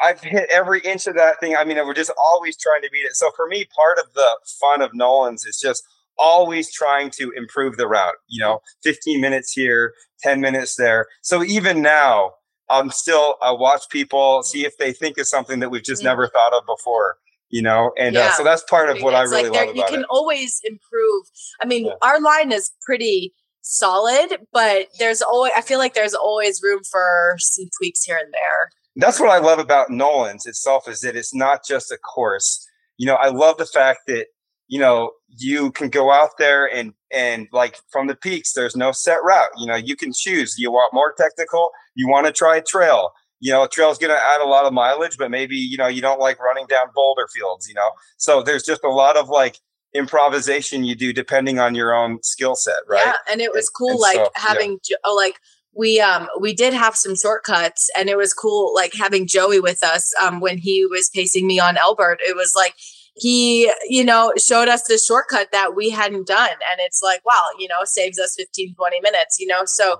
I've 0.00 0.20
hit 0.20 0.48
every 0.50 0.80
inch 0.80 1.06
of 1.06 1.14
that 1.16 1.40
thing. 1.40 1.56
I 1.56 1.64
mean, 1.64 1.76
we're 1.78 1.94
just 1.94 2.12
always 2.18 2.56
trying 2.56 2.82
to 2.82 2.90
beat 2.90 3.04
it. 3.04 3.14
So 3.14 3.30
for 3.36 3.46
me, 3.46 3.66
part 3.76 3.98
of 3.98 4.12
the 4.14 4.38
fun 4.60 4.82
of 4.82 4.94
Nolan's 4.94 5.44
is 5.44 5.60
just 5.60 5.84
always 6.18 6.72
trying 6.72 7.10
to 7.10 7.32
improve 7.36 7.76
the 7.76 7.86
route. 7.86 8.14
You 8.28 8.40
know, 8.40 8.60
15 8.82 9.20
minutes 9.20 9.52
here, 9.52 9.94
10 10.22 10.40
minutes 10.40 10.76
there. 10.76 11.06
So 11.22 11.42
even 11.42 11.82
now, 11.82 12.32
I'm 12.70 12.90
still 12.90 13.36
I 13.42 13.52
watch 13.52 13.82
people 13.90 14.42
see 14.42 14.64
if 14.64 14.78
they 14.78 14.92
think 14.92 15.18
of 15.18 15.26
something 15.26 15.60
that 15.60 15.70
we've 15.70 15.82
just 15.82 16.00
mm-hmm. 16.00 16.08
never 16.08 16.28
thought 16.28 16.54
of 16.54 16.64
before. 16.66 17.16
You 17.50 17.62
know, 17.62 17.92
and 17.96 18.14
yeah. 18.14 18.28
uh, 18.28 18.32
so 18.32 18.42
that's 18.42 18.64
part 18.64 18.88
of 18.90 19.00
what 19.02 19.12
it's 19.12 19.32
I 19.32 19.36
really 19.36 19.50
like 19.50 19.66
love 19.68 19.76
about 19.76 19.90
You 19.90 19.96
can 19.96 20.04
always 20.10 20.60
improve. 20.64 21.24
I 21.60 21.66
mean, 21.66 21.86
yeah. 21.86 21.92
our 22.02 22.20
line 22.20 22.50
is 22.50 22.72
pretty 22.84 23.32
solid, 23.60 24.38
but 24.52 24.88
there's 24.98 25.22
always 25.22 25.52
I 25.56 25.60
feel 25.60 25.78
like 25.78 25.94
there's 25.94 26.14
always 26.14 26.62
room 26.62 26.80
for 26.90 27.36
some 27.38 27.66
tweaks 27.78 28.02
here 28.02 28.18
and 28.22 28.32
there. 28.32 28.70
That's 28.96 29.20
what 29.20 29.30
I 29.30 29.38
love 29.38 29.58
about 29.58 29.90
Nolan's 29.90 30.46
itself 30.46 30.88
is 30.88 31.00
that 31.00 31.16
it's 31.16 31.34
not 31.34 31.64
just 31.66 31.92
a 31.92 31.98
course. 31.98 32.66
You 32.96 33.06
know, 33.06 33.16
I 33.16 33.28
love 33.28 33.58
the 33.58 33.66
fact 33.66 34.00
that 34.06 34.26
you 34.74 34.80
know 34.80 35.12
you 35.28 35.70
can 35.70 35.88
go 35.88 36.10
out 36.10 36.30
there 36.36 36.66
and 36.66 36.94
and 37.12 37.46
like 37.52 37.78
from 37.92 38.08
the 38.08 38.16
peaks 38.16 38.54
there's 38.54 38.74
no 38.74 38.90
set 38.90 39.22
route. 39.22 39.50
You 39.56 39.68
know 39.68 39.76
you 39.76 39.94
can 39.94 40.12
choose. 40.12 40.56
You 40.58 40.72
want 40.72 40.92
more 40.92 41.14
technical? 41.16 41.70
You 41.94 42.08
want 42.08 42.26
to 42.26 42.32
try 42.32 42.56
a 42.56 42.62
trail? 42.62 43.12
You 43.38 43.52
know 43.52 43.62
a 43.62 43.68
trail's 43.68 43.98
going 43.98 44.10
to 44.10 44.20
add 44.20 44.40
a 44.40 44.46
lot 44.46 44.64
of 44.64 44.72
mileage 44.72 45.16
but 45.16 45.30
maybe 45.30 45.54
you 45.54 45.78
know 45.78 45.86
you 45.86 46.02
don't 46.02 46.18
like 46.18 46.40
running 46.40 46.66
down 46.66 46.88
boulder 46.92 47.28
fields 47.32 47.68
you 47.68 47.74
know? 47.74 47.90
So 48.16 48.42
there's 48.42 48.64
just 48.64 48.82
a 48.82 48.88
lot 48.88 49.16
of 49.16 49.28
like 49.28 49.58
improvisation 49.94 50.82
you 50.82 50.96
do 50.96 51.12
depending 51.12 51.60
on 51.60 51.76
your 51.76 51.94
own 51.94 52.20
skill 52.24 52.56
set 52.56 52.82
right? 52.88 53.06
Yeah 53.06 53.12
and 53.30 53.40
it 53.40 53.52
was 53.52 53.68
cool 53.68 53.90
and, 53.90 53.94
and 53.94 54.00
like 54.00 54.16
so, 54.16 54.30
having 54.34 54.80
yeah. 54.90 54.96
oh, 55.04 55.14
like 55.14 55.38
we 55.72 56.00
um 56.00 56.26
we 56.40 56.52
did 56.52 56.74
have 56.74 56.96
some 56.96 57.14
shortcuts 57.14 57.90
and 57.96 58.08
it 58.08 58.16
was 58.16 58.34
cool 58.34 58.74
like 58.74 58.92
having 58.92 59.28
joey 59.28 59.60
with 59.60 59.84
us 59.84 60.12
um 60.20 60.40
when 60.40 60.58
he 60.58 60.84
was 60.84 61.10
pacing 61.14 61.46
me 61.46 61.60
on 61.60 61.76
elbert 61.76 62.18
it 62.26 62.34
was 62.34 62.54
like 62.56 62.74
he, 63.14 63.70
you 63.88 64.04
know, 64.04 64.32
showed 64.36 64.68
us 64.68 64.82
the 64.84 64.98
shortcut 64.98 65.52
that 65.52 65.74
we 65.74 65.90
hadn't 65.90 66.26
done. 66.26 66.50
And 66.50 66.80
it's 66.80 67.00
like, 67.02 67.24
wow, 67.24 67.44
you 67.58 67.68
know, 67.68 67.84
saves 67.84 68.18
us 68.18 68.34
15, 68.36 68.74
20 68.74 69.00
minutes, 69.00 69.36
you 69.38 69.46
know? 69.46 69.62
So 69.66 69.98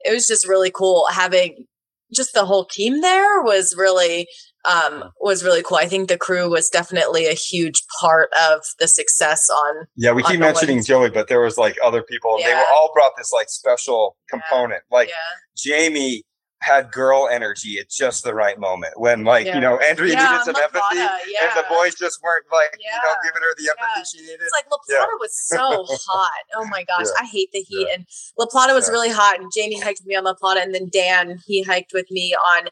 it 0.00 0.12
was 0.12 0.26
just 0.26 0.48
really 0.48 0.70
cool 0.70 1.06
having 1.10 1.66
just 2.14 2.34
the 2.34 2.44
whole 2.44 2.64
team 2.64 3.00
there 3.00 3.42
was 3.42 3.74
really 3.76 4.28
um, 4.64 5.04
was 5.20 5.44
really 5.44 5.62
cool. 5.62 5.78
I 5.78 5.86
think 5.86 6.08
the 6.08 6.18
crew 6.18 6.50
was 6.50 6.68
definitely 6.68 7.26
a 7.26 7.34
huge 7.34 7.82
part 8.00 8.30
of 8.50 8.62
the 8.80 8.88
success 8.88 9.48
on. 9.48 9.86
Yeah, 9.96 10.12
we 10.12 10.24
keep 10.24 10.40
mentioning 10.40 10.82
Joey, 10.82 11.10
but 11.10 11.28
there 11.28 11.40
was 11.40 11.56
like 11.56 11.76
other 11.84 12.02
people. 12.02 12.38
Yeah. 12.40 12.48
They 12.48 12.54
were 12.54 12.64
all 12.72 12.90
brought 12.92 13.12
this 13.16 13.32
like 13.32 13.48
special 13.48 14.16
component. 14.28 14.82
Yeah. 14.90 14.96
Like 14.96 15.08
yeah. 15.08 15.14
Jamie 15.56 16.24
had 16.66 16.90
girl 16.90 17.28
energy 17.30 17.78
at 17.78 17.88
just 17.88 18.24
the 18.24 18.34
right 18.34 18.58
moment 18.58 18.92
when 18.96 19.22
like 19.22 19.46
yeah. 19.46 19.54
you 19.54 19.60
know 19.60 19.78
Andrea 19.78 20.14
yeah, 20.14 20.30
needed 20.30 20.44
some 20.44 20.56
empathy 20.56 20.96
yeah. 20.96 21.08
and 21.42 21.52
the 21.56 21.64
boys 21.68 21.94
just 21.94 22.20
weren't 22.22 22.44
like 22.52 22.76
you 22.80 22.90
know 22.90 23.14
giving 23.22 23.40
her 23.40 23.54
the 23.56 23.70
empathy 23.70 24.04
she 24.12 24.20
needed. 24.22 24.40
It's 24.40 24.52
like 24.52 24.66
La 24.70 24.78
Plata 24.84 25.16
was 25.20 25.30
so 25.32 25.84
hot. 26.08 26.42
Oh 26.56 26.66
my 26.66 26.84
gosh, 26.88 27.06
I 27.20 27.24
hate 27.26 27.50
the 27.52 27.60
heat. 27.60 27.88
And 27.94 28.04
La 28.36 28.46
Plata 28.46 28.74
was 28.74 28.88
really 28.90 29.10
hot 29.10 29.38
and 29.40 29.50
Jamie 29.56 29.80
hiked 29.80 30.00
with 30.00 30.06
me 30.06 30.16
on 30.16 30.24
La 30.24 30.34
Plata 30.34 30.60
and 30.60 30.74
then 30.74 30.88
Dan 30.92 31.38
he 31.46 31.62
hiked 31.62 31.92
with 31.94 32.10
me 32.10 32.34
on 32.34 32.68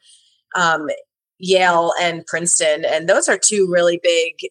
um, 0.57 0.89
Yale 1.39 1.93
and 2.01 2.27
Princeton 2.27 2.85
and 2.85 3.09
those 3.09 3.29
are 3.29 3.39
two 3.39 3.69
really 3.71 4.01
big 4.03 4.51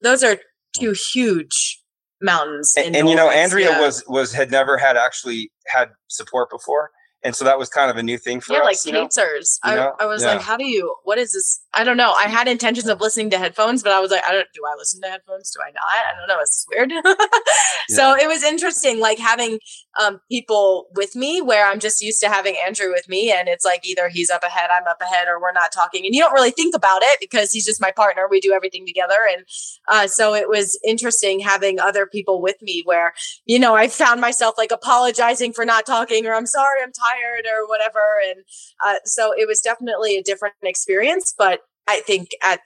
those 0.00 0.22
are 0.22 0.38
two 0.76 0.94
huge 1.12 1.82
mountains 2.22 2.72
and, 2.78 2.94
and 2.94 3.08
you 3.08 3.16
know 3.16 3.30
Andrea 3.30 3.78
was 3.80 4.04
was 4.06 4.32
had 4.32 4.50
never 4.50 4.78
had 4.78 4.96
actually 4.96 5.50
had 5.66 5.90
support 6.08 6.50
before 6.50 6.90
and 7.26 7.34
so 7.34 7.44
that 7.44 7.58
was 7.58 7.68
kind 7.68 7.90
of 7.90 7.96
a 7.96 8.04
new 8.04 8.18
thing 8.18 8.40
for 8.40 8.52
yeah, 8.52 8.60
us. 8.60 8.86
like 8.86 8.94
pacers. 8.94 9.58
I, 9.64 9.90
I 9.98 10.06
was 10.06 10.22
yeah. 10.22 10.34
like, 10.34 10.42
how 10.42 10.56
do 10.56 10.64
you? 10.64 10.94
What 11.02 11.18
is 11.18 11.32
this? 11.32 11.60
I 11.74 11.82
don't 11.82 11.96
know. 11.96 12.12
I 12.12 12.28
had 12.28 12.46
intentions 12.46 12.86
of 12.86 13.00
listening 13.00 13.30
to 13.30 13.38
headphones, 13.38 13.82
but 13.82 13.90
I 13.90 13.98
was 13.98 14.12
like, 14.12 14.22
I 14.24 14.30
don't. 14.30 14.46
Do 14.54 14.62
I 14.64 14.76
listen 14.78 15.00
to 15.02 15.08
headphones? 15.08 15.50
Do 15.50 15.60
I 15.60 15.72
not? 15.72 15.82
I 15.84 16.16
don't 16.16 16.28
know. 16.28 16.40
It's 16.40 16.64
weird. 16.70 16.92
so 17.88 18.14
yeah. 18.14 18.24
it 18.24 18.28
was 18.28 18.44
interesting, 18.44 19.00
like 19.00 19.18
having 19.18 19.58
um, 20.00 20.20
people 20.30 20.86
with 20.94 21.16
me, 21.16 21.42
where 21.42 21.66
I'm 21.66 21.80
just 21.80 22.00
used 22.00 22.20
to 22.20 22.28
having 22.28 22.54
Andrew 22.64 22.90
with 22.92 23.08
me, 23.08 23.32
and 23.32 23.48
it's 23.48 23.64
like 23.64 23.84
either 23.84 24.08
he's 24.08 24.30
up 24.30 24.44
ahead, 24.44 24.70
I'm 24.70 24.86
up 24.86 25.00
ahead, 25.00 25.26
or 25.26 25.40
we're 25.40 25.52
not 25.52 25.72
talking, 25.72 26.06
and 26.06 26.14
you 26.14 26.22
don't 26.22 26.32
really 26.32 26.52
think 26.52 26.76
about 26.76 27.02
it 27.02 27.18
because 27.18 27.50
he's 27.50 27.66
just 27.66 27.80
my 27.80 27.90
partner. 27.90 28.28
We 28.30 28.38
do 28.38 28.52
everything 28.52 28.86
together, 28.86 29.18
and 29.28 29.44
uh, 29.88 30.06
so 30.06 30.32
it 30.32 30.48
was 30.48 30.78
interesting 30.86 31.40
having 31.40 31.80
other 31.80 32.06
people 32.06 32.40
with 32.40 32.62
me, 32.62 32.82
where 32.84 33.14
you 33.46 33.58
know 33.58 33.74
I 33.74 33.88
found 33.88 34.20
myself 34.20 34.54
like 34.56 34.70
apologizing 34.70 35.54
for 35.54 35.64
not 35.64 35.86
talking, 35.86 36.24
or 36.24 36.34
I'm 36.34 36.46
sorry, 36.46 36.82
I'm 36.84 36.92
tired 36.92 37.15
tired 37.16 37.46
or 37.46 37.66
whatever. 37.68 38.00
And 38.28 38.44
uh, 38.84 38.98
so 39.04 39.32
it 39.32 39.46
was 39.46 39.60
definitely 39.60 40.16
a 40.16 40.22
different 40.22 40.54
experience. 40.62 41.34
But 41.36 41.60
I 41.86 42.00
think 42.00 42.30
at, 42.42 42.60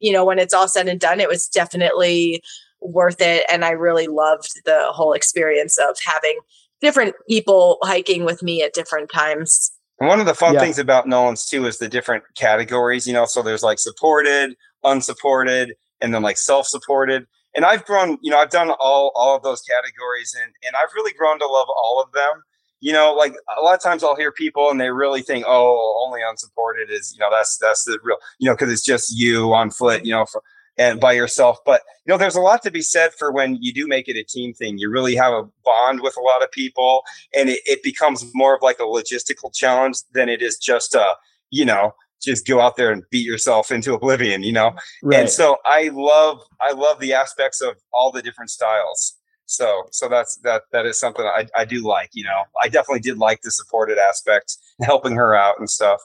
you 0.00 0.12
know, 0.12 0.24
when 0.24 0.38
it's 0.38 0.54
all 0.54 0.68
said 0.68 0.88
and 0.88 1.00
done, 1.00 1.20
it 1.20 1.28
was 1.28 1.48
definitely 1.48 2.42
worth 2.80 3.20
it. 3.20 3.44
And 3.50 3.64
I 3.64 3.70
really 3.70 4.06
loved 4.06 4.50
the 4.64 4.86
whole 4.90 5.12
experience 5.12 5.78
of 5.78 5.96
having 6.04 6.38
different 6.80 7.14
people 7.28 7.78
hiking 7.82 8.24
with 8.24 8.42
me 8.42 8.62
at 8.62 8.74
different 8.74 9.10
times. 9.10 9.72
And 10.00 10.08
one 10.08 10.18
of 10.18 10.26
the 10.26 10.34
fun 10.34 10.54
yeah. 10.54 10.60
things 10.60 10.78
about 10.78 11.06
Nolan's 11.06 11.46
too 11.46 11.66
is 11.66 11.78
the 11.78 11.88
different 11.88 12.24
categories, 12.34 13.06
you 13.06 13.12
know, 13.12 13.24
so 13.24 13.40
there's 13.40 13.62
like 13.62 13.78
supported, 13.78 14.56
unsupported, 14.82 15.74
and 16.00 16.12
then 16.12 16.22
like 16.22 16.38
self-supported. 16.38 17.26
And 17.54 17.64
I've 17.64 17.84
grown, 17.84 18.18
you 18.20 18.30
know, 18.30 18.38
I've 18.38 18.50
done 18.50 18.70
all 18.70 19.12
all 19.14 19.36
of 19.36 19.42
those 19.42 19.60
categories 19.60 20.34
and 20.42 20.52
and 20.66 20.74
I've 20.74 20.92
really 20.96 21.12
grown 21.12 21.38
to 21.38 21.46
love 21.46 21.68
all 21.68 22.02
of 22.02 22.10
them 22.12 22.42
you 22.82 22.92
know, 22.92 23.14
like 23.14 23.32
a 23.56 23.62
lot 23.62 23.74
of 23.76 23.80
times 23.80 24.02
I'll 24.02 24.16
hear 24.16 24.32
people 24.32 24.68
and 24.68 24.80
they 24.80 24.90
really 24.90 25.22
think, 25.22 25.44
oh, 25.46 26.04
only 26.04 26.20
unsupported 26.28 26.90
is, 26.90 27.14
you 27.14 27.20
know, 27.20 27.30
that's 27.30 27.56
that's 27.58 27.84
the 27.84 27.96
real, 28.02 28.16
you 28.40 28.48
know, 28.48 28.54
because 28.54 28.72
it's 28.72 28.84
just 28.84 29.16
you 29.16 29.54
on 29.54 29.70
foot, 29.70 30.04
you 30.04 30.10
know, 30.10 30.26
for, 30.26 30.42
and 30.76 30.98
by 30.98 31.12
yourself. 31.12 31.58
But 31.64 31.82
you 32.04 32.12
know, 32.12 32.18
there's 32.18 32.34
a 32.34 32.40
lot 32.40 32.60
to 32.64 32.72
be 32.72 32.82
said 32.82 33.12
for 33.16 33.30
when 33.30 33.56
you 33.60 33.72
do 33.72 33.86
make 33.86 34.08
it 34.08 34.16
a 34.16 34.24
team 34.24 34.52
thing. 34.52 34.78
You 34.78 34.90
really 34.90 35.14
have 35.14 35.32
a 35.32 35.44
bond 35.64 36.00
with 36.00 36.16
a 36.16 36.20
lot 36.20 36.42
of 36.42 36.50
people, 36.50 37.04
and 37.32 37.48
it, 37.48 37.60
it 37.66 37.84
becomes 37.84 38.28
more 38.34 38.56
of 38.56 38.62
like 38.62 38.80
a 38.80 38.82
logistical 38.82 39.54
challenge 39.54 39.98
than 40.12 40.28
it 40.28 40.42
is 40.42 40.58
just 40.58 40.96
a, 40.96 41.14
you 41.50 41.64
know, 41.64 41.94
just 42.20 42.48
go 42.48 42.60
out 42.60 42.76
there 42.76 42.90
and 42.90 43.04
beat 43.10 43.24
yourself 43.24 43.70
into 43.70 43.94
oblivion, 43.94 44.42
you 44.42 44.52
know. 44.52 44.72
Right. 45.04 45.20
And 45.20 45.30
so 45.30 45.58
I 45.64 45.90
love 45.92 46.40
I 46.60 46.72
love 46.72 46.98
the 46.98 47.12
aspects 47.12 47.60
of 47.60 47.76
all 47.92 48.10
the 48.10 48.22
different 48.22 48.50
styles. 48.50 49.16
So 49.52 49.84
so 49.90 50.08
that's 50.08 50.36
that 50.44 50.62
that 50.72 50.86
is 50.86 50.98
something 50.98 51.24
I, 51.24 51.46
I 51.54 51.64
do 51.66 51.86
like. 51.86 52.10
You 52.14 52.24
know, 52.24 52.44
I 52.62 52.68
definitely 52.68 53.00
did 53.00 53.18
like 53.18 53.42
the 53.42 53.50
supported 53.50 53.98
aspect, 53.98 54.56
helping 54.82 55.14
her 55.16 55.34
out 55.34 55.56
and 55.58 55.68
stuff. 55.68 56.00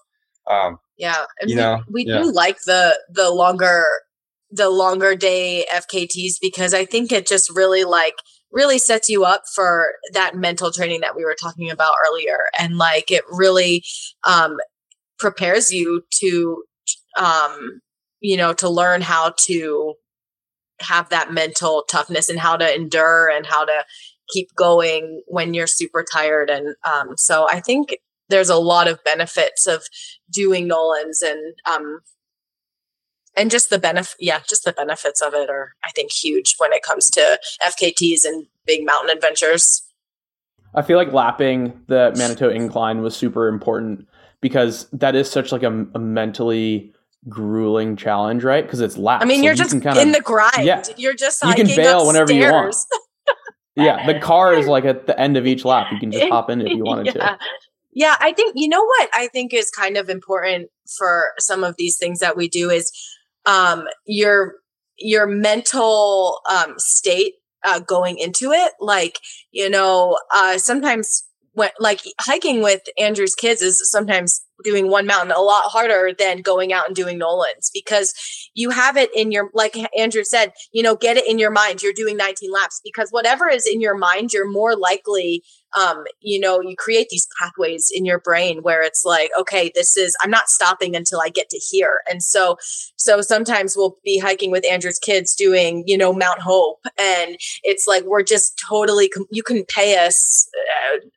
Um, 0.50 0.80
yeah, 0.98 1.26
you 1.42 1.56
we, 1.56 1.56
know, 1.56 1.84
we 1.90 2.06
yeah. 2.06 2.20
do 2.20 2.32
like 2.32 2.58
the 2.66 3.00
the 3.10 3.32
longer 3.32 3.86
the 4.52 4.70
longer 4.70 5.16
day 5.16 5.66
FKTs 5.74 6.36
because 6.42 6.74
I 6.74 6.86
think 6.86 7.12
it 7.12 7.26
just 7.26 7.50
really 7.56 7.86
like 7.86 8.16
really 8.52 8.80
sets 8.80 9.10
you 9.10 9.24
up 9.24 9.44
for 9.54 9.94
that 10.14 10.36
mental 10.36 10.72
training 10.72 11.02
that 11.02 11.16
we 11.16 11.24
were 11.24 11.36
talking 11.42 11.70
about 11.70 11.96
earlier 12.08 12.48
and 12.58 12.78
like 12.78 13.12
it 13.12 13.24
really 13.30 13.84
um 14.26 14.58
prepares 15.20 15.70
you 15.72 16.02
to 16.22 16.64
um 17.18 17.82
you 18.22 18.38
know 18.38 18.54
to 18.54 18.70
learn 18.70 19.02
how 19.02 19.34
to 19.38 19.96
have 20.80 21.10
that 21.10 21.32
mental 21.32 21.84
toughness 21.90 22.30
and 22.30 22.40
how 22.40 22.56
to 22.58 22.76
endure 22.76 23.30
and 23.30 23.46
how 23.46 23.66
to 23.66 23.84
keep 24.30 24.54
going 24.56 25.22
when 25.28 25.54
you're 25.54 25.68
super 25.68 26.04
tired. 26.12 26.50
And 26.50 26.76
um, 26.84 27.16
so 27.18 27.48
I 27.50 27.60
think 27.60 27.98
there's 28.30 28.50
a 28.50 28.58
lot 28.58 28.88
of 28.88 29.04
benefits 29.04 29.66
of 29.66 29.84
doing 30.32 30.68
Nolan's 30.68 31.22
and 31.22 31.54
um, 31.70 32.02
and 33.38 33.52
just 33.52 33.70
the 33.70 33.80
benefit 33.80 34.16
yeah 34.20 34.40
just 34.50 34.66
the 34.66 34.74
benefits 34.74 35.22
of 35.22 35.34
it 35.34 35.50
are 35.50 35.76
i 35.84 35.92
think 35.92 36.12
huge 36.12 36.56
when 36.58 36.74
it 36.74 36.82
comes 36.82 37.10
to 37.10 37.40
fkts 37.62 38.26
and 38.26 38.48
big 38.66 38.86
mountain 38.86 39.16
adventures 39.16 39.84
i 40.74 40.82
feel 40.82 40.98
like 40.98 41.14
lapping 41.14 41.80
the 41.88 42.12
manitou 42.18 42.50
incline 42.50 43.02
was 43.02 43.16
super 43.16 43.48
important 43.48 44.08
because 44.42 44.88
that 44.92 45.16
is 45.16 45.30
such 45.30 45.52
like 45.52 45.64
a, 45.64 45.86
a 45.94 46.00
mentally 46.00 46.94
grueling 47.30 47.96
challenge, 47.96 48.44
right? 48.44 48.64
Because 48.64 48.82
it's 48.82 48.98
laps. 48.98 49.24
I 49.24 49.28
mean, 49.28 49.40
so 49.40 49.44
you're 49.44 49.54
you 49.54 49.58
just 49.58 49.72
kinda, 49.72 50.02
in 50.02 50.12
the 50.12 50.22
grind. 50.22 50.66
Yeah, 50.66 50.84
you're 50.98 51.16
just 51.16 51.44
you 51.44 51.54
can 51.54 51.68
bail 51.68 52.02
upstairs. 52.02 52.08
whenever 52.08 52.34
you 52.34 52.52
want. 52.52 52.76
yeah, 53.76 54.06
the 54.06 54.20
car 54.20 54.54
is 54.54 54.68
like 54.68 54.86
at 54.86 55.08
the 55.08 55.20
end 55.20 55.38
of 55.38 55.46
each 55.46 55.66
lap. 55.66 55.92
You 55.92 56.00
can 56.00 56.12
just 56.12 56.28
hop 56.30 56.50
in 56.50 56.62
if 56.62 56.70
you 56.70 56.84
wanted 56.86 57.08
yeah. 57.08 57.14
to. 57.14 57.40
Yeah, 57.94 58.16
I 58.20 58.34
think 58.34 58.54
you 58.56 58.70
know 58.70 58.84
what 58.84 59.10
I 59.14 59.28
think 59.28 59.54
is 59.54 59.70
kind 59.70 59.98
of 59.98 60.10
important 60.10 60.70
for 60.98 61.34
some 61.40 61.64
of 61.64 61.76
these 61.78 61.98
things 61.98 62.20
that 62.20 62.38
we 62.38 62.48
do 62.48 62.70
is 62.70 62.92
um 63.46 63.86
your 64.06 64.56
your 64.98 65.28
mental 65.28 66.40
um 66.50 66.76
state 66.78 67.34
uh 67.64 67.80
going 67.80 68.18
into 68.18 68.52
it 68.52 68.74
like 68.80 69.20
you 69.52 69.70
know 69.70 70.18
uh 70.34 70.58
sometimes 70.58 71.24
when 71.54 71.72
like 71.80 72.02
hiking 72.22 72.62
with 72.62 72.82
Andrew's 73.00 73.34
kids 73.34 73.62
is 73.64 73.82
sometimes 73.90 74.42
doing 74.64 74.90
one 74.90 75.06
mountain 75.06 75.32
a 75.32 75.40
lot 75.40 75.64
harder 75.66 76.12
than 76.18 76.42
going 76.42 76.74
out 76.74 76.88
and 76.88 76.96
doing 76.96 77.18
Nolan's 77.18 77.70
because 77.74 78.14
you 78.54 78.70
have 78.70 78.98
it 78.98 79.10
in 79.16 79.32
your 79.32 79.50
like 79.54 79.78
Andrew 79.98 80.24
said, 80.24 80.54
you 80.72 80.84
know, 80.84 80.96
get 80.96 81.18
it 81.18 81.28
in 81.28 81.40
your 81.40 81.52
mind. 81.52 81.84
You're 81.84 81.94
doing 81.94 82.18
19 82.18 82.52
laps 82.52 82.82
because 82.84 83.10
whatever 83.12 83.48
is 83.50 83.68
in 83.68 83.82
your 83.82 83.98
mind, 83.98 84.34
you're 84.34 84.50
more 84.50 84.76
likely 84.76 85.44
um, 85.76 86.06
you 86.22 86.40
know, 86.40 86.62
you 86.62 86.76
create 86.78 87.10
these 87.10 87.28
pathways 87.40 87.90
in 87.94 88.06
your 88.06 88.20
brain 88.20 88.60
where 88.62 88.82
it's 88.82 89.04
like, 89.06 89.30
okay, 89.40 89.72
this 89.76 89.98
is 89.98 90.16
I'm 90.22 90.30
not 90.30 90.50
stopping 90.50 90.96
until 90.96 91.20
I 91.20 91.30
get 91.30 91.50
to 91.50 91.58
here. 91.58 92.02
And 92.10 92.24
so 92.24 92.58
so 92.96 93.22
sometimes 93.22 93.76
we'll 93.76 93.98
be 94.04 94.18
hiking 94.18 94.52
with 94.52 94.66
Andrew's 94.66 95.00
kids 95.00 95.36
doing, 95.36 95.84
you 95.86 95.98
know, 95.98 96.14
Mount 96.14 96.40
Hope 96.40 96.86
and 97.00 97.38
it's 97.64 97.86
like 97.88 98.04
we're 98.04 98.24
just 98.24 98.62
totally 98.68 99.12
you 99.32 99.44
can 99.44 99.66
pay 99.66 99.98
us 99.98 100.48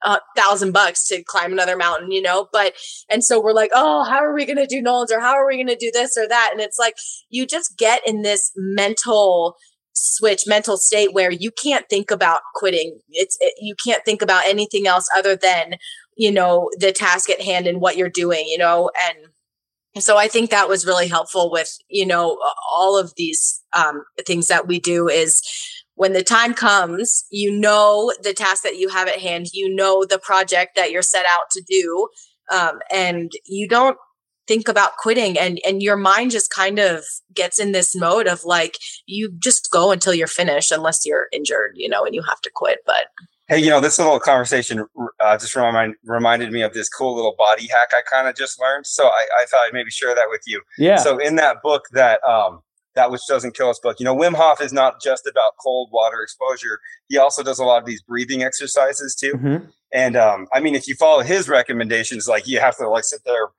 uh, 0.04 0.14
a 0.14 0.20
thousand 0.36 0.72
bucks 0.72 1.06
to 1.08 1.22
climb 1.22 1.52
another 1.52 1.76
mountain, 1.76 2.10
you 2.10 2.22
know, 2.22 2.48
but 2.52 2.74
and 3.08 3.22
so 3.24 3.40
we're 3.40 3.52
like, 3.52 3.70
oh, 3.74 4.04
how 4.04 4.18
are 4.18 4.34
we 4.34 4.46
going 4.46 4.56
to 4.56 4.66
do 4.66 4.82
Nolan's 4.82 5.12
or 5.12 5.20
how 5.20 5.34
are 5.34 5.46
we 5.46 5.56
going 5.56 5.66
to 5.68 5.76
do 5.76 5.90
this 5.92 6.16
or 6.16 6.26
that? 6.28 6.50
And 6.52 6.60
it's 6.60 6.78
like 6.78 6.96
you 7.28 7.46
just 7.46 7.78
get 7.78 8.06
in 8.06 8.22
this 8.22 8.52
mental 8.56 9.56
switch 10.00 10.46
mental 10.46 10.76
state 10.76 11.12
where 11.12 11.30
you 11.30 11.50
can't 11.50 11.88
think 11.88 12.10
about 12.10 12.40
quitting. 12.54 12.98
It's 13.10 13.36
it, 13.40 13.54
you 13.60 13.74
can't 13.74 14.04
think 14.04 14.22
about 14.22 14.46
anything 14.46 14.86
else 14.86 15.08
other 15.16 15.36
than 15.36 15.74
you 16.16 16.30
know 16.30 16.70
the 16.78 16.92
task 16.92 17.30
at 17.30 17.40
hand 17.40 17.66
and 17.66 17.80
what 17.80 17.96
you're 17.96 18.08
doing 18.08 18.44
you 18.46 18.58
know? 18.58 18.90
And 19.08 19.28
so 19.98 20.16
i 20.16 20.28
think 20.28 20.50
that 20.50 20.68
was 20.68 20.86
really 20.86 21.08
helpful 21.08 21.50
with 21.50 21.76
you 21.88 22.06
know 22.06 22.38
all 22.70 22.96
of 22.98 23.12
these 23.16 23.60
um, 23.72 24.04
things 24.24 24.46
that 24.46 24.68
we 24.68 24.78
do 24.78 25.08
is 25.08 25.42
when 25.94 26.12
the 26.12 26.22
time 26.22 26.54
comes 26.54 27.24
you 27.30 27.50
know 27.50 28.12
the 28.22 28.32
task 28.32 28.62
that 28.62 28.76
you 28.76 28.88
have 28.88 29.08
at 29.08 29.18
hand 29.18 29.48
you 29.52 29.74
know 29.74 30.04
the 30.04 30.18
project 30.18 30.76
that 30.76 30.90
you're 30.90 31.02
set 31.02 31.26
out 31.26 31.50
to 31.50 31.62
do 31.68 32.08
um, 32.52 32.78
and 32.90 33.32
you 33.46 33.68
don't 33.68 33.96
think 34.50 34.66
about 34.66 34.96
quitting 34.96 35.38
and 35.38 35.60
and 35.64 35.80
your 35.80 35.96
mind 35.96 36.32
just 36.32 36.50
kind 36.50 36.80
of 36.80 37.04
gets 37.32 37.60
in 37.60 37.70
this 37.70 37.94
mode 37.94 38.26
of 38.26 38.44
like 38.44 38.78
you 39.06 39.32
just 39.38 39.68
go 39.70 39.92
until 39.92 40.12
you're 40.12 40.26
finished 40.26 40.72
unless 40.72 41.06
you're 41.06 41.28
injured 41.32 41.70
you 41.76 41.88
know 41.88 42.04
and 42.04 42.16
you 42.16 42.22
have 42.22 42.40
to 42.40 42.50
quit 42.52 42.80
but 42.84 43.04
hey 43.46 43.60
you 43.60 43.70
know 43.70 43.80
this 43.80 43.96
little 43.96 44.18
conversation 44.18 44.84
uh, 45.20 45.38
just 45.38 45.54
remind, 45.54 45.94
reminded 46.04 46.50
me 46.50 46.62
of 46.62 46.74
this 46.74 46.88
cool 46.88 47.14
little 47.14 47.36
body 47.38 47.68
hack 47.68 47.90
i 47.92 48.02
kind 48.10 48.26
of 48.26 48.34
just 48.34 48.60
learned 48.60 48.84
so 48.84 49.06
I, 49.06 49.24
I 49.40 49.44
thought 49.44 49.60
i'd 49.68 49.72
maybe 49.72 49.90
share 49.92 50.16
that 50.16 50.26
with 50.28 50.42
you. 50.48 50.62
Yeah. 50.78 50.96
So 50.96 51.18
in 51.18 51.36
that 51.36 51.62
book 51.62 51.84
that 51.92 52.20
um 52.24 52.62
that 52.96 53.12
which 53.12 53.20
doesn't 53.28 53.54
kill 53.54 53.68
us 53.68 53.78
book 53.78 54.00
you 54.00 54.04
know 54.04 54.16
wim 54.16 54.34
hof 54.34 54.60
is 54.60 54.72
not 54.72 55.00
just 55.00 55.28
about 55.28 55.52
cold 55.62 55.90
water 55.92 56.22
exposure 56.24 56.80
he 57.08 57.18
also 57.18 57.44
does 57.44 57.60
a 57.60 57.64
lot 57.64 57.80
of 57.80 57.86
these 57.86 58.02
breathing 58.02 58.42
exercises 58.42 59.14
too. 59.14 59.34
Mm-hmm. 59.34 59.66
and 59.92 60.16
um 60.16 60.48
i 60.52 60.58
mean 60.58 60.74
if 60.74 60.88
you 60.88 60.96
follow 60.96 61.22
his 61.22 61.48
recommendations 61.48 62.26
like 62.26 62.48
you 62.48 62.58
have 62.58 62.76
to 62.78 62.88
like 62.88 63.04
sit 63.04 63.20
there 63.24 63.50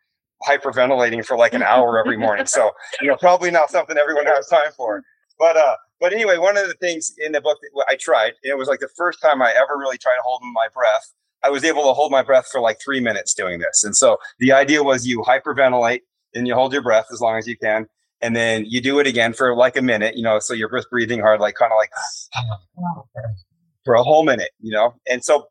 hyperventilating 0.48 1.26
for 1.26 1.38
like 1.38 1.54
an 1.54 1.64
hour 1.64 2.00
every 2.00 2.18
morning. 2.18 2.46
So, 2.46 2.72
you 3.02 3.08
know, 3.08 3.18
probably 3.18 3.52
not 3.52 3.70
something 3.70 3.98
everyone 3.98 4.26
has 4.26 4.48
time 4.48 4.72
for. 4.76 5.04
But 5.40 5.58
uh, 5.58 5.76
but 6.00 6.14
anyway, 6.14 6.38
one 6.38 6.58
of 6.58 6.68
the 6.68 6.74
things 6.76 7.14
in 7.18 7.32
the 7.32 7.42
book 7.42 7.60
that 7.62 7.86
I 7.90 7.96
tried, 7.96 8.34
it 8.44 8.58
was 8.58 8.68
like 8.68 8.80
the 8.80 8.90
first 8.96 9.22
time 9.22 9.42
I 9.42 9.52
ever 9.52 9.78
really 9.78 9.98
tried 9.98 10.18
holding 10.24 10.52
my 10.54 10.68
breath. 10.74 11.14
I 11.44 11.50
was 11.50 11.64
able 11.64 11.84
to 11.84 11.94
hold 11.94 12.12
my 12.12 12.22
breath 12.22 12.48
for 12.52 12.62
like 12.62 12.80
three 12.84 13.00
minutes 13.00 13.34
doing 13.34 13.60
this. 13.60 13.84
And 13.84 13.96
so 13.96 14.18
the 14.40 14.52
idea 14.52 14.84
was 14.84 15.08
you 15.08 15.24
hyperventilate 15.24 16.02
and 16.36 16.48
you 16.48 16.54
hold 16.54 16.74
your 16.74 16.84
breath 16.84 17.08
as 17.12 17.22
long 17.22 17.38
as 17.38 17.48
you 17.48 17.58
can. 17.58 17.88
And 18.22 18.36
then 18.36 18.66
you 18.68 18.82
do 18.82 19.00
it 19.00 19.08
again 19.08 19.34
for 19.34 19.56
like 19.56 19.76
a 19.76 19.82
minute, 19.82 20.16
you 20.16 20.22
know, 20.22 20.38
so 20.40 20.54
you're 20.54 20.70
just 20.70 20.90
breathing 20.92 21.20
hard, 21.20 21.40
like 21.40 21.56
kind 21.56 21.72
of 21.72 21.78
like 21.78 21.92
for 23.86 23.96
a 23.96 24.04
whole 24.04 24.24
minute, 24.24 24.52
you 24.60 24.72
know. 24.72 24.94
And 25.10 25.24
so 25.24 25.48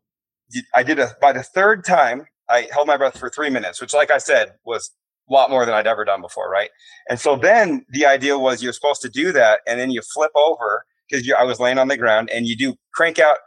I 0.75 0.83
did 0.83 0.99
a 0.99 1.11
by 1.21 1.33
the 1.33 1.43
third 1.43 1.85
time, 1.85 2.27
I 2.51 2.69
held 2.73 2.87
my 2.87 2.97
breath 2.97 3.19
for 3.19 3.31
three 3.31 3.51
minutes, 3.51 3.81
which, 3.81 3.95
like 3.95 4.11
I 4.11 4.19
said, 4.19 4.53
was 4.65 4.91
a 5.29 5.33
lot 5.33 5.51
more 5.51 5.65
than 5.65 5.75
I'd 5.75 5.87
ever 5.87 6.05
done 6.05 6.21
before, 6.21 6.51
right? 6.51 6.71
And 7.09 7.19
so 7.21 7.37
then 7.37 7.85
the 7.91 8.07
idea 8.07 8.39
was 8.39 8.63
you're 8.63 8.73
supposed 8.73 9.03
to 9.03 9.09
do 9.09 9.33
that, 9.33 9.61
and 9.67 9.79
then 9.79 9.91
you 9.91 10.01
flip 10.03 10.33
over 10.35 10.85
because 11.09 11.31
I 11.39 11.45
was 11.45 11.61
laying 11.61 11.79
on 11.79 11.89
the 11.89 11.97
ground, 11.97 12.31
and 12.31 12.47
you 12.47 12.57
do 12.57 12.75
crank 12.95 13.19
out 13.19 13.39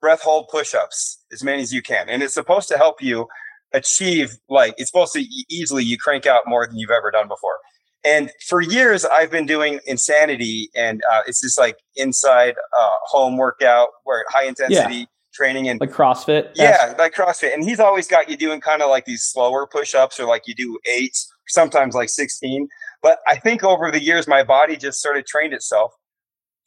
breath 0.00 0.22
hold 0.22 0.48
push-ups 0.50 1.24
as 1.32 1.44
many 1.44 1.62
as 1.62 1.72
you 1.72 1.82
can, 1.82 2.08
and 2.08 2.22
it's 2.22 2.34
supposed 2.34 2.68
to 2.68 2.76
help 2.76 3.02
you 3.02 3.26
achieve 3.74 4.36
like 4.50 4.74
it's 4.76 4.90
supposed 4.90 5.14
to 5.14 5.24
easily 5.48 5.82
you 5.82 5.96
crank 5.96 6.26
out 6.26 6.42
more 6.46 6.66
than 6.66 6.78
you've 6.78 6.90
ever 6.90 7.10
done 7.10 7.28
before. 7.28 7.56
And 8.04 8.32
for 8.48 8.60
years, 8.60 9.04
I've 9.04 9.30
been 9.30 9.46
doing 9.46 9.78
insanity, 9.86 10.70
and 10.74 11.02
uh, 11.12 11.20
it's 11.26 11.40
just 11.40 11.58
like 11.58 11.76
inside 11.96 12.56
uh, 12.76 12.94
home 13.04 13.36
workout 13.36 13.88
where 14.04 14.24
high 14.28 14.44
intensity. 14.44 14.94
Yeah 14.94 15.04
training 15.32 15.68
and 15.68 15.80
like 15.80 15.90
CrossFit. 15.90 16.50
Yeah, 16.54 16.94
like 16.98 17.14
CrossFit. 17.14 17.54
And 17.54 17.64
he's 17.64 17.80
always 17.80 18.06
got 18.06 18.28
you 18.28 18.36
doing 18.36 18.60
kind 18.60 18.82
of 18.82 18.90
like 18.90 19.04
these 19.04 19.22
slower 19.22 19.66
push-ups 19.66 20.20
or 20.20 20.26
like 20.26 20.46
you 20.46 20.54
do 20.54 20.78
eight, 20.86 21.16
sometimes 21.48 21.94
like 21.94 22.08
16. 22.08 22.68
But 23.02 23.18
I 23.26 23.36
think 23.36 23.64
over 23.64 23.90
the 23.90 24.02
years 24.02 24.28
my 24.28 24.42
body 24.42 24.76
just 24.76 25.00
sort 25.00 25.16
of 25.16 25.26
trained 25.26 25.52
itself 25.52 25.92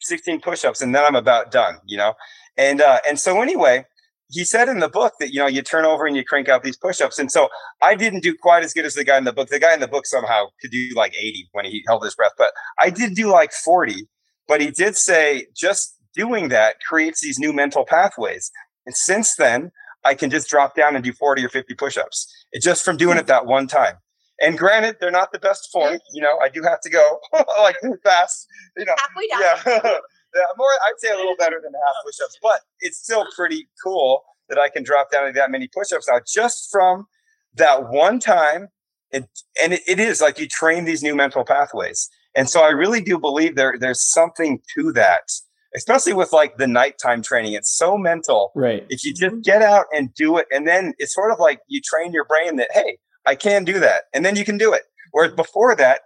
16 0.00 0.40
push-ups 0.40 0.82
and 0.82 0.94
then 0.94 1.04
I'm 1.04 1.16
about 1.16 1.50
done, 1.50 1.76
you 1.86 1.96
know. 1.96 2.14
And 2.56 2.80
uh 2.80 2.98
and 3.06 3.18
so 3.18 3.40
anyway, 3.42 3.84
he 4.28 4.44
said 4.44 4.68
in 4.68 4.80
the 4.80 4.88
book 4.88 5.14
that 5.20 5.32
you 5.32 5.38
know 5.38 5.46
you 5.46 5.62
turn 5.62 5.84
over 5.84 6.06
and 6.06 6.16
you 6.16 6.24
crank 6.24 6.48
out 6.48 6.62
these 6.62 6.76
push-ups 6.76 7.18
and 7.18 7.30
so 7.30 7.48
i 7.82 7.94
didn't 7.94 8.22
do 8.22 8.34
quite 8.34 8.64
as 8.64 8.72
good 8.72 8.84
as 8.84 8.94
the 8.94 9.04
guy 9.04 9.16
in 9.16 9.24
the 9.24 9.32
book 9.32 9.48
the 9.48 9.58
guy 9.58 9.72
in 9.72 9.80
the 9.80 9.88
book 9.88 10.06
somehow 10.06 10.46
could 10.60 10.70
do 10.70 10.88
like 10.94 11.14
80 11.14 11.48
when 11.52 11.64
he 11.64 11.84
held 11.86 12.04
his 12.04 12.14
breath 12.14 12.32
but 12.36 12.50
i 12.78 12.90
did 12.90 13.14
do 13.14 13.30
like 13.30 13.52
40 13.52 14.06
but 14.48 14.60
he 14.60 14.70
did 14.70 14.96
say 14.96 15.46
just 15.54 15.95
doing 16.16 16.48
that 16.48 16.76
creates 16.80 17.20
these 17.20 17.38
new 17.38 17.52
mental 17.52 17.84
pathways. 17.84 18.50
And 18.86 18.96
since 18.96 19.36
then, 19.36 19.70
I 20.04 20.14
can 20.14 20.30
just 20.30 20.48
drop 20.48 20.74
down 20.74 20.94
and 20.94 21.04
do 21.04 21.12
40 21.12 21.44
or 21.44 21.48
50 21.48 21.74
push-ups. 21.74 22.32
It's 22.52 22.64
just 22.64 22.84
from 22.84 22.96
doing 22.96 23.14
hmm. 23.14 23.20
it 23.20 23.26
that 23.26 23.46
one 23.46 23.66
time. 23.66 23.96
And 24.40 24.58
granted, 24.58 24.96
they're 25.00 25.10
not 25.10 25.32
the 25.32 25.38
best 25.38 25.70
form. 25.72 25.98
You 26.12 26.22
know, 26.22 26.38
I 26.42 26.48
do 26.48 26.62
have 26.62 26.80
to 26.82 26.90
go 26.90 27.18
like 27.58 27.76
fast. 28.04 28.46
You 28.76 28.84
know, 28.84 28.94
halfway 28.98 29.26
down. 29.28 29.40
Yeah, 29.40 29.82
yeah, 30.34 30.42
more. 30.58 30.68
I'd 30.86 30.98
say 30.98 31.10
a 31.10 31.16
little 31.16 31.36
better 31.38 31.60
than 31.62 31.72
half 31.72 31.94
push-ups, 32.04 32.38
but 32.42 32.60
it's 32.80 32.98
still 32.98 33.26
pretty 33.34 33.68
cool 33.82 34.24
that 34.48 34.58
I 34.58 34.68
can 34.68 34.82
drop 34.82 35.10
down 35.10 35.26
to 35.26 35.32
that 35.32 35.50
many 35.50 35.68
push-ups 35.68 36.08
now, 36.08 36.20
just 36.26 36.68
from 36.70 37.06
that 37.54 37.88
one 37.88 38.20
time. 38.20 38.68
And 39.10 39.26
and 39.62 39.72
it, 39.72 39.82
it 39.86 39.98
is 39.98 40.20
like 40.20 40.38
you 40.38 40.46
train 40.46 40.84
these 40.84 41.02
new 41.02 41.14
mental 41.14 41.44
pathways. 41.44 42.10
And 42.34 42.50
so 42.50 42.60
I 42.60 42.68
really 42.68 43.00
do 43.00 43.18
believe 43.18 43.56
there 43.56 43.76
there's 43.78 44.04
something 44.04 44.60
to 44.76 44.92
that 44.92 45.30
especially 45.76 46.14
with 46.14 46.32
like 46.32 46.56
the 46.56 46.66
nighttime 46.66 47.22
training. 47.22 47.52
It's 47.52 47.70
so 47.70 47.96
mental. 47.96 48.50
Right. 48.54 48.86
If 48.88 49.04
you 49.04 49.12
just 49.14 49.42
get 49.42 49.62
out 49.62 49.86
and 49.94 50.12
do 50.14 50.38
it, 50.38 50.46
and 50.50 50.66
then 50.66 50.94
it's 50.98 51.14
sort 51.14 51.30
of 51.30 51.38
like 51.38 51.60
you 51.68 51.80
train 51.84 52.12
your 52.12 52.24
brain 52.24 52.56
that, 52.56 52.70
hey, 52.72 52.98
I 53.26 53.34
can 53.34 53.64
do 53.64 53.78
that. 53.80 54.04
And 54.14 54.24
then 54.24 54.36
you 54.36 54.44
can 54.44 54.58
do 54.58 54.72
it. 54.72 54.82
Whereas 55.12 55.32
before 55.32 55.76
that, 55.76 56.02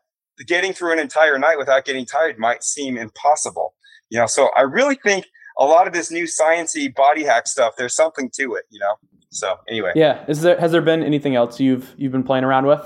getting 0.47 0.73
through 0.73 0.93
an 0.93 0.99
entire 0.99 1.39
night 1.39 1.59
without 1.59 1.85
getting 1.85 2.07
tired 2.07 2.39
might 2.39 2.63
seem 2.65 2.97
impossible. 2.97 3.75
You 4.09 4.19
know, 4.19 4.27
so 4.27 4.51
I 4.57 4.63
really 4.63 4.97
think 4.97 5.27
a 5.59 5.65
lot 5.65 5.87
of 5.87 5.93
this 5.93 6.11
new 6.11 6.25
sciency 6.25 6.93
body 6.93 7.25
hack 7.25 7.47
stuff, 7.47 7.75
there's 7.77 7.95
something 7.95 8.31
to 8.35 8.55
it, 8.55 8.65
you 8.71 8.81
know. 8.81 8.95
So 9.31 9.57
anyway. 9.69 9.93
Yeah. 9.95 10.25
Is 10.27 10.41
there 10.41 10.59
has 10.59 10.73
there 10.73 10.83
been 10.83 11.05
anything 11.05 11.37
else 11.37 11.61
you've 11.61 11.95
you've 11.97 12.11
been 12.11 12.25
playing 12.25 12.43
around 12.43 12.67
with? 12.67 12.81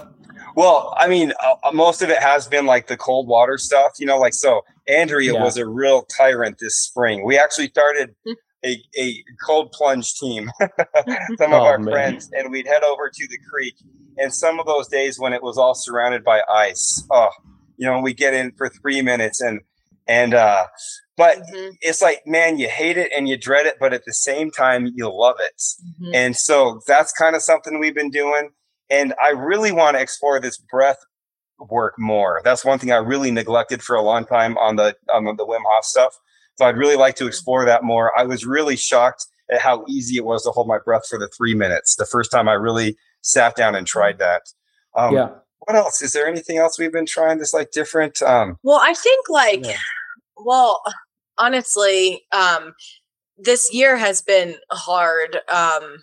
Well, 0.56 0.94
I 0.96 1.08
mean, 1.08 1.32
uh, 1.42 1.72
most 1.72 2.02
of 2.02 2.10
it 2.10 2.18
has 2.18 2.46
been 2.46 2.66
like 2.66 2.86
the 2.86 2.96
cold 2.96 3.26
water 3.26 3.58
stuff, 3.58 3.92
you 3.98 4.06
know, 4.06 4.18
like 4.18 4.34
so 4.34 4.62
Andrea 4.88 5.34
yeah. 5.34 5.42
was 5.42 5.56
a 5.56 5.66
real 5.66 6.02
tyrant 6.02 6.58
this 6.60 6.76
spring. 6.76 7.24
We 7.24 7.38
actually 7.38 7.68
started 7.68 8.14
a, 8.64 8.82
a 8.98 9.24
cold 9.44 9.72
plunge 9.72 10.14
team, 10.14 10.50
some 10.60 11.52
of 11.52 11.60
oh, 11.60 11.64
our 11.64 11.78
man. 11.78 11.92
friends, 11.92 12.30
and 12.32 12.50
we'd 12.50 12.66
head 12.66 12.82
over 12.82 13.08
to 13.08 13.28
the 13.28 13.38
creek. 13.50 13.74
And 14.16 14.32
some 14.32 14.60
of 14.60 14.66
those 14.66 14.88
days 14.88 15.18
when 15.18 15.32
it 15.32 15.42
was 15.42 15.58
all 15.58 15.74
surrounded 15.74 16.22
by 16.22 16.42
ice, 16.48 17.04
oh, 17.10 17.30
you 17.76 17.86
know, 17.86 18.00
we 18.00 18.14
get 18.14 18.34
in 18.34 18.52
for 18.52 18.68
three 18.68 19.02
minutes 19.02 19.40
and, 19.40 19.60
and, 20.06 20.34
uh, 20.34 20.66
but 21.16 21.38
mm-hmm. 21.38 21.74
it's 21.80 22.02
like, 22.02 22.22
man, 22.26 22.58
you 22.58 22.68
hate 22.68 22.96
it 22.96 23.10
and 23.16 23.28
you 23.28 23.36
dread 23.36 23.66
it, 23.66 23.76
but 23.80 23.92
at 23.92 24.04
the 24.04 24.12
same 24.12 24.50
time, 24.50 24.90
you 24.94 25.12
love 25.12 25.36
it. 25.40 25.60
Mm-hmm. 26.02 26.14
And 26.14 26.36
so 26.36 26.80
that's 26.86 27.12
kind 27.12 27.34
of 27.34 27.42
something 27.42 27.78
we've 27.78 27.94
been 27.94 28.10
doing. 28.10 28.50
And 28.90 29.14
I 29.22 29.30
really 29.30 29.72
want 29.72 29.96
to 29.96 30.02
explore 30.02 30.40
this 30.40 30.58
breath 30.58 30.98
work 31.58 31.94
more. 31.98 32.40
That's 32.44 32.64
one 32.64 32.78
thing 32.78 32.92
I 32.92 32.96
really 32.96 33.30
neglected 33.30 33.82
for 33.82 33.96
a 33.96 34.02
long 34.02 34.24
time 34.24 34.56
on 34.58 34.76
the 34.76 34.96
on 35.12 35.24
the 35.24 35.46
Wim 35.46 35.62
Hof 35.66 35.84
stuff. 35.84 36.18
So 36.56 36.66
I'd 36.66 36.76
really 36.76 36.96
like 36.96 37.16
to 37.16 37.26
explore 37.26 37.64
that 37.64 37.82
more. 37.82 38.16
I 38.18 38.24
was 38.24 38.46
really 38.46 38.76
shocked 38.76 39.26
at 39.50 39.60
how 39.60 39.84
easy 39.88 40.16
it 40.16 40.24
was 40.24 40.44
to 40.44 40.50
hold 40.50 40.68
my 40.68 40.78
breath 40.84 41.06
for 41.08 41.18
the 41.18 41.28
three 41.28 41.54
minutes. 41.54 41.96
The 41.96 42.06
first 42.06 42.30
time 42.30 42.48
I 42.48 42.54
really 42.54 42.96
sat 43.22 43.56
down 43.56 43.74
and 43.74 43.86
tried 43.86 44.18
that. 44.18 44.42
Um, 44.96 45.14
yeah. 45.14 45.30
What 45.60 45.76
else? 45.76 46.02
Is 46.02 46.12
there 46.12 46.26
anything 46.26 46.58
else 46.58 46.78
we've 46.78 46.92
been 46.92 47.06
trying 47.06 47.38
that's 47.38 47.54
like 47.54 47.70
different? 47.70 48.22
Um, 48.22 48.58
well, 48.62 48.80
I 48.82 48.94
think 48.94 49.28
like, 49.28 49.66
yeah. 49.66 49.78
well, 50.36 50.82
honestly, 51.38 52.22
um, 52.32 52.74
this 53.38 53.72
year 53.72 53.96
has 53.96 54.22
been 54.22 54.56
hard 54.70 55.40
um, 55.48 55.98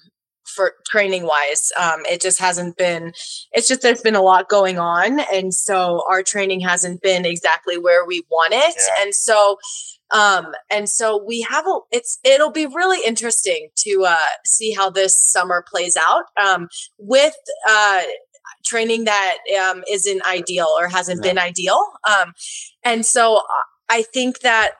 for 0.55 0.73
training 0.87 1.25
wise. 1.25 1.71
Um, 1.79 2.01
it 2.09 2.21
just 2.21 2.39
hasn't 2.39 2.77
been, 2.77 3.13
it's 3.51 3.67
just 3.67 3.81
there's 3.81 4.01
been 4.01 4.15
a 4.15 4.21
lot 4.21 4.49
going 4.49 4.77
on. 4.79 5.21
And 5.33 5.53
so 5.53 6.03
our 6.09 6.23
training 6.23 6.59
hasn't 6.61 7.01
been 7.01 7.25
exactly 7.25 7.77
where 7.77 8.05
we 8.05 8.23
want 8.29 8.53
it. 8.53 8.75
Yeah. 8.77 9.03
And 9.03 9.15
so, 9.15 9.57
um, 10.11 10.47
and 10.69 10.89
so 10.89 11.23
we 11.25 11.41
have 11.41 11.65
a, 11.65 11.79
it's, 11.91 12.19
it'll 12.23 12.51
be 12.51 12.65
really 12.65 13.05
interesting 13.05 13.69
to, 13.77 14.05
uh, 14.07 14.17
see 14.45 14.71
how 14.71 14.89
this 14.89 15.17
summer 15.17 15.63
plays 15.69 15.95
out, 15.95 16.25
um, 16.41 16.67
with, 16.97 17.35
uh, 17.69 18.01
training 18.65 19.05
that, 19.05 19.37
um, 19.63 19.83
isn't 19.89 20.25
ideal 20.25 20.67
or 20.77 20.87
hasn't 20.87 21.23
yeah. 21.23 21.31
been 21.31 21.39
ideal. 21.39 21.81
Um, 22.07 22.33
and 22.83 23.05
so 23.05 23.37
uh, 23.37 23.41
I 23.89 24.03
think 24.03 24.39
that 24.39 24.71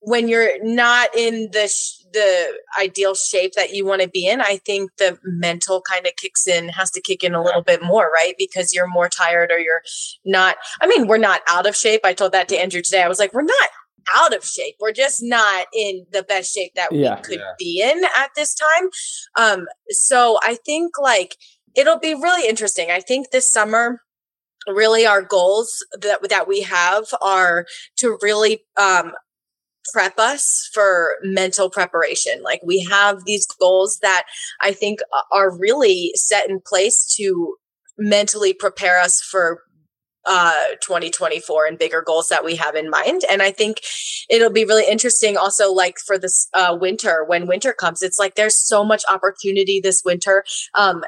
when 0.00 0.28
you're 0.28 0.62
not 0.62 1.16
in 1.16 1.48
the 1.52 1.66
sh- 1.66 2.03
the 2.14 2.58
ideal 2.80 3.14
shape 3.14 3.52
that 3.56 3.74
you 3.74 3.84
want 3.84 4.00
to 4.00 4.08
be 4.08 4.26
in, 4.26 4.40
I 4.40 4.56
think 4.64 4.92
the 4.96 5.18
mental 5.22 5.82
kind 5.82 6.06
of 6.06 6.16
kicks 6.16 6.46
in, 6.46 6.70
has 6.70 6.90
to 6.92 7.02
kick 7.02 7.22
in 7.22 7.34
a 7.34 7.42
little 7.42 7.62
bit 7.62 7.82
more, 7.82 8.10
right? 8.10 8.34
Because 8.38 8.72
you're 8.72 8.88
more 8.88 9.10
tired 9.10 9.50
or 9.52 9.58
you're 9.58 9.82
not. 10.24 10.56
I 10.80 10.86
mean, 10.86 11.06
we're 11.06 11.18
not 11.18 11.42
out 11.48 11.66
of 11.66 11.76
shape. 11.76 12.00
I 12.04 12.14
told 12.14 12.32
that 12.32 12.48
to 12.48 12.56
Andrew 12.56 12.80
today. 12.80 13.02
I 13.02 13.08
was 13.08 13.18
like, 13.18 13.34
we're 13.34 13.42
not 13.42 13.68
out 14.14 14.34
of 14.34 14.44
shape. 14.44 14.76
We're 14.80 14.92
just 14.92 15.20
not 15.22 15.66
in 15.74 16.06
the 16.12 16.22
best 16.22 16.54
shape 16.54 16.72
that 16.76 16.92
yeah. 16.92 17.16
we 17.16 17.22
could 17.22 17.40
yeah. 17.40 17.52
be 17.58 17.82
in 17.82 18.04
at 18.16 18.30
this 18.36 18.54
time. 18.54 18.88
Um, 19.38 19.66
so 19.90 20.38
I 20.42 20.56
think 20.64 20.98
like 20.98 21.36
it'll 21.74 21.98
be 21.98 22.14
really 22.14 22.48
interesting. 22.48 22.90
I 22.90 23.00
think 23.00 23.30
this 23.30 23.52
summer 23.52 24.00
really 24.66 25.04
our 25.06 25.22
goals 25.22 25.84
that 26.00 26.26
that 26.28 26.48
we 26.48 26.62
have 26.62 27.04
are 27.20 27.66
to 27.96 28.18
really 28.22 28.64
um, 28.76 29.12
prep 29.92 30.18
us 30.18 30.68
for 30.72 31.16
mental 31.22 31.70
preparation. 31.70 32.42
Like 32.42 32.60
we 32.64 32.80
have 32.90 33.24
these 33.24 33.46
goals 33.46 33.98
that 34.02 34.24
I 34.60 34.72
think 34.72 35.00
are 35.32 35.56
really 35.56 36.12
set 36.14 36.48
in 36.48 36.60
place 36.64 37.14
to 37.16 37.56
mentally 37.98 38.52
prepare 38.52 39.00
us 39.00 39.20
for 39.20 39.62
uh 40.26 40.68
2024 40.80 41.66
and 41.66 41.78
bigger 41.78 42.02
goals 42.02 42.28
that 42.28 42.44
we 42.44 42.56
have 42.56 42.74
in 42.74 42.88
mind 42.88 43.22
and 43.30 43.42
i 43.42 43.50
think 43.50 43.82
it'll 44.30 44.50
be 44.50 44.64
really 44.64 44.90
interesting 44.90 45.36
also 45.36 45.70
like 45.70 45.98
for 45.98 46.16
this 46.16 46.48
uh 46.54 46.76
winter 46.80 47.24
when 47.26 47.46
winter 47.46 47.74
comes 47.74 48.02
it's 48.02 48.18
like 48.18 48.34
there's 48.34 48.56
so 48.56 48.82
much 48.82 49.04
opportunity 49.10 49.80
this 49.80 50.02
winter 50.02 50.42
um 50.74 51.04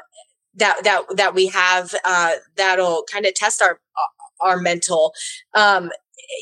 that 0.53 0.83
that 0.83 1.03
that 1.15 1.33
we 1.33 1.47
have 1.47 1.95
uh 2.05 2.33
that'll 2.57 3.03
kind 3.11 3.25
of 3.25 3.33
test 3.33 3.59
our 3.61 3.79
our 4.39 4.57
mental 4.59 5.13
um 5.55 5.89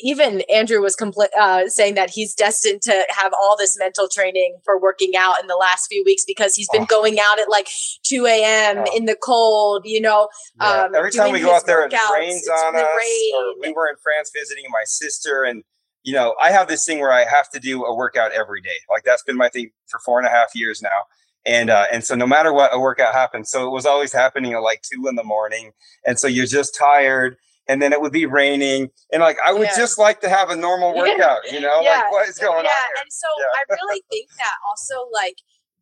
even 0.03 0.41
Andrew 0.53 0.81
was 0.81 0.95
compl- 0.95 1.33
uh, 1.37 1.67
saying 1.67 1.95
that 1.95 2.09
he's 2.09 2.33
destined 2.33 2.81
to 2.83 3.05
have 3.09 3.33
all 3.39 3.55
this 3.57 3.77
mental 3.77 4.07
training 4.07 4.57
for 4.63 4.79
working 4.79 5.13
out 5.17 5.39
in 5.41 5.47
the 5.47 5.55
last 5.55 5.87
few 5.87 6.03
weeks 6.05 6.23
because 6.25 6.55
he's 6.55 6.69
been 6.69 6.83
oh. 6.83 6.87
going 6.87 7.19
out 7.19 7.39
at 7.39 7.49
like 7.49 7.67
2 8.03 8.25
a.m. 8.25 8.83
Oh. 8.85 8.97
in 8.97 9.05
the 9.05 9.15
cold, 9.15 9.83
you 9.85 10.01
know. 10.01 10.29
Yeah. 10.59 10.83
Um, 10.83 10.95
Every 10.95 11.11
time 11.11 11.31
we 11.31 11.41
go 11.41 11.53
out 11.53 11.65
there, 11.65 11.85
it 11.85 11.93
rains 12.13 12.47
on 12.47 12.75
us. 12.75 12.81
Rain. 12.81 13.35
Or 13.35 13.53
we 13.61 13.73
were 13.73 13.87
in 13.87 13.95
France 14.01 14.31
visiting 14.33 14.65
my 14.69 14.83
sister, 14.85 15.43
and 15.43 15.63
you 16.03 16.13
know, 16.13 16.35
I 16.41 16.51
have 16.51 16.67
this 16.67 16.85
thing 16.85 16.99
where 16.99 17.11
I 17.11 17.25
have 17.25 17.49
to 17.51 17.59
do 17.59 17.83
a 17.83 17.95
workout 17.95 18.31
every 18.31 18.61
day. 18.61 18.77
Like 18.89 19.03
that's 19.03 19.23
been 19.23 19.37
my 19.37 19.49
thing 19.49 19.71
for 19.87 19.99
four 19.99 20.19
and 20.19 20.27
a 20.27 20.31
half 20.31 20.55
years 20.55 20.81
now. 20.81 20.89
And 21.45 21.69
uh, 21.69 21.85
and 21.91 22.03
so 22.03 22.15
no 22.15 22.25
matter 22.25 22.51
what, 22.51 22.73
a 22.73 22.79
workout 22.79 23.13
happens. 23.13 23.51
So 23.51 23.67
it 23.67 23.71
was 23.71 23.85
always 23.85 24.11
happening 24.11 24.53
at 24.53 24.61
like 24.61 24.81
two 24.81 25.07
in 25.07 25.15
the 25.15 25.23
morning, 25.23 25.71
and 26.05 26.19
so 26.19 26.27
you're 26.27 26.47
just 26.47 26.75
tired 26.75 27.37
and 27.67 27.81
then 27.81 27.93
it 27.93 28.01
would 28.01 28.11
be 28.11 28.25
raining 28.25 28.89
and 29.11 29.21
like 29.21 29.37
i 29.45 29.51
would 29.51 29.63
yeah. 29.63 29.77
just 29.77 29.97
like 29.97 30.21
to 30.21 30.29
have 30.29 30.49
a 30.49 30.55
normal 30.55 30.95
workout 30.95 31.39
you 31.51 31.59
know 31.59 31.81
yeah. 31.81 32.01
like 32.01 32.11
what 32.11 32.29
is 32.29 32.37
going 32.37 32.63
yeah. 32.63 32.69
on 32.69 32.89
here? 32.93 33.01
and 33.01 33.11
so 33.11 33.27
i 33.55 33.63
really 33.73 34.03
think 34.09 34.29
that 34.37 34.53
also 34.67 35.07
like 35.13 35.35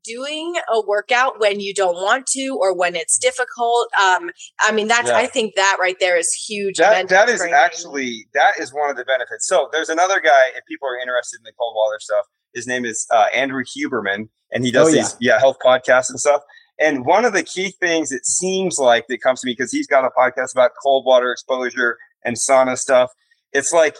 doing 0.03 0.55
a 0.69 0.86
workout 0.86 1.39
when 1.39 1.59
you 1.59 1.73
don't 1.73 1.95
want 1.95 2.27
to 2.27 2.57
or 2.59 2.75
when 2.75 2.95
it's 2.95 3.17
difficult 3.17 3.88
um 4.01 4.29
i 4.61 4.71
mean 4.71 4.88
that's 4.88 5.09
i 5.09 5.25
think 5.25 5.55
that 5.55 5.77
right 5.79 5.95
there 5.99 6.17
is 6.17 6.34
huge 6.34 6.77
that, 6.77 7.07
that 7.07 7.29
is 7.29 7.39
training. 7.39 7.55
actually 7.55 8.27
that 8.34 8.59
is 8.59 8.73
one 8.73 8.89
of 8.89 8.97
the 8.97 9.05
benefits 9.05 9.47
so 9.47 9.69
there's 9.71 9.89
another 9.89 10.19
guy 10.19 10.49
if 10.55 10.65
people 10.67 10.88
are 10.88 10.97
interested 10.97 11.38
in 11.38 11.43
the 11.43 11.53
cold 11.57 11.73
water 11.75 11.97
stuff 11.99 12.25
his 12.53 12.67
name 12.67 12.84
is 12.84 13.07
uh, 13.11 13.27
andrew 13.34 13.63
huberman 13.63 14.27
and 14.51 14.65
he 14.65 14.71
does 14.71 14.89
oh, 14.89 14.91
these 14.91 15.15
yeah 15.21 15.39
health 15.39 15.57
podcasts 15.65 16.09
and 16.09 16.19
stuff 16.19 16.41
and 16.80 17.05
one 17.05 17.26
of 17.26 17.34
the 17.34 17.43
key 17.43 17.71
things 17.71 18.11
it 18.11 18.26
seems 18.26 18.78
like 18.80 19.07
that 19.07 19.21
comes 19.21 19.41
to 19.41 19.47
me 19.47 19.53
because 19.53 19.71
he's 19.71 19.88
got 19.88 20.05
a 20.05 20.09
podcast 20.09 20.53
about 20.53 20.71
cold 20.82 21.05
water 21.05 21.32
exposure 21.32 21.97
and 22.26 22.36
sauna 22.36 22.78
stuff. 22.78 23.11
It's 23.51 23.71
like 23.71 23.97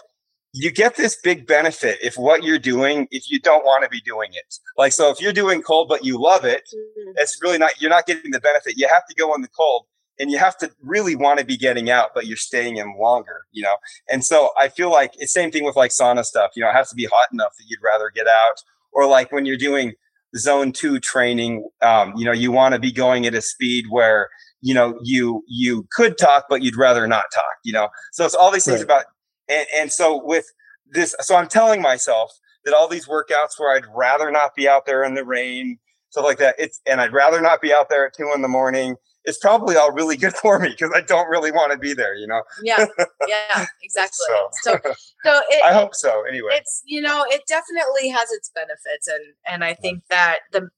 you 0.52 0.70
get 0.70 0.96
this 0.96 1.16
big 1.16 1.46
benefit 1.46 1.98
if 2.00 2.16
what 2.16 2.44
you're 2.44 2.58
doing, 2.58 3.08
if 3.10 3.30
you 3.30 3.40
don't 3.40 3.64
want 3.64 3.82
to 3.82 3.90
be 3.90 4.00
doing 4.00 4.30
it. 4.34 4.54
Like, 4.76 4.92
so 4.92 5.10
if 5.10 5.20
you're 5.20 5.32
doing 5.32 5.62
cold, 5.62 5.88
but 5.88 6.04
you 6.04 6.20
love 6.20 6.44
it, 6.44 6.62
mm-hmm. 6.72 7.12
it's 7.16 7.38
really 7.42 7.58
not, 7.58 7.80
you're 7.80 7.90
not 7.90 8.06
getting 8.06 8.30
the 8.30 8.40
benefit. 8.40 8.74
You 8.76 8.88
have 8.88 9.04
to 9.08 9.14
go 9.16 9.34
in 9.34 9.42
the 9.42 9.48
cold 9.48 9.86
and 10.20 10.30
you 10.30 10.38
have 10.38 10.56
to 10.58 10.70
really 10.80 11.16
want 11.16 11.40
to 11.40 11.44
be 11.44 11.56
getting 11.56 11.90
out, 11.90 12.10
but 12.14 12.26
you're 12.26 12.36
staying 12.36 12.76
in 12.76 12.96
longer, 12.98 13.46
you 13.50 13.62
know? 13.62 13.74
And 14.08 14.24
so 14.24 14.50
I 14.56 14.68
feel 14.68 14.90
like 14.90 15.14
it's 15.18 15.32
same 15.32 15.50
thing 15.50 15.64
with 15.64 15.74
like 15.74 15.90
sauna 15.90 16.24
stuff. 16.24 16.52
You 16.54 16.62
know, 16.62 16.70
it 16.70 16.74
has 16.74 16.88
to 16.90 16.94
be 16.94 17.06
hot 17.06 17.28
enough 17.32 17.56
that 17.58 17.64
you'd 17.66 17.82
rather 17.82 18.10
get 18.14 18.28
out 18.28 18.62
or 18.92 19.06
like 19.08 19.32
when 19.32 19.44
you're 19.46 19.56
doing 19.56 19.94
zone 20.36 20.72
two 20.72 21.00
training, 21.00 21.68
um, 21.82 22.12
you 22.16 22.24
know, 22.24 22.32
you 22.32 22.50
want 22.50 22.74
to 22.74 22.80
be 22.80 22.92
going 22.92 23.26
at 23.26 23.34
a 23.34 23.40
speed 23.40 23.86
where, 23.90 24.28
you 24.60 24.74
know, 24.74 24.98
you, 25.02 25.42
you 25.46 25.86
could 25.92 26.18
talk, 26.18 26.46
but 26.48 26.62
you'd 26.62 26.76
rather 26.76 27.06
not 27.06 27.24
talk, 27.32 27.44
you 27.64 27.72
know? 27.72 27.88
So 28.12 28.24
it's 28.24 28.34
all 28.34 28.50
these 28.50 28.64
things 28.64 28.78
right. 28.78 28.84
about, 28.84 29.04
and, 29.48 29.66
and 29.74 29.92
so 29.92 30.24
with 30.24 30.46
this, 30.90 31.14
so 31.20 31.36
I'm 31.36 31.48
telling 31.48 31.82
myself 31.82 32.32
that 32.64 32.74
all 32.74 32.88
these 32.88 33.06
workouts 33.06 33.58
where 33.58 33.76
I'd 33.76 33.84
rather 33.94 34.30
not 34.30 34.54
be 34.54 34.68
out 34.68 34.86
there 34.86 35.04
in 35.04 35.14
the 35.14 35.24
rain, 35.24 35.78
stuff 36.10 36.24
like 36.24 36.38
that. 36.38 36.54
It's, 36.58 36.80
and 36.86 37.00
I'd 37.00 37.12
rather 37.12 37.40
not 37.40 37.60
be 37.60 37.72
out 37.72 37.88
there 37.88 38.06
at 38.06 38.14
two 38.14 38.30
in 38.34 38.42
the 38.42 38.48
morning 38.48 38.96
it's 39.24 39.38
probably 39.38 39.76
all 39.76 39.92
really 39.92 40.16
good 40.16 40.34
for 40.42 40.58
me 40.58 40.70
because 40.70 40.90
I 40.94 41.00
don't 41.00 41.28
really 41.28 41.50
want 41.50 41.72
to 41.72 41.78
be 41.78 41.94
there, 41.94 42.14
you 42.14 42.26
know? 42.26 42.42
Yeah, 42.62 42.86
yeah, 43.28 43.66
exactly. 43.82 44.26
so, 44.28 44.48
so, 44.62 44.78
so 45.24 45.40
it, 45.48 45.64
I 45.64 45.72
hope 45.72 45.94
so. 45.94 46.24
Anyway, 46.28 46.50
it's 46.52 46.82
you 46.84 47.00
know, 47.00 47.24
it 47.28 47.42
definitely 47.48 48.08
has 48.08 48.30
its 48.32 48.50
benefits, 48.54 49.08
and 49.08 49.24
and 49.46 49.64
I 49.64 49.74
think 49.74 50.02
that 50.10 50.40
the, 50.52 50.68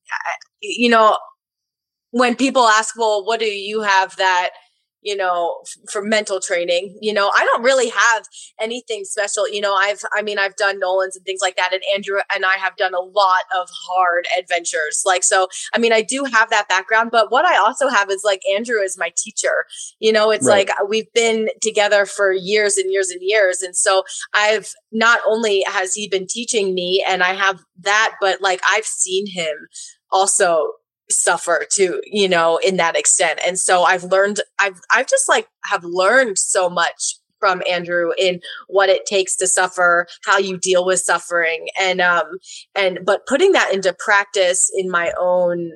you 0.61 0.89
know, 0.89 1.19
when 2.11 2.37
people 2.37 2.67
ask, 2.67 2.97
well, 2.99 3.25
what 3.25 3.41
do 3.41 3.47
you 3.47 3.83
have 3.83 4.17
that 4.17 4.51
you 5.07 5.17
know 5.17 5.59
f- 5.63 5.91
for 5.91 6.03
mental 6.03 6.41
training 6.41 6.99
you 7.01 7.15
know 7.15 7.31
i 7.35 7.45
don't 7.45 7.63
really 7.63 7.89
have 7.89 8.27
anything 8.61 9.05
special 9.05 9.49
you 9.49 9.61
know 9.61 9.75
i've 9.75 10.01
i 10.13 10.21
mean 10.21 10.39
i've 10.39 10.57
done 10.57 10.79
nolans 10.79 11.17
and 11.17 11.25
things 11.25 11.41
like 11.41 11.57
that 11.57 11.73
and 11.73 11.83
andrew 11.95 12.19
and 12.35 12.45
i 12.45 12.55
have 12.55 12.77
done 12.77 12.93
a 12.93 13.01
lot 13.01 13.43
of 13.57 13.69
hard 13.87 14.27
adventures 14.39 15.03
like 15.07 15.23
so 15.23 15.47
i 15.73 15.79
mean 15.79 15.93
i 15.93 16.03
do 16.03 16.25
have 16.25 16.51
that 16.51 16.69
background 16.69 17.11
but 17.11 17.31
what 17.31 17.45
i 17.45 17.57
also 17.57 17.89
have 17.89 18.11
is 18.11 18.23
like 18.25 18.43
andrew 18.55 18.81
is 18.81 18.99
my 18.99 19.13
teacher 19.17 19.65
you 20.01 20.13
know 20.13 20.31
it's 20.31 20.47
right. 20.47 20.69
like 20.69 20.81
uh, 20.81 20.85
we've 20.87 21.13
been 21.15 21.49
together 21.63 22.05
for 22.05 22.33
years 22.33 22.77
and 22.77 22.93
years 22.93 23.11
and 23.11 23.21
years 23.23 23.63
and 23.63 23.77
so 23.77 24.03
i've 24.35 24.73
not 24.91 25.21
only 25.25 25.65
has 25.69 25.95
he 25.95 26.09
been 26.09 26.27
teaching 26.27 26.75
me 26.75 27.05
and 27.09 27.23
i 27.23 27.33
have 27.33 27.61
that 27.79 28.15
but 28.21 28.41
like 28.41 28.61
i've 28.69 28.85
seen 28.85 29.27
him 29.27 29.69
also 30.11 30.73
suffer 31.11 31.67
to 31.73 32.01
you 32.05 32.29
know 32.29 32.59
in 32.59 32.77
that 32.77 32.97
extent. 32.97 33.41
And 33.47 33.59
so 33.59 33.83
i've 33.85 34.05
learned 34.05 34.41
i've 34.59 34.81
i've 34.91 35.07
just 35.09 35.29
like 35.29 35.49
have 35.65 35.85
learned 35.85 36.39
so 36.39 36.69
much 36.69 37.17
from 37.39 37.63
andrew 37.69 38.13
in 38.17 38.41
what 38.69 38.89
it 38.89 39.05
takes 39.05 39.37
to 39.37 39.47
suffer 39.47 40.07
how 40.25 40.39
you 40.39 40.59
deal 40.59 40.85
with 40.85 41.01
suffering. 41.01 41.69
And 41.81 42.01
um 42.01 42.39
and 42.75 43.01
but 43.05 43.27
putting 43.27 43.53
that 43.53 43.73
into 43.73 43.95
practice 43.99 44.71
in 44.77 44.91
my 44.91 45.13
own 45.19 45.73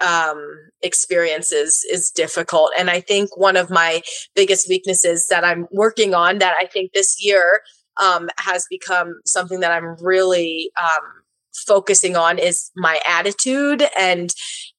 um 0.00 0.44
experiences 0.82 1.84
is 1.90 2.10
difficult. 2.10 2.72
And 2.78 2.90
i 2.90 3.00
think 3.00 3.36
one 3.36 3.56
of 3.56 3.70
my 3.70 4.02
biggest 4.34 4.68
weaknesses 4.68 5.28
that 5.30 5.44
i'm 5.44 5.66
working 5.72 6.14
on 6.14 6.38
that 6.38 6.54
i 6.60 6.66
think 6.66 6.92
this 6.92 7.16
year 7.24 7.62
um 8.00 8.28
has 8.38 8.66
become 8.68 9.20
something 9.24 9.60
that 9.60 9.70
i'm 9.72 9.96
really 10.00 10.70
um 10.82 11.24
focusing 11.54 12.16
on 12.16 12.38
is 12.38 12.70
my 12.76 13.00
attitude 13.06 13.84
and 13.98 14.30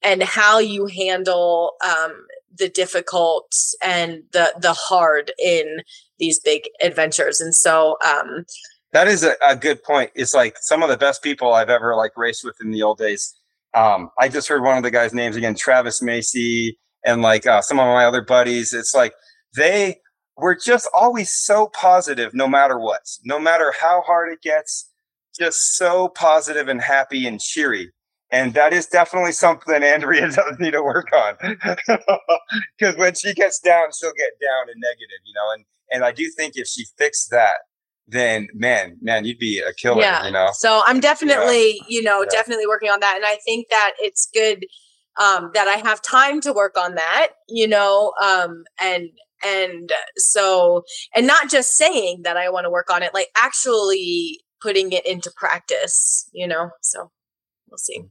and 0.06 0.24
how 0.24 0.60
you 0.60 0.86
handle 0.86 1.74
um, 1.84 2.14
the 2.58 2.70
difficult 2.70 3.52
and 3.84 4.24
the 4.32 4.54
the 4.60 4.74
hard 4.74 5.32
in 5.40 5.82
these 6.20 6.40
big 6.40 6.70
adventures. 6.82 7.42
And 7.42 7.54
so 7.54 7.98
um, 8.06 8.46
that 8.94 9.08
is 9.08 9.24
a, 9.24 9.36
a, 9.44 9.56
good 9.56 9.84
point. 9.84 10.12
It's 10.16 10.34
like 10.34 10.56
some 10.62 10.82
of 10.82 10.90
the 10.90 10.98
best 10.98 11.22
people 11.22 11.54
i've 11.54 11.70
ever 11.70 11.96
like 11.96 12.12
raced 12.16 12.44
with 12.46 12.56
in 12.62 12.72
the 12.72 12.84
old 12.84 12.98
days. 12.98 13.34
Um, 13.74 14.10
i 14.18 14.30
just 14.30 14.48
heard 14.48 14.64
one 14.64 14.78
of 14.78 14.84
the 14.84 14.92
guys 14.92 15.14
names 15.14 15.36
again 15.36 15.54
travis 15.54 16.02
macy 16.02 16.80
and 17.06 17.22
like 17.22 17.46
uh, 17.46 17.62
some 17.62 17.80
of 17.80 17.86
my 17.86 18.06
other 18.06 18.22
buddies. 18.22 18.74
It's 18.74 18.96
like 18.96 19.14
they 19.56 19.98
were 20.38 20.56
just 20.56 20.88
always 20.94 21.32
so 21.32 21.68
positive 21.68 22.34
no 22.34 22.48
matter 22.48 22.80
what. 22.80 23.02
No 23.24 23.40
matter 23.40 23.74
how 23.80 24.02
hard 24.02 24.32
it 24.32 24.42
gets 24.42 24.90
just 25.38 25.76
so 25.76 26.08
positive 26.10 26.68
and 26.68 26.82
happy 26.82 27.28
and 27.28 27.40
cheery. 27.40 27.92
And 28.32 28.54
that 28.56 28.74
is 28.74 28.88
definitely 28.88 29.32
something 29.32 29.84
Andrea 29.84 30.22
does 30.32 30.60
need 30.60 30.72
to 30.72 30.84
work 30.84 31.10
on. 31.14 31.38
Because 32.78 32.96
when 32.98 33.16
she 33.16 33.34
gets 33.34 33.60
down, 33.60 33.88
she'll 33.98 34.12
get 34.12 34.32
down 34.42 34.70
and 34.70 34.82
negative, 34.82 35.22
you 35.26 35.34
know. 35.34 35.54
And 35.54 35.66
and 35.92 36.04
I 36.04 36.12
do 36.12 36.30
think 36.30 36.54
if 36.56 36.68
she 36.68 36.86
fixed 36.98 37.32
that, 37.32 37.56
then 38.08 38.48
man, 38.54 38.98
man, 39.02 39.26
you'd 39.26 39.40
be 39.40 39.60
a 39.60 39.74
killer, 39.74 40.02
yeah. 40.02 40.26
you 40.26 40.32
know. 40.32 40.50
So 40.54 40.82
I'm 40.86 41.00
definitely, 41.00 41.76
yeah. 41.76 41.84
you 41.88 42.04
know, 42.04 42.22
yeah. 42.22 42.30
definitely 42.30 42.68
working 42.68 42.90
on 42.90 43.00
that. 43.00 43.16
And 43.16 43.26
I 43.26 43.38
think 43.46 43.68
that 43.70 43.94
it's 44.00 44.28
good 44.34 44.66
um, 45.18 45.52
that 45.54 45.68
I 45.68 45.78
have 45.88 46.02
time 46.02 46.42
to 46.42 46.54
work 46.54 46.78
on 46.78 46.96
that, 46.96 47.30
you 47.48 47.68
know, 47.68 48.14
um, 48.22 48.64
and 48.80 49.10
and 49.44 49.92
so 50.18 50.84
and 51.16 51.28
not 51.28 51.50
just 51.50 51.76
saying 51.76 52.22
that 52.24 52.38
I 52.38 52.50
want 52.50 52.66
to 52.66 52.70
work 52.70 52.90
on 52.90 53.04
it, 53.04 53.14
like 53.14 53.30
actually 53.36 54.42
putting 54.62 54.92
it 54.92 55.06
into 55.06 55.32
practice, 55.36 56.30
you 56.34 56.48
know. 56.48 56.70
So 56.82 57.12
we'll 57.70 57.78
see. 57.78 58.04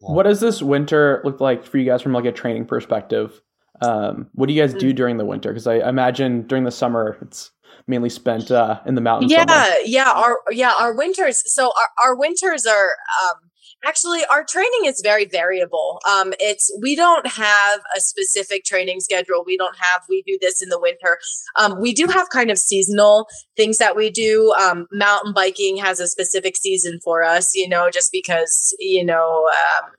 What 0.00 0.24
does 0.24 0.40
this 0.40 0.60
winter 0.60 1.20
look 1.24 1.40
like 1.40 1.64
for 1.64 1.78
you 1.78 1.84
guys 1.84 2.02
from 2.02 2.12
like 2.12 2.24
a 2.24 2.32
training 2.32 2.66
perspective? 2.66 3.40
Um, 3.80 4.28
what 4.32 4.48
do 4.48 4.52
you 4.52 4.60
guys 4.60 4.74
do 4.74 4.92
mm. 4.92 4.96
during 4.96 5.18
the 5.18 5.24
winter? 5.24 5.50
Because 5.50 5.66
I 5.66 5.76
imagine 5.88 6.46
during 6.46 6.64
the 6.64 6.72
summer 6.72 7.16
it's 7.22 7.52
mainly 7.86 8.10
spent 8.10 8.50
uh, 8.50 8.80
in 8.86 8.94
the 8.96 9.00
mountains. 9.00 9.30
Yeah, 9.30 9.46
somewhere. 9.46 9.80
yeah, 9.84 10.10
our 10.10 10.38
yeah 10.50 10.74
our 10.78 10.94
winters. 10.94 11.42
So 11.52 11.66
our, 11.66 12.08
our 12.08 12.16
winters 12.16 12.66
are 12.66 12.96
um, 13.22 13.47
Actually, 13.84 14.24
our 14.28 14.44
training 14.44 14.86
is 14.86 15.00
very 15.02 15.24
variable. 15.24 16.00
Um, 16.08 16.34
it's 16.40 16.70
we 16.82 16.96
don't 16.96 17.26
have 17.28 17.80
a 17.96 18.00
specific 18.00 18.64
training 18.64 19.00
schedule. 19.00 19.44
We 19.46 19.56
don't 19.56 19.76
have 19.78 20.02
we 20.08 20.22
do 20.26 20.36
this 20.40 20.60
in 20.62 20.68
the 20.68 20.80
winter. 20.80 21.18
Um, 21.56 21.80
we 21.80 21.92
do 21.92 22.06
have 22.06 22.28
kind 22.30 22.50
of 22.50 22.58
seasonal 22.58 23.28
things 23.56 23.78
that 23.78 23.94
we 23.94 24.10
do. 24.10 24.52
Um, 24.60 24.86
mountain 24.90 25.32
biking 25.32 25.76
has 25.76 26.00
a 26.00 26.08
specific 26.08 26.56
season 26.56 26.98
for 27.04 27.22
us, 27.22 27.54
you 27.54 27.68
know, 27.68 27.90
just 27.90 28.10
because 28.12 28.74
you 28.78 29.04
know. 29.04 29.48
Um, 29.48 29.92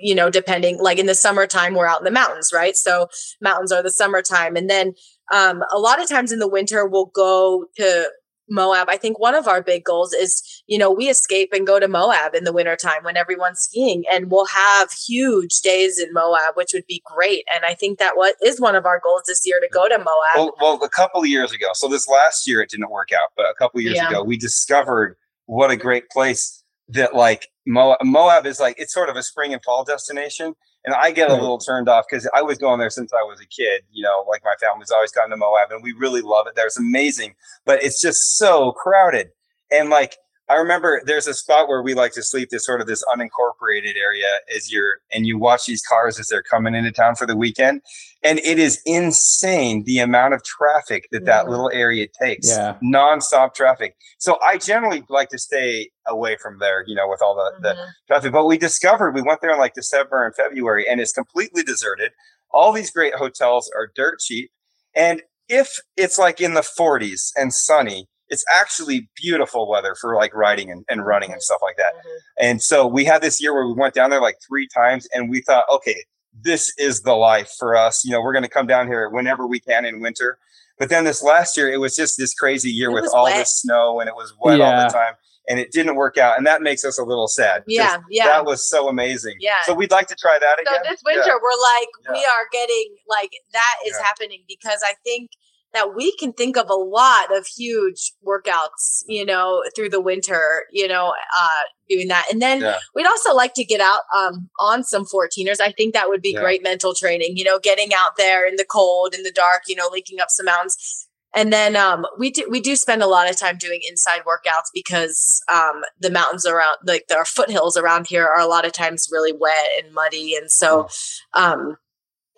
you 0.00 0.14
know, 0.14 0.30
depending 0.30 0.78
like 0.80 0.98
in 0.98 1.06
the 1.06 1.14
summertime, 1.14 1.74
we're 1.74 1.88
out 1.88 2.00
in 2.00 2.04
the 2.04 2.10
mountains, 2.12 2.52
right? 2.54 2.76
So 2.76 3.08
mountains 3.40 3.72
are 3.72 3.82
the 3.82 3.90
summertime. 3.90 4.54
And 4.54 4.70
then 4.70 4.92
um, 5.32 5.64
a 5.72 5.78
lot 5.78 6.00
of 6.00 6.08
times 6.08 6.30
in 6.30 6.38
the 6.38 6.46
winter, 6.46 6.86
we'll 6.86 7.10
go 7.14 7.66
to 7.78 8.08
Moab, 8.50 8.88
I 8.88 8.96
think 8.96 9.18
one 9.18 9.34
of 9.34 9.46
our 9.46 9.62
big 9.62 9.84
goals 9.84 10.12
is, 10.12 10.42
you 10.66 10.78
know, 10.78 10.90
we 10.90 11.08
escape 11.08 11.50
and 11.52 11.66
go 11.66 11.78
to 11.78 11.88
Moab 11.88 12.34
in 12.34 12.44
the 12.44 12.52
wintertime 12.52 13.02
when 13.02 13.16
everyone's 13.16 13.60
skiing 13.60 14.04
and 14.10 14.30
we'll 14.30 14.46
have 14.46 14.90
huge 14.92 15.60
days 15.60 15.98
in 15.98 16.12
Moab, 16.12 16.54
which 16.54 16.72
would 16.72 16.86
be 16.86 17.02
great. 17.04 17.44
And 17.54 17.64
I 17.64 17.74
think 17.74 17.98
that 17.98 18.16
what 18.16 18.36
is 18.42 18.60
one 18.60 18.74
of 18.74 18.86
our 18.86 19.00
goals 19.00 19.22
this 19.26 19.42
year 19.44 19.60
to 19.60 19.68
go 19.72 19.88
to 19.88 19.98
Moab. 19.98 20.06
Well, 20.36 20.54
well 20.60 20.82
a 20.82 20.88
couple 20.88 21.20
of 21.20 21.28
years 21.28 21.52
ago. 21.52 21.68
So 21.74 21.88
this 21.88 22.08
last 22.08 22.48
year 22.48 22.60
it 22.60 22.70
didn't 22.70 22.90
work 22.90 23.10
out, 23.12 23.30
but 23.36 23.46
a 23.46 23.54
couple 23.54 23.78
of 23.78 23.84
years 23.84 23.96
yeah. 23.96 24.08
ago 24.08 24.22
we 24.22 24.36
discovered 24.36 25.16
what 25.46 25.70
a 25.70 25.76
great 25.76 26.08
place 26.10 26.62
that 26.88 27.14
like 27.14 27.48
Moab, 27.66 27.98
Moab 28.02 28.46
is 28.46 28.60
like 28.60 28.76
it's 28.78 28.92
sort 28.92 29.08
of 29.08 29.16
a 29.16 29.22
spring 29.22 29.52
and 29.52 29.62
fall 29.62 29.84
destination. 29.84 30.54
And 30.88 30.94
I 30.94 31.10
get 31.10 31.28
a 31.28 31.34
little 31.34 31.58
turned 31.58 31.86
off 31.86 32.06
because 32.08 32.26
I 32.34 32.40
was 32.40 32.56
going 32.56 32.78
there 32.80 32.88
since 32.88 33.12
I 33.12 33.22
was 33.22 33.42
a 33.42 33.46
kid. 33.46 33.82
You 33.92 34.02
know, 34.02 34.24
like 34.26 34.42
my 34.42 34.54
family's 34.58 34.90
always 34.90 35.12
gone 35.12 35.28
to 35.28 35.36
Moab, 35.36 35.70
and 35.70 35.82
we 35.82 35.92
really 35.92 36.22
love 36.22 36.46
it 36.46 36.54
there. 36.56 36.64
It's 36.64 36.78
amazing, 36.78 37.34
but 37.66 37.82
it's 37.82 38.00
just 38.00 38.38
so 38.38 38.72
crowded. 38.72 39.28
And 39.70 39.90
like 39.90 40.16
I 40.50 40.54
remember 40.54 41.02
there's 41.04 41.26
a 41.26 41.34
spot 41.34 41.68
where 41.68 41.82
we 41.82 41.94
like 41.94 42.12
to 42.12 42.22
sleep 42.22 42.48
this 42.50 42.64
sort 42.64 42.80
of 42.80 42.86
this 42.86 43.04
unincorporated 43.04 43.96
area 43.96 44.26
as 44.54 44.72
you're 44.72 45.00
and 45.12 45.26
you 45.26 45.38
watch 45.38 45.66
these 45.66 45.82
cars 45.82 46.18
as 46.18 46.28
they're 46.28 46.42
coming 46.42 46.74
into 46.74 46.90
town 46.90 47.14
for 47.14 47.26
the 47.26 47.36
weekend 47.36 47.82
and 48.22 48.38
it 48.40 48.58
is 48.58 48.80
insane 48.84 49.84
the 49.84 49.98
amount 49.98 50.34
of 50.34 50.42
traffic 50.42 51.08
that 51.12 51.24
that 51.24 51.42
mm-hmm. 51.42 51.50
little 51.50 51.70
area 51.72 52.06
takes 52.20 52.48
yeah. 52.48 52.76
nonstop 52.82 53.54
traffic 53.54 53.94
so 54.18 54.38
i 54.42 54.56
generally 54.56 55.04
like 55.08 55.28
to 55.28 55.38
stay 55.38 55.90
away 56.06 56.36
from 56.40 56.58
there 56.58 56.84
you 56.86 56.94
know 56.94 57.08
with 57.08 57.22
all 57.22 57.34
the, 57.34 57.52
mm-hmm. 57.52 57.62
the 57.62 57.76
traffic 58.06 58.32
but 58.32 58.46
we 58.46 58.56
discovered 58.58 59.14
we 59.14 59.22
went 59.22 59.40
there 59.40 59.52
in 59.52 59.58
like 59.58 59.74
december 59.74 60.24
and 60.24 60.34
february 60.34 60.86
and 60.88 61.00
it's 61.00 61.12
completely 61.12 61.62
deserted 61.62 62.12
all 62.50 62.72
these 62.72 62.90
great 62.90 63.14
hotels 63.14 63.70
are 63.76 63.90
dirt 63.94 64.18
cheap 64.18 64.50
and 64.94 65.22
if 65.48 65.78
it's 65.96 66.18
like 66.18 66.40
in 66.40 66.54
the 66.54 66.60
40s 66.60 67.30
and 67.36 67.52
sunny 67.52 68.08
it's 68.30 68.44
actually 68.52 69.08
beautiful 69.16 69.68
weather 69.68 69.94
for 69.94 70.14
like 70.16 70.34
riding 70.34 70.70
and, 70.70 70.84
and 70.88 71.04
running 71.04 71.32
and 71.32 71.42
stuff 71.42 71.60
like 71.62 71.76
that. 71.76 71.94
Mm-hmm. 71.94 72.16
And 72.40 72.62
so 72.62 72.86
we 72.86 73.04
had 73.04 73.22
this 73.22 73.40
year 73.40 73.54
where 73.54 73.66
we 73.66 73.74
went 73.74 73.94
down 73.94 74.10
there 74.10 74.20
like 74.20 74.36
three 74.46 74.68
times 74.68 75.08
and 75.12 75.30
we 75.30 75.40
thought, 75.40 75.64
okay, 75.72 76.04
this 76.40 76.72
is 76.78 77.02
the 77.02 77.14
life 77.14 77.50
for 77.58 77.76
us. 77.76 78.04
You 78.04 78.12
know, 78.12 78.20
we're 78.20 78.32
going 78.32 78.44
to 78.44 78.50
come 78.50 78.66
down 78.66 78.86
here 78.86 79.08
whenever 79.08 79.46
we 79.46 79.60
can 79.60 79.84
in 79.84 80.00
winter. 80.00 80.38
But 80.78 80.90
then 80.90 81.04
this 81.04 81.22
last 81.22 81.56
year, 81.56 81.70
it 81.72 81.78
was 81.78 81.96
just 81.96 82.16
this 82.18 82.34
crazy 82.34 82.70
year 82.70 82.90
it 82.90 82.94
with 82.94 83.10
all 83.12 83.24
wet. 83.24 83.36
this 83.36 83.60
snow 83.60 84.00
and 84.00 84.08
it 84.08 84.14
was 84.14 84.32
wet 84.40 84.58
yeah. 84.58 84.64
all 84.64 84.86
the 84.86 84.92
time. 84.92 85.14
And 85.50 85.58
it 85.58 85.72
didn't 85.72 85.94
work 85.94 86.18
out, 86.18 86.36
and 86.36 86.46
that 86.46 86.60
makes 86.60 86.84
us 86.84 86.98
a 86.98 87.02
little 87.02 87.26
sad. 87.26 87.62
Yeah, 87.66 87.96
yeah, 88.10 88.26
that 88.26 88.44
was 88.44 88.68
so 88.68 88.86
amazing. 88.86 89.36
Yeah, 89.40 89.54
so 89.64 89.72
we'd 89.72 89.90
like 89.90 90.06
to 90.08 90.14
try 90.14 90.38
that 90.38 90.60
again. 90.60 90.84
So 90.84 90.90
this 90.90 91.00
winter, 91.02 91.22
yeah. 91.24 91.38
we're 91.42 91.78
like, 91.80 91.88
yeah. 92.04 92.12
we 92.12 92.18
are 92.18 92.44
getting 92.52 92.96
like 93.08 93.30
that 93.54 93.76
is 93.86 93.96
happening 93.96 94.44
because 94.46 94.82
I 94.84 94.92
think 95.06 95.30
that 95.74 95.94
we 95.94 96.16
can 96.16 96.32
think 96.32 96.56
of 96.56 96.70
a 96.70 96.74
lot 96.74 97.36
of 97.36 97.46
huge 97.46 98.12
workouts, 98.26 99.02
you 99.06 99.24
know, 99.24 99.62
through 99.76 99.90
the 99.90 100.00
winter, 100.00 100.64
you 100.72 100.88
know, 100.88 101.08
uh, 101.08 101.62
doing 101.88 102.08
that. 102.08 102.26
And 102.32 102.40
then 102.40 102.62
yeah. 102.62 102.78
we'd 102.94 103.06
also 103.06 103.34
like 103.34 103.54
to 103.54 103.64
get 103.64 103.80
out 103.80 104.00
um, 104.16 104.48
on 104.58 104.82
some 104.82 105.04
14ers. 105.04 105.60
I 105.60 105.72
think 105.72 105.94
that 105.94 106.08
would 106.08 106.22
be 106.22 106.32
yeah. 106.32 106.40
great 106.40 106.62
mental 106.62 106.94
training, 106.94 107.36
you 107.36 107.44
know, 107.44 107.58
getting 107.58 107.90
out 107.94 108.16
there 108.16 108.46
in 108.46 108.56
the 108.56 108.64
cold, 108.64 109.14
in 109.14 109.22
the 109.22 109.32
dark, 109.32 109.62
you 109.68 109.76
know, 109.76 109.88
linking 109.92 110.20
up 110.20 110.30
some 110.30 110.46
mountains. 110.46 111.06
And 111.34 111.52
then 111.52 111.76
um, 111.76 112.06
we 112.18 112.30
do 112.30 112.48
we 112.50 112.58
do 112.58 112.74
spend 112.74 113.02
a 113.02 113.06
lot 113.06 113.28
of 113.28 113.36
time 113.36 113.58
doing 113.58 113.80
inside 113.86 114.22
workouts 114.22 114.70
because 114.72 115.42
um, 115.52 115.82
the 116.00 116.10
mountains 116.10 116.46
around, 116.46 116.78
like 116.86 117.04
our 117.14 117.26
foothills 117.26 117.76
around 117.76 118.06
here, 118.06 118.26
are 118.26 118.40
a 118.40 118.46
lot 118.46 118.64
of 118.64 118.72
times 118.72 119.08
really 119.12 119.32
wet 119.38 119.68
and 119.82 119.92
muddy, 119.92 120.34
and 120.34 120.50
so 120.50 120.88
um, 121.34 121.76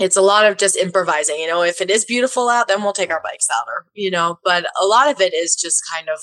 it's 0.00 0.16
a 0.16 0.22
lot 0.22 0.46
of 0.46 0.56
just 0.56 0.76
improvising. 0.76 1.36
You 1.38 1.46
know, 1.46 1.62
if 1.62 1.80
it 1.80 1.90
is 1.90 2.04
beautiful 2.04 2.48
out, 2.48 2.68
then 2.68 2.82
we'll 2.82 2.94
take 2.94 3.10
our 3.10 3.20
bikes 3.22 3.48
out, 3.50 3.66
or 3.68 3.84
you 3.94 4.10
know. 4.10 4.38
But 4.44 4.66
a 4.80 4.86
lot 4.86 5.10
of 5.10 5.20
it 5.20 5.34
is 5.34 5.54
just 5.54 5.82
kind 5.92 6.08
of 6.08 6.18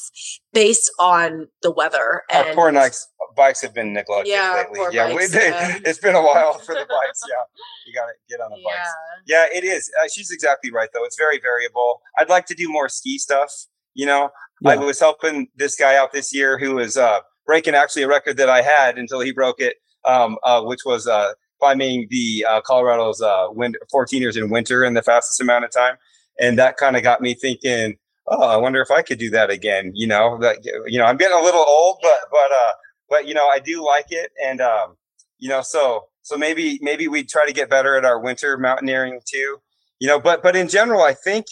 based 0.51 0.91
on 0.99 1.47
the 1.61 1.71
weather. 1.71 2.23
And, 2.31 2.47
Our 2.47 2.53
poor 2.55 2.71
bikes, 2.71 3.07
bikes 3.35 3.61
have 3.61 3.73
been 3.73 3.93
neglected 3.93 4.31
yeah, 4.31 4.63
lately. 4.73 4.95
yeah, 4.95 5.13
bikes, 5.13 5.33
we, 5.33 5.39
yeah, 5.39 5.77
it's 5.85 5.99
been 5.99 6.15
a 6.15 6.21
while 6.21 6.57
for 6.57 6.73
the 6.73 6.85
bikes. 6.89 7.21
Yeah, 7.29 7.43
you 7.85 7.93
got 7.93 8.07
to 8.07 8.13
get 8.27 8.41
on 8.41 8.49
the 8.49 8.57
yeah. 8.57 8.63
bikes. 8.65 8.89
Yeah, 9.27 9.45
it 9.53 9.63
is. 9.63 9.89
Uh, 10.03 10.07
she's 10.13 10.31
exactly 10.31 10.71
right, 10.71 10.89
though. 10.93 11.05
It's 11.05 11.17
very 11.17 11.39
variable. 11.39 12.01
I'd 12.17 12.29
like 12.29 12.47
to 12.47 12.55
do 12.55 12.69
more 12.69 12.89
ski 12.89 13.19
stuff. 13.19 13.51
You 13.93 14.05
know, 14.05 14.29
yeah. 14.61 14.71
I 14.71 14.75
was 14.77 14.99
helping 14.99 15.47
this 15.55 15.75
guy 15.75 15.95
out 15.95 16.11
this 16.13 16.33
year 16.33 16.59
who 16.59 16.75
was 16.75 16.97
uh, 16.97 17.19
breaking 17.47 17.73
actually 17.73 18.03
a 18.03 18.07
record 18.07 18.37
that 18.37 18.49
I 18.49 18.61
had 18.61 18.97
until 18.97 19.21
he 19.21 19.31
broke 19.31 19.59
it, 19.59 19.77
um, 20.05 20.37
uh, 20.43 20.61
which 20.63 20.81
was 20.85 21.07
uh, 21.07 21.33
climbing 21.59 22.07
the 22.09 22.45
uh, 22.47 22.61
Colorado's 22.61 23.21
uh, 23.21 23.47
wind, 23.51 23.77
14ers 23.93 24.37
in 24.37 24.49
winter 24.49 24.83
in 24.83 24.93
the 24.93 25.01
fastest 25.01 25.41
amount 25.41 25.65
of 25.65 25.71
time. 25.71 25.95
And 26.39 26.57
that 26.59 26.77
kind 26.77 26.95
of 26.95 27.03
got 27.03 27.21
me 27.21 27.33
thinking, 27.33 27.97
oh, 28.27 28.47
I 28.47 28.57
wonder 28.57 28.81
if 28.81 28.91
I 28.91 29.01
could 29.01 29.19
do 29.19 29.29
that 29.31 29.49
again. 29.49 29.91
You 29.95 30.07
know, 30.07 30.37
that 30.39 30.57
you 30.85 30.99
know, 30.99 31.05
I'm 31.05 31.17
getting 31.17 31.37
a 31.37 31.41
little 31.41 31.65
old, 31.67 31.97
but 32.01 32.29
but 32.31 32.51
uh, 32.51 32.71
but 33.09 33.27
you 33.27 33.33
know, 33.33 33.47
I 33.47 33.59
do 33.59 33.83
like 33.83 34.07
it, 34.09 34.31
and 34.43 34.61
um, 34.61 34.97
you 35.39 35.49
know, 35.49 35.61
so 35.61 36.05
so 36.21 36.37
maybe 36.37 36.79
maybe 36.81 37.07
we 37.07 37.23
try 37.23 37.45
to 37.45 37.53
get 37.53 37.69
better 37.69 37.95
at 37.95 38.05
our 38.05 38.19
winter 38.19 38.57
mountaineering 38.57 39.19
too. 39.25 39.57
You 39.99 40.07
know, 40.07 40.19
but 40.19 40.43
but 40.43 40.55
in 40.55 40.67
general, 40.67 41.01
I 41.01 41.13
think, 41.13 41.45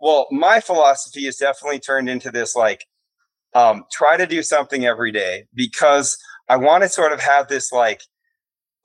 well, 0.00 0.26
my 0.30 0.60
philosophy 0.60 1.26
is 1.26 1.36
definitely 1.36 1.78
turned 1.78 2.08
into 2.08 2.30
this 2.30 2.56
like, 2.56 2.86
um, 3.54 3.84
try 3.92 4.16
to 4.16 4.26
do 4.26 4.42
something 4.42 4.84
every 4.84 5.12
day 5.12 5.46
because 5.54 6.18
I 6.48 6.56
want 6.56 6.82
to 6.82 6.88
sort 6.88 7.12
of 7.12 7.20
have 7.20 7.48
this 7.48 7.72
like 7.72 8.02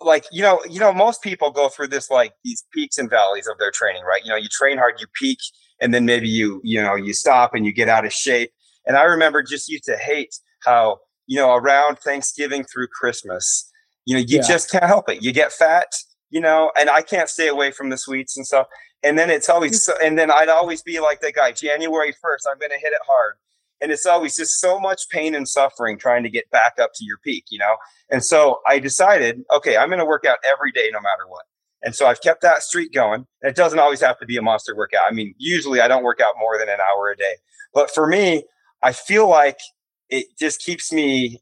like 0.03 0.25
you 0.31 0.41
know 0.41 0.59
you 0.69 0.79
know 0.79 0.93
most 0.93 1.21
people 1.21 1.51
go 1.51 1.69
through 1.69 1.87
this 1.87 2.09
like 2.09 2.33
these 2.43 2.63
peaks 2.73 2.97
and 2.97 3.09
valleys 3.09 3.47
of 3.47 3.57
their 3.57 3.71
training 3.71 4.03
right? 4.03 4.23
You 4.23 4.29
know 4.31 4.37
you 4.37 4.49
train 4.49 4.77
hard 4.77 4.99
you 4.99 5.07
peak 5.19 5.39
and 5.79 5.93
then 5.93 6.05
maybe 6.05 6.27
you 6.27 6.61
you 6.63 6.81
know 6.81 6.95
you 6.95 7.13
stop 7.13 7.53
and 7.53 7.65
you 7.65 7.73
get 7.73 7.89
out 7.89 8.05
of 8.05 8.13
shape. 8.13 8.51
And 8.85 8.97
i 8.97 9.03
remember 9.03 9.43
just 9.43 9.69
used 9.69 9.83
to 9.85 9.97
hate 9.97 10.33
how 10.63 10.99
you 11.27 11.37
know 11.37 11.53
around 11.55 11.99
thanksgiving 11.99 12.63
through 12.63 12.87
christmas 12.87 13.69
you 14.05 14.15
know 14.15 14.21
you 14.21 14.37
yeah. 14.37 14.47
just 14.47 14.71
can't 14.71 14.85
help 14.85 15.09
it. 15.09 15.21
You 15.21 15.31
get 15.31 15.51
fat 15.51 15.87
you 16.29 16.41
know 16.41 16.71
and 16.77 16.89
i 16.89 17.01
can't 17.01 17.29
stay 17.29 17.47
away 17.47 17.71
from 17.71 17.89
the 17.89 17.97
sweets 17.97 18.37
and 18.37 18.45
stuff. 18.45 18.67
And 19.03 19.17
then 19.17 19.31
it's 19.31 19.49
always 19.49 19.73
mm. 19.73 19.81
so, 19.81 19.93
and 20.03 20.17
then 20.17 20.31
i'd 20.31 20.49
always 20.49 20.81
be 20.81 20.99
like 20.99 21.21
that 21.21 21.33
guy 21.35 21.51
january 21.51 22.11
1st 22.11 22.43
i'm 22.49 22.59
going 22.59 22.71
to 22.71 22.77
hit 22.77 22.93
it 22.93 23.01
hard 23.05 23.35
and 23.81 23.91
it's 23.91 24.05
always 24.05 24.37
just 24.37 24.59
so 24.59 24.79
much 24.79 25.09
pain 25.09 25.33
and 25.35 25.47
suffering 25.47 25.97
trying 25.97 26.23
to 26.23 26.29
get 26.29 26.49
back 26.51 26.73
up 26.79 26.91
to 26.95 27.03
your 27.03 27.17
peak 27.23 27.45
you 27.49 27.59
know? 27.59 27.75
And 28.09 28.23
so 28.23 28.59
i 28.67 28.79
decided 28.79 29.43
okay 29.53 29.77
i'm 29.77 29.89
going 29.89 29.99
to 29.99 30.05
work 30.05 30.25
out 30.25 30.37
every 30.49 30.71
day 30.71 30.89
no 30.91 30.99
matter 30.99 31.27
what. 31.27 31.45
And 31.83 31.95
so 31.95 32.05
i've 32.05 32.21
kept 32.21 32.41
that 32.41 32.63
streak 32.63 32.93
going. 32.93 33.25
It 33.41 33.55
doesn't 33.55 33.79
always 33.79 34.01
have 34.01 34.19
to 34.19 34.25
be 34.25 34.37
a 34.37 34.41
monster 34.41 34.75
workout. 34.75 35.03
I 35.09 35.13
mean 35.13 35.33
usually 35.37 35.81
i 35.81 35.87
don't 35.87 36.03
work 36.03 36.21
out 36.21 36.35
more 36.39 36.57
than 36.57 36.69
an 36.69 36.79
hour 36.79 37.09
a 37.09 37.17
day. 37.17 37.35
But 37.73 37.91
for 37.91 38.07
me 38.07 38.43
i 38.83 38.91
feel 38.91 39.27
like 39.27 39.59
it 40.09 40.25
just 40.37 40.61
keeps 40.61 40.91
me 40.91 41.41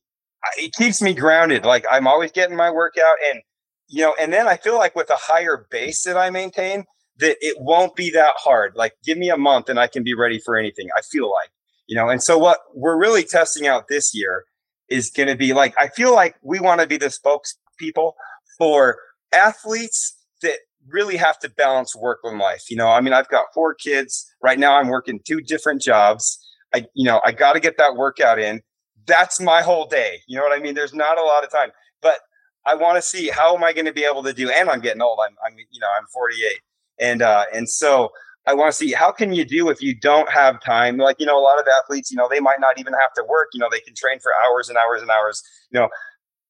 it 0.58 0.74
keeps 0.74 1.02
me 1.02 1.14
grounded. 1.14 1.66
Like 1.66 1.86
i'm 1.92 2.08
always 2.08 2.32
getting 2.32 2.56
my 2.56 2.72
workout 2.72 3.16
and 3.30 3.42
you 3.88 4.04
know 4.04 4.16
and 4.20 4.32
then 4.32 4.48
i 4.48 4.56
feel 4.56 4.78
like 4.78 4.96
with 4.96 5.10
a 5.10 5.16
higher 5.16 5.68
base 5.72 6.04
that 6.04 6.16
i 6.16 6.30
maintain 6.30 6.86
that 7.18 7.36
it 7.42 7.58
won't 7.60 7.96
be 7.96 8.10
that 8.12 8.36
hard. 8.38 8.74
Like 8.76 8.94
give 9.04 9.18
me 9.18 9.30
a 9.30 9.38
month 9.38 9.70
and 9.70 9.80
i 9.80 9.88
can 9.88 10.04
be 10.04 10.14
ready 10.14 10.40
for 10.40 10.58
anything. 10.58 10.88
I 10.98 11.02
feel 11.02 11.30
like 11.30 11.50
you 11.90 11.96
know? 11.96 12.08
And 12.08 12.24
so 12.24 12.38
what 12.38 12.60
we're 12.74 12.98
really 12.98 13.24
testing 13.24 13.68
out 13.68 13.88
this 13.90 14.14
year 14.14 14.46
is 14.88 15.10
going 15.10 15.28
to 15.28 15.36
be 15.36 15.54
like 15.54 15.74
i 15.78 15.88
feel 15.88 16.14
like 16.16 16.36
we 16.42 16.60
want 16.60 16.82
to 16.82 16.88
be 16.88 16.98
the 16.98 17.08
spokespeople 17.08 18.14
for 18.58 18.98
athletes 19.34 20.16
that 20.42 20.58
really 20.88 21.18
have 21.18 21.38
to 21.38 21.50
balance 21.50 21.96
work 21.96 22.20
and 22.24 22.40
life 22.40 22.64
you 22.70 22.78
know? 22.78 22.88
I 22.88 23.02
mean 23.02 23.14
i've 23.14 23.28
got 23.28 23.46
four 23.54 23.74
kids. 23.74 24.26
Right 24.42 24.58
now 24.60 24.78
i'm 24.78 24.88
working 24.88 25.20
two 25.28 25.42
different 25.42 25.82
jobs. 25.82 26.40
I 26.74 26.86
you 26.94 27.06
know 27.06 27.22
i 27.26 27.32
got 27.32 27.54
to 27.54 27.60
get 27.60 27.78
that 27.78 27.96
workout 27.96 28.40
in. 28.40 28.62
That's 29.06 29.42
my 29.42 29.62
whole 29.62 29.88
day 29.88 30.22
you 30.28 30.38
know 30.38 30.44
what 30.44 30.58
i 30.58 30.62
mean? 30.62 30.76
There's 30.76 30.94
not 30.94 31.18
a 31.18 31.24
lot 31.24 31.44
of 31.44 31.52
time. 31.52 31.72
But 32.02 32.20
I 32.66 32.76
want 32.76 32.98
to 32.98 33.02
see 33.02 33.30
how 33.30 33.56
am 33.56 33.64
I 33.64 33.74
going 33.74 33.86
to 33.86 33.94
be 33.94 34.04
able 34.04 34.24
to 34.24 34.34
do. 34.34 34.50
And 34.50 34.70
I'm 34.70 34.80
getting 34.80 35.02
old. 35.02 35.20
I'm, 35.26 35.36
I'm 35.46 35.58
you 35.58 35.80
know, 35.80 35.88
I'm 35.98 36.06
48, 36.14 36.60
and 37.00 37.22
uh, 37.22 37.46
and 37.54 37.70
so 37.70 38.12
I 38.50 38.54
want 38.56 38.72
to 38.72 38.76
see 38.76 38.94
how 38.94 39.12
can 39.12 39.32
you 39.32 39.46
do 39.46 39.70
if 39.70 39.80
you 39.80 39.94
don't 39.94 40.28
have 40.32 40.60
time. 40.62 40.98
Like 40.98 41.20
you 41.20 41.26
know, 41.28 41.40
a 41.40 41.46
lot 41.46 41.60
of 41.60 41.68
athletes, 41.68 42.10
you 42.10 42.18
know, 42.18 42.28
they 42.28 42.40
might 42.40 42.60
not 42.60 42.80
even 42.80 42.94
have 42.94 43.14
to 43.14 43.24
work. 43.30 43.50
You 43.54 43.60
know, 43.60 43.68
they 43.72 43.80
can 43.80 43.94
train 43.94 44.20
for 44.20 44.32
hours 44.44 44.70
and 44.70 44.78
hours 44.78 45.04
and 45.04 45.12
hours. 45.12 45.44
You 45.72 45.82
know, 45.82 45.90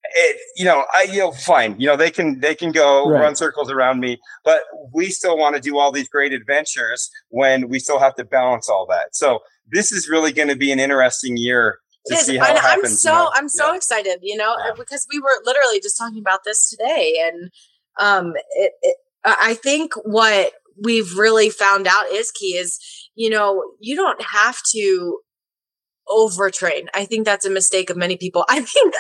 it, 0.03 0.37
you 0.55 0.63
know, 0.63 0.85
I, 0.93 1.03
you 1.03 1.19
know, 1.19 1.33
fine. 1.33 1.75
You 1.77 1.87
know, 1.87 1.97
they 1.97 2.09
can, 2.09 2.39
they 2.39 2.55
can 2.55 2.71
go 2.71 3.09
right. 3.09 3.19
run 3.19 3.35
circles 3.35 3.69
around 3.69 3.99
me, 3.99 4.17
but 4.45 4.61
we 4.93 5.07
still 5.07 5.37
want 5.37 5.57
to 5.57 5.61
do 5.61 5.77
all 5.77 5.91
these 5.91 6.07
great 6.07 6.31
adventures 6.31 7.09
when 7.29 7.67
we 7.67 7.79
still 7.79 7.99
have 7.99 8.15
to 8.15 8.23
balance 8.23 8.69
all 8.69 8.85
that. 8.87 9.13
So 9.13 9.39
this 9.69 9.91
is 9.91 10.07
really 10.07 10.31
going 10.31 10.47
to 10.47 10.55
be 10.55 10.71
an 10.71 10.79
interesting 10.79 11.35
year 11.35 11.79
to 12.07 12.15
see 12.15 12.37
how 12.37 12.55
it 12.55 12.59
happens. 12.59 12.91
I'm 12.91 12.95
so, 12.95 13.11
you 13.11 13.17
know? 13.17 13.31
I'm 13.35 13.49
so 13.49 13.69
yeah. 13.71 13.75
excited, 13.75 14.19
you 14.21 14.37
know, 14.37 14.55
yeah. 14.65 14.71
because 14.77 15.05
we 15.11 15.19
were 15.19 15.37
literally 15.43 15.81
just 15.81 15.97
talking 15.97 16.19
about 16.19 16.45
this 16.45 16.69
today 16.69 17.17
and, 17.21 17.51
um, 17.99 18.35
it, 18.51 18.71
it 18.81 18.95
I 19.25 19.55
think 19.55 19.93
what 20.05 20.53
we've 20.84 21.17
really 21.17 21.49
found 21.49 21.88
out 21.88 22.07
is 22.11 22.32
key 22.32 22.57
is, 22.57 22.80
you 23.15 23.30
know, 23.30 23.63
you 23.80 23.95
don't 23.95 24.21
have 24.21 24.57
to 24.73 25.19
overtrain. 26.07 26.88
I 26.93 27.05
think 27.05 27.25
that's 27.25 27.45
a 27.45 27.49
mistake 27.49 27.89
of 27.89 27.97
many 27.97 28.17
people. 28.17 28.45
I 28.49 28.61
think 28.61 28.93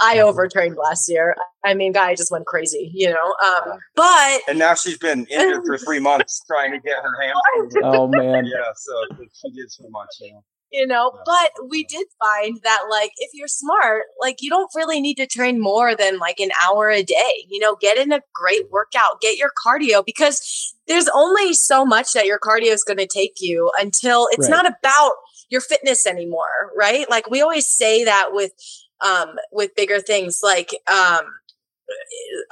I 0.00 0.20
overtrained 0.20 0.76
last 0.76 1.08
year. 1.08 1.36
I 1.64 1.74
mean, 1.74 1.92
guy 1.92 2.14
just 2.14 2.30
went 2.30 2.46
crazy, 2.46 2.90
you 2.94 3.10
know. 3.10 3.34
Um, 3.44 3.78
but 3.94 4.40
and 4.48 4.58
now 4.58 4.74
she's 4.74 4.98
been 4.98 5.26
injured 5.26 5.64
for 5.66 5.78
three 5.78 6.00
months 6.10 6.42
trying 6.46 6.72
to 6.72 6.78
get 6.78 6.98
her 7.02 7.22
hand. 7.22 7.72
oh 7.82 8.06
man, 8.08 8.44
yeah. 8.44 8.72
So 8.76 9.26
she 9.32 9.50
did 9.52 9.70
so 9.70 9.88
much, 9.90 10.08
you 10.20 10.32
know. 10.32 10.44
You 10.72 10.86
know, 10.86 11.12
but 11.24 11.52
we 11.70 11.84
did 11.84 12.06
find 12.18 12.58
that 12.64 12.86
like 12.90 13.12
if 13.18 13.30
you're 13.32 13.46
smart, 13.46 14.02
like 14.20 14.38
you 14.40 14.50
don't 14.50 14.70
really 14.74 15.00
need 15.00 15.14
to 15.14 15.26
train 15.26 15.60
more 15.60 15.94
than 15.94 16.18
like 16.18 16.40
an 16.40 16.50
hour 16.66 16.90
a 16.90 17.04
day. 17.04 17.46
You 17.48 17.60
know, 17.60 17.76
get 17.80 17.96
in 17.96 18.12
a 18.12 18.20
great 18.34 18.70
workout, 18.70 19.20
get 19.20 19.38
your 19.38 19.52
cardio 19.64 20.04
because 20.04 20.74
there's 20.88 21.08
only 21.14 21.54
so 21.54 21.86
much 21.86 22.12
that 22.14 22.26
your 22.26 22.40
cardio 22.40 22.72
is 22.72 22.82
going 22.82 22.98
to 22.98 23.06
take 23.06 23.36
you 23.38 23.70
until 23.78 24.28
it's 24.32 24.50
right. 24.50 24.62
not 24.62 24.66
about 24.66 25.12
your 25.48 25.60
fitness 25.60 26.04
anymore, 26.04 26.72
right? 26.76 27.08
Like 27.08 27.30
we 27.30 27.40
always 27.40 27.66
say 27.66 28.04
that 28.04 28.30
with 28.32 28.52
um 29.04 29.36
with 29.52 29.74
bigger 29.76 30.00
things 30.00 30.40
like 30.42 30.70
um 30.88 31.24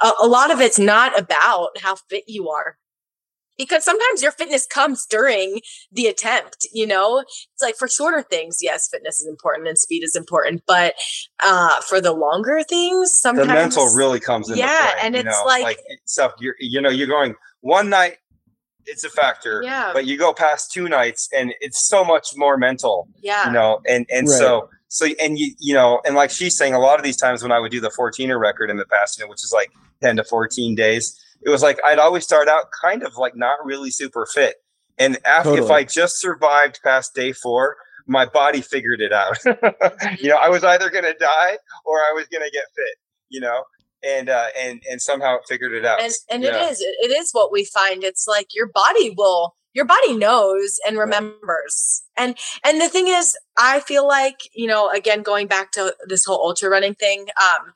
a, 0.01 0.11
a 0.21 0.27
lot 0.27 0.51
of 0.51 0.61
it's 0.61 0.79
not 0.79 1.17
about 1.19 1.77
how 1.79 1.95
fit 1.95 2.23
you 2.27 2.49
are 2.49 2.77
because 3.57 3.83
sometimes 3.83 4.21
your 4.21 4.31
fitness 4.31 4.65
comes 4.65 5.05
during 5.05 5.59
the 5.91 6.07
attempt 6.07 6.67
you 6.73 6.85
know 6.85 7.19
it's 7.19 7.61
like 7.61 7.75
for 7.75 7.87
shorter 7.87 8.21
things 8.21 8.59
yes 8.61 8.89
fitness 8.89 9.19
is 9.19 9.27
important 9.27 9.67
and 9.67 9.77
speed 9.77 10.03
is 10.03 10.15
important 10.15 10.63
but 10.67 10.95
uh 11.43 11.81
for 11.81 11.99
the 11.99 12.13
longer 12.13 12.61
things 12.67 13.13
sometimes 13.13 13.47
the 13.47 13.53
mental 13.53 13.85
really 13.95 14.19
comes 14.19 14.49
in 14.49 14.57
yeah 14.57 14.91
play, 14.93 15.01
and 15.01 15.15
it's 15.15 15.25
know? 15.25 15.43
like, 15.45 15.63
like 15.63 15.79
stuff 16.05 16.33
you're 16.39 16.55
you 16.59 16.81
know 16.81 16.89
you're 16.89 17.07
going 17.07 17.35
one 17.61 17.89
night 17.89 18.17
it's 18.87 19.03
a 19.03 19.09
factor. 19.09 19.61
Yeah. 19.63 19.91
But 19.93 20.05
you 20.05 20.17
go 20.17 20.33
past 20.33 20.71
two 20.71 20.87
nights 20.87 21.29
and 21.35 21.53
it's 21.59 21.87
so 21.87 22.03
much 22.05 22.29
more 22.35 22.57
mental. 22.57 23.07
Yeah. 23.21 23.47
You 23.47 23.53
know, 23.53 23.81
and 23.87 24.05
and 24.09 24.27
right. 24.27 24.37
so 24.37 24.69
so 24.87 25.07
and 25.19 25.37
you 25.37 25.53
you 25.59 25.73
know, 25.73 26.01
and 26.05 26.15
like 26.15 26.31
she's 26.31 26.57
saying, 26.57 26.73
a 26.73 26.79
lot 26.79 26.97
of 26.97 27.03
these 27.03 27.17
times 27.17 27.43
when 27.43 27.51
I 27.51 27.59
would 27.59 27.71
do 27.71 27.81
the 27.81 27.89
14er 27.89 28.39
record 28.39 28.69
in 28.69 28.77
the 28.77 28.85
past, 28.85 29.17
you 29.17 29.25
know, 29.25 29.29
which 29.29 29.43
is 29.43 29.51
like 29.53 29.71
10 30.01 30.17
to 30.17 30.23
14 30.23 30.75
days, 30.75 31.19
it 31.45 31.49
was 31.49 31.61
like 31.61 31.79
I'd 31.85 31.99
always 31.99 32.23
start 32.23 32.47
out 32.47 32.65
kind 32.81 33.03
of 33.03 33.15
like 33.17 33.35
not 33.35 33.63
really 33.63 33.91
super 33.91 34.25
fit. 34.25 34.55
And 34.97 35.17
after 35.25 35.51
totally. 35.51 35.65
if 35.65 35.71
I 35.71 35.83
just 35.83 36.19
survived 36.19 36.79
past 36.83 37.13
day 37.13 37.31
four, 37.31 37.77
my 38.07 38.25
body 38.25 38.61
figured 38.61 39.01
it 39.01 39.13
out. 39.13 39.37
you 40.19 40.29
know, 40.29 40.37
I 40.37 40.49
was 40.49 40.63
either 40.63 40.89
gonna 40.89 41.13
die 41.17 41.57
or 41.85 41.97
I 41.97 42.13
was 42.13 42.27
gonna 42.27 42.51
get 42.51 42.65
fit, 42.75 42.97
you 43.29 43.39
know 43.39 43.63
and 44.05 44.29
uh, 44.29 44.47
and 44.57 44.81
and 44.89 45.01
somehow 45.01 45.35
it 45.35 45.41
figured 45.47 45.73
it 45.73 45.85
out. 45.85 46.01
And, 46.01 46.13
and 46.29 46.43
yeah. 46.43 46.67
it 46.67 46.71
is 46.71 46.79
it 46.81 47.11
is 47.11 47.31
what 47.31 47.51
we 47.51 47.65
find. 47.65 48.03
It's 48.03 48.27
like 48.27 48.47
your 48.53 48.67
body 48.67 49.13
will 49.17 49.55
your 49.73 49.85
body 49.85 50.15
knows 50.15 50.79
and 50.87 50.97
remembers. 50.97 52.03
Right. 52.17 52.25
And 52.25 52.37
and 52.63 52.81
the 52.81 52.89
thing 52.89 53.07
is, 53.07 53.37
I 53.57 53.79
feel 53.81 54.07
like 54.07 54.41
you 54.53 54.67
know, 54.67 54.89
again, 54.89 55.21
going 55.23 55.47
back 55.47 55.71
to 55.73 55.93
this 56.07 56.25
whole 56.25 56.39
ultra 56.41 56.69
running 56.69 56.95
thing. 56.95 57.27
Um, 57.41 57.73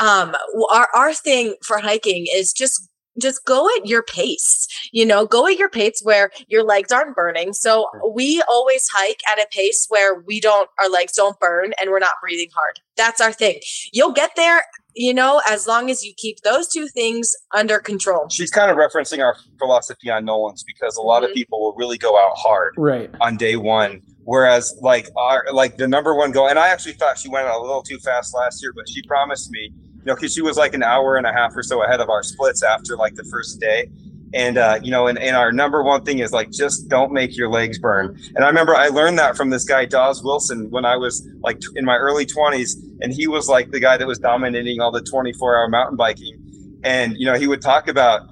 um, 0.00 0.34
our 0.70 0.88
our 0.94 1.14
thing 1.14 1.54
for 1.62 1.78
hiking 1.78 2.26
is 2.32 2.52
just 2.52 2.88
just 3.20 3.44
go 3.44 3.68
at 3.76 3.86
your 3.86 4.02
pace 4.02 4.66
you 4.90 5.04
know 5.04 5.26
go 5.26 5.46
at 5.46 5.58
your 5.58 5.68
pace 5.68 6.00
where 6.02 6.30
your 6.48 6.64
legs 6.64 6.90
aren't 6.90 7.14
burning 7.14 7.52
so 7.52 7.86
we 8.14 8.42
always 8.48 8.88
hike 8.88 9.20
at 9.30 9.38
a 9.38 9.46
pace 9.50 9.86
where 9.90 10.20
we 10.20 10.40
don't 10.40 10.70
our 10.78 10.88
legs 10.88 11.12
don't 11.12 11.38
burn 11.38 11.72
and 11.78 11.90
we're 11.90 11.98
not 11.98 12.14
breathing 12.22 12.48
hard 12.54 12.80
that's 12.96 13.20
our 13.20 13.32
thing 13.32 13.60
you'll 13.92 14.12
get 14.12 14.30
there 14.34 14.62
you 14.94 15.14
know, 15.14 15.40
as 15.48 15.66
long 15.66 15.90
as 15.90 16.04
you 16.04 16.12
keep 16.16 16.40
those 16.40 16.68
two 16.68 16.86
things 16.88 17.34
under 17.52 17.78
control. 17.78 18.28
She's 18.30 18.50
kind 18.50 18.70
of 18.70 18.76
referencing 18.76 19.22
our 19.22 19.36
philosophy 19.58 20.10
on 20.10 20.24
Nolan's 20.24 20.64
because 20.64 20.96
a 20.96 21.02
lot 21.02 21.22
mm-hmm. 21.22 21.30
of 21.30 21.34
people 21.34 21.60
will 21.60 21.74
really 21.74 21.98
go 21.98 22.18
out 22.18 22.32
hard 22.36 22.74
right 22.76 23.10
on 23.20 23.36
day 23.36 23.56
one. 23.56 24.02
Whereas 24.24 24.76
like 24.80 25.08
our 25.16 25.44
like 25.52 25.76
the 25.76 25.88
number 25.88 26.14
one 26.14 26.30
goal, 26.30 26.48
and 26.48 26.58
I 26.58 26.68
actually 26.68 26.92
thought 26.92 27.18
she 27.18 27.28
went 27.28 27.48
a 27.48 27.58
little 27.58 27.82
too 27.82 27.98
fast 27.98 28.34
last 28.34 28.62
year, 28.62 28.72
but 28.74 28.88
she 28.88 29.02
promised 29.02 29.50
me, 29.50 29.72
you 29.72 30.04
know, 30.04 30.14
because 30.14 30.32
she 30.32 30.42
was 30.42 30.56
like 30.56 30.74
an 30.74 30.82
hour 30.82 31.16
and 31.16 31.26
a 31.26 31.32
half 31.32 31.56
or 31.56 31.62
so 31.62 31.82
ahead 31.82 32.00
of 32.00 32.08
our 32.08 32.22
splits 32.22 32.62
after 32.62 32.96
like 32.96 33.14
the 33.14 33.24
first 33.24 33.60
day. 33.60 33.90
And 34.34 34.58
uh, 34.58 34.78
you 34.82 34.90
know, 34.90 35.08
and, 35.08 35.18
and 35.18 35.36
our 35.36 35.52
number 35.52 35.82
one 35.82 36.04
thing 36.04 36.20
is 36.20 36.32
like 36.32 36.50
just 36.50 36.88
don't 36.88 37.12
make 37.12 37.36
your 37.36 37.48
legs 37.50 37.78
burn. 37.78 38.18
And 38.34 38.44
I 38.44 38.48
remember 38.48 38.74
I 38.74 38.88
learned 38.88 39.18
that 39.18 39.36
from 39.36 39.50
this 39.50 39.64
guy 39.64 39.84
Dawes 39.84 40.22
Wilson 40.22 40.70
when 40.70 40.84
I 40.84 40.96
was 40.96 41.26
like 41.42 41.60
in 41.74 41.84
my 41.84 41.96
early 41.96 42.24
20s, 42.24 42.76
and 43.00 43.12
he 43.12 43.26
was 43.26 43.48
like 43.48 43.72
the 43.72 43.80
guy 43.80 43.96
that 43.96 44.06
was 44.06 44.18
dominating 44.20 44.80
all 44.80 44.92
the 44.92 45.02
24 45.02 45.58
hour 45.58 45.68
mountain 45.68 45.96
biking. 45.96 46.38
And 46.84 47.16
you 47.18 47.26
know, 47.26 47.34
he 47.34 47.48
would 47.48 47.60
talk 47.60 47.88
about 47.88 48.22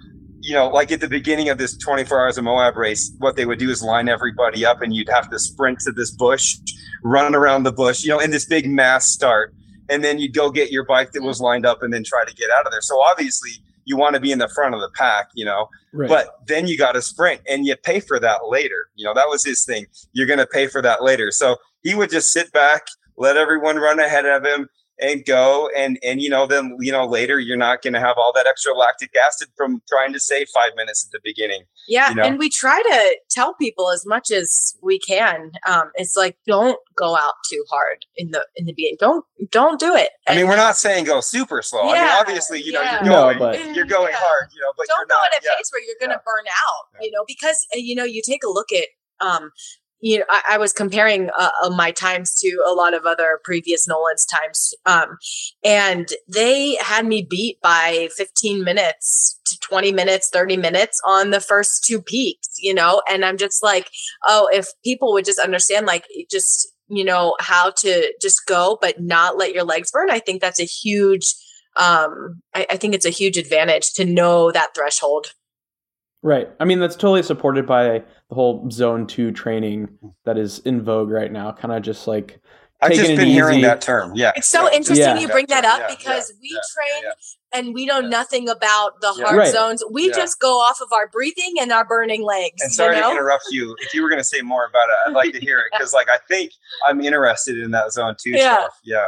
you 0.41 0.55
know, 0.55 0.69
like 0.69 0.91
at 0.91 1.01
the 1.01 1.09
beginning 1.09 1.49
of 1.49 1.59
this 1.59 1.77
24 1.77 2.21
hours 2.21 2.39
of 2.39 2.45
Moab 2.45 2.77
race, 2.77 3.13
what 3.19 3.37
they 3.37 3.47
would 3.47 3.59
do 3.59 3.71
is 3.71 3.83
line 3.83 4.09
everybody 4.09 4.65
up 4.65 4.83
and 4.83 4.95
you'd 4.95 5.09
have 5.09 5.31
to 5.31 5.39
sprint 5.39 5.81
to 5.81 5.93
this 5.93 6.11
bush, 6.11 6.57
run 7.05 7.35
around 7.35 7.65
the 7.65 7.73
bush, 7.73 8.03
you 8.03 8.11
know, 8.11 8.19
in 8.19 8.31
this 8.31 8.47
big 8.47 8.69
mass 8.69 9.07
start. 9.07 9.55
And 9.89 10.03
then 10.05 10.19
you'd 10.19 10.35
go 10.35 10.51
get 10.51 10.71
your 10.71 10.85
bike 10.85 11.13
that 11.13 11.23
was 11.23 11.41
lined 11.41 11.67
up 11.67 11.83
and 11.83 11.93
then 11.93 12.05
try 12.05 12.25
to 12.25 12.35
get 12.35 12.49
out 12.57 12.65
of 12.65 12.73
there. 12.73 12.81
So 12.81 13.01
obviously, 13.03 13.51
you 13.85 13.97
want 13.97 14.15
to 14.15 14.21
be 14.21 14.31
in 14.31 14.39
the 14.39 14.49
front 14.49 14.75
of 14.75 14.81
the 14.81 14.91
pack, 14.95 15.29
you 15.35 15.45
know. 15.45 15.69
Right. 15.93 16.09
But 16.09 16.39
then 16.47 16.67
you 16.67 16.79
got 16.79 16.93
to 16.93 17.03
sprint 17.03 17.41
and 17.49 17.67
you 17.67 17.77
pay 17.77 18.01
for 18.01 18.21
that 18.21 18.47
later. 18.49 18.89
You 18.95 19.05
know, 19.05 19.15
that 19.15 19.29
was 19.29 19.45
his 19.45 19.65
thing. 19.65 19.87
You're 20.13 20.27
going 20.27 20.39
to 20.39 20.47
pay 20.47 20.69
for 20.69 20.81
that 20.83 21.03
later. 21.03 21.33
So 21.33 21.57
he 21.83 21.95
would 21.95 22.11
just 22.11 22.31
sit 22.31 22.53
back, 22.53 22.87
let 23.17 23.37
everyone 23.37 23.77
run 23.77 23.99
ahead 23.99 24.27
of 24.27 24.45
him 24.45 24.69
and 25.01 25.25
go 25.25 25.71
and 25.77 25.99
and 26.03 26.21
you 26.21 26.29
know 26.29 26.47
then 26.47 26.77
you 26.81 26.93
know 26.93 27.07
later 27.07 27.39
you're 27.39 27.57
not 27.57 27.83
going 27.83 27.93
to 27.93 28.01
have 28.01 28.17
all 28.19 28.33
that 28.35 28.47
extra 28.47 28.73
lactic 28.75 29.15
acid 29.17 29.49
from 29.57 29.83
trying 29.89 30.13
to 30.13 30.21
save 30.21 30.49
five 30.53 30.71
minutes 30.77 31.07
at 31.07 31.13
the 31.13 31.21
beginning 31.25 31.63
yeah 31.89 32.11
you 32.11 32.15
know? 32.17 32.23
and 32.23 32.39
we 32.39 32.49
try 32.49 32.81
to 32.83 33.17
tell 33.31 33.55
people 33.55 33.91
as 33.91 34.05
much 34.07 34.31
as 34.31 34.77
we 34.83 34.99
can 34.99 35.53
um 35.67 35.91
it's 35.95 36.17
like 36.17 36.37
don't 36.47 36.79
go 36.97 37.17
out 37.17 37.35
too 37.51 37.65
hard 37.71 38.05
in 38.17 38.31
the 38.31 38.47
in 38.57 38.67
the 38.67 38.73
beginning 38.73 38.97
don't 39.01 39.25
don't 39.51 39.81
do 39.81 39.95
it 39.95 40.11
and, 40.27 40.39
i 40.39 40.41
mean 40.41 40.49
we're 40.49 40.57
not 40.57 40.77
saying 40.77 41.05
go 41.05 41.21
super 41.21 41.63
slow 41.63 41.85
yeah, 41.85 41.89
i 41.89 41.95
mean 41.95 42.21
obviously 42.21 42.61
you 42.61 42.73
know 42.73 42.83
yeah. 42.83 43.03
you're 43.03 43.13
going 43.13 43.39
no, 43.39 43.39
but, 43.39 43.77
you're 43.77 43.85
going 43.87 44.13
yeah. 44.13 44.19
hard 44.19 44.49
you 44.55 44.61
know 44.61 44.73
but 44.77 44.87
don't 44.87 45.09
go 45.09 45.15
not, 45.15 45.33
at 45.35 45.43
a 45.43 45.57
pace 45.57 45.71
where 45.73 45.83
you're 45.83 45.97
going 46.01 46.11
to 46.11 46.23
burn 46.25 46.45
out 46.47 47.03
you 47.03 47.11
know 47.11 47.25
because 47.27 47.67
uh, 47.75 47.79
you 47.79 47.95
know 47.95 48.05
you 48.05 48.23
take 48.25 48.43
a 48.45 48.49
look 48.49 48.69
at 48.73 48.87
um 49.21 49.51
you 50.01 50.19
know, 50.19 50.25
I, 50.29 50.43
I 50.51 50.59
was 50.59 50.73
comparing 50.73 51.31
uh, 51.37 51.51
uh, 51.63 51.71
my 51.71 51.91
times 51.91 52.35
to 52.41 52.63
a 52.67 52.73
lot 52.73 52.95
of 52.95 53.05
other 53.07 53.41
previous 53.45 53.87
Nolan's 53.87 54.27
times, 54.27 54.75
um, 54.87 55.19
and 55.65 56.09
they 56.29 56.77
had 56.77 57.07
me 57.07 57.27
beat 57.29 57.61
by 57.61 58.09
15 58.17 58.65
minutes 58.65 59.39
to 59.47 59.59
20 59.61 59.93
minutes, 59.93 60.31
30 60.33 60.57
minutes 60.57 61.01
on 61.05 61.31
the 61.31 61.41
first 61.41 61.85
two 61.85 62.01
peaks, 62.01 62.49
you 62.59 62.75
know, 62.75 63.03
and 63.09 63.25
I'm 63.25 63.37
just 63.37 63.63
like, 63.63 63.91
oh, 64.27 64.49
if 64.53 64.69
people 64.85 65.13
would 65.13 65.25
just 65.25 65.39
understand, 65.39 65.87
like, 65.87 66.07
just 66.31 66.69
you 66.91 67.05
know, 67.05 67.37
how 67.39 67.71
to 67.71 68.13
just 68.21 68.47
go, 68.47 68.77
but 68.81 69.01
not 69.01 69.39
let 69.39 69.55
your 69.55 69.65
legs 69.65 69.93
burn. 69.93 70.11
I 70.11 70.19
think 70.19 70.41
that's 70.41 70.61
a 70.61 70.65
huge. 70.65 71.35
Um, 71.77 72.43
I, 72.53 72.67
I 72.69 72.77
think 72.77 72.95
it's 72.95 73.07
a 73.07 73.11
huge 73.11 73.39
advantage 73.39 73.93
to 73.95 74.05
know 74.05 74.51
that 74.51 74.75
threshold. 74.75 75.33
Right. 76.23 76.51
I 76.61 76.65
mean, 76.67 76.81
that's 76.81 76.97
totally 76.97 77.23
supported 77.23 77.67
by 77.67 78.03
the 78.29 78.35
whole 78.35 78.69
zone 78.71 79.07
two 79.07 79.33
training 79.33 79.89
that 80.25 80.37
is 80.37 80.59
in 80.61 80.83
vogue 80.83 81.11
right 81.11 81.33
now. 81.33 81.53
Kind 81.53 81.73
of 81.73 81.83
just 81.83 82.07
like 82.07 82.41
I've 82.83 82.93
just 82.93 83.17
been 83.17 83.29
hearing 83.29 83.61
that 83.63 83.81
term. 83.81 84.13
Yeah. 84.15 84.33
It's 84.37 84.49
so 84.49 84.71
interesting 84.73 85.07
yeah. 85.07 85.19
you 85.19 85.29
bring 85.29 85.47
that, 85.49 85.63
that 85.63 85.81
up 85.83 85.89
yeah, 85.89 85.97
because 85.97 86.33
yeah, 86.41 86.57
we 86.57 86.61
train 86.75 87.13
and 87.53 87.75
we 87.75 87.85
know 87.85 88.01
nothing 88.01 88.49
about 88.49 89.01
the 89.01 89.13
hard 89.13 89.37
right. 89.37 89.53
zones. 89.53 89.83
We 89.91 90.11
just 90.11 90.41
go 90.41 90.59
off 90.61 90.81
of 90.81 90.89
our 90.93 91.09
breathing 91.09 91.55
and 91.61 91.73
our 91.73 91.85
burning 91.85 92.23
legs. 92.23 92.63
And 92.63 92.73
sorry 92.73 92.97
you 92.97 93.03
know? 93.03 93.11
to 93.11 93.17
interrupt 93.17 93.45
you. 93.51 93.77
If 93.81 93.93
you 93.93 94.03
were 94.03 94.09
going 94.09 94.21
to 94.21 94.25
say 94.25 94.41
more 94.41 94.67
about 94.67 94.89
it, 94.89 95.09
I'd 95.09 95.15
like 95.15 95.33
to 95.33 95.41
hear 95.41 95.59
it 95.59 95.67
because, 95.73 95.93
like, 95.93 96.09
I 96.09 96.19
think 96.29 96.53
I'm 96.87 97.01
interested 97.01 97.59
in 97.59 97.71
that 97.73 97.93
zone 97.93 98.17
two 98.23 98.33
stuff. 98.39 98.79
Yeah. 98.83 99.07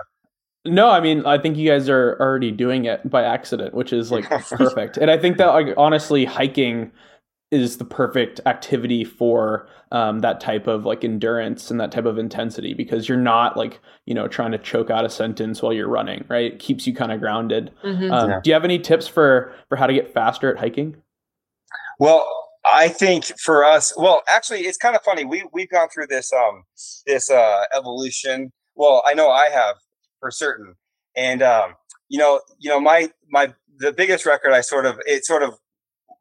No, 0.65 0.91
I 0.91 1.01
mean, 1.01 1.27
I 1.27 1.39
think 1.39 1.57
you 1.57 1.69
guys 1.69 1.89
are 1.89 2.17
already 2.21 2.53
doing 2.53 2.85
it 2.85 3.09
by 3.09 3.25
accident, 3.25 3.75
which 3.75 3.93
is 3.93 4.13
like 4.13 4.29
perfect. 4.51 4.97
And 4.97 5.11
I 5.11 5.19
think 5.19 5.37
that, 5.39 5.47
like, 5.47 5.75
honestly, 5.77 6.25
hiking 6.25 6.93
is 7.53 7.77
the 7.77 7.85
perfect 7.85 8.41
activity 8.47 9.05
for 9.05 9.69
um, 9.93 10.21
that 10.21 10.41
type 10.41 10.67
of 10.67 10.87
like 10.87 11.05
endurance 11.05 11.71
and 11.71 11.79
that 11.79 11.93
type 11.93 12.07
of 12.07 12.17
intensity 12.17 12.73
because 12.73 13.09
you're 13.09 13.19
not 13.19 13.59
like 13.59 13.79
you 14.07 14.15
know 14.15 14.27
trying 14.27 14.51
to 14.53 14.59
choke 14.59 14.91
out 14.91 15.05
a 15.05 15.11
sentence 15.11 15.61
while 15.61 15.73
you're 15.73 15.89
running 15.89 16.25
right 16.29 16.55
it 16.55 16.59
keeps 16.59 16.87
you 16.87 16.95
kind 16.95 17.13
of 17.13 17.21
grounded 17.21 17.71
mm-hmm. 17.85 18.11
um, 18.11 18.31
yeah. 18.31 18.41
do 18.43 18.49
you 18.49 18.55
have 18.55 18.65
any 18.65 18.79
tips 18.79 19.07
for 19.07 19.55
for 19.69 19.77
how 19.77 19.87
to 19.87 19.93
get 19.93 20.13
faster 20.15 20.51
at 20.51 20.59
hiking 20.59 20.97
well 22.01 22.27
i 22.65 22.89
think 22.89 23.27
for 23.39 23.63
us 23.63 23.93
well 23.99 24.23
actually 24.29 24.61
it's 24.61 24.79
kind 24.79 24.97
of 24.97 25.03
funny 25.03 25.25
we 25.25 25.45
we've 25.53 25.69
gone 25.69 25.91
through 25.91 26.07
this 26.07 26.33
um 26.33 26.65
this 27.07 27.31
uh 27.31 27.65
evolution 27.77 28.51
well 28.75 29.03
i 29.07 29.13
know 29.13 29.31
i 29.31 29.51
have 29.51 29.77
for 30.23 30.31
certain 30.31 30.77
and 31.17 31.43
um 31.43 31.75
you 32.09 32.19
know 32.19 32.41
you 32.59 32.71
know 32.71 32.81
my 32.81 33.11
my 33.29 33.53
the 33.79 33.93
biggest 33.93 34.25
record 34.25 34.53
i 34.53 34.61
sort 34.61 34.87
of 34.87 34.99
it 35.05 35.25
sort 35.25 35.43
of 35.43 35.59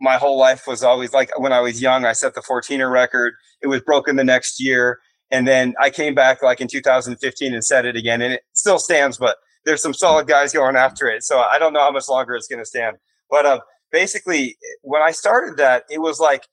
my 0.01 0.17
whole 0.17 0.37
life 0.37 0.65
was 0.65 0.83
always 0.83 1.13
like 1.13 1.29
when 1.39 1.53
I 1.53 1.61
was 1.61 1.79
young, 1.79 2.05
I 2.05 2.13
set 2.13 2.33
the 2.33 2.41
14er 2.41 2.91
record. 2.91 3.35
It 3.61 3.67
was 3.67 3.81
broken 3.81 4.15
the 4.15 4.23
next 4.23 4.59
year. 4.59 4.99
And 5.29 5.47
then 5.47 5.75
I 5.79 5.91
came 5.91 6.15
back 6.15 6.41
like 6.41 6.59
in 6.59 6.67
2015 6.67 7.53
and 7.53 7.63
set 7.63 7.85
it 7.85 7.95
again. 7.95 8.21
And 8.21 8.33
it 8.33 8.41
still 8.53 8.79
stands, 8.79 9.17
but 9.17 9.37
there's 9.63 9.81
some 9.81 9.93
solid 9.93 10.27
guys 10.27 10.51
going 10.51 10.75
after 10.75 11.07
it. 11.07 11.23
So 11.23 11.39
I 11.39 11.59
don't 11.59 11.71
know 11.71 11.81
how 11.81 11.91
much 11.91 12.09
longer 12.09 12.35
it's 12.35 12.47
going 12.47 12.59
to 12.59 12.65
stand. 12.65 12.97
But 13.29 13.45
uh, 13.45 13.59
basically, 13.91 14.57
when 14.81 15.03
I 15.03 15.11
started 15.11 15.57
that, 15.57 15.83
it 15.89 16.01
was 16.01 16.19
like 16.19 16.47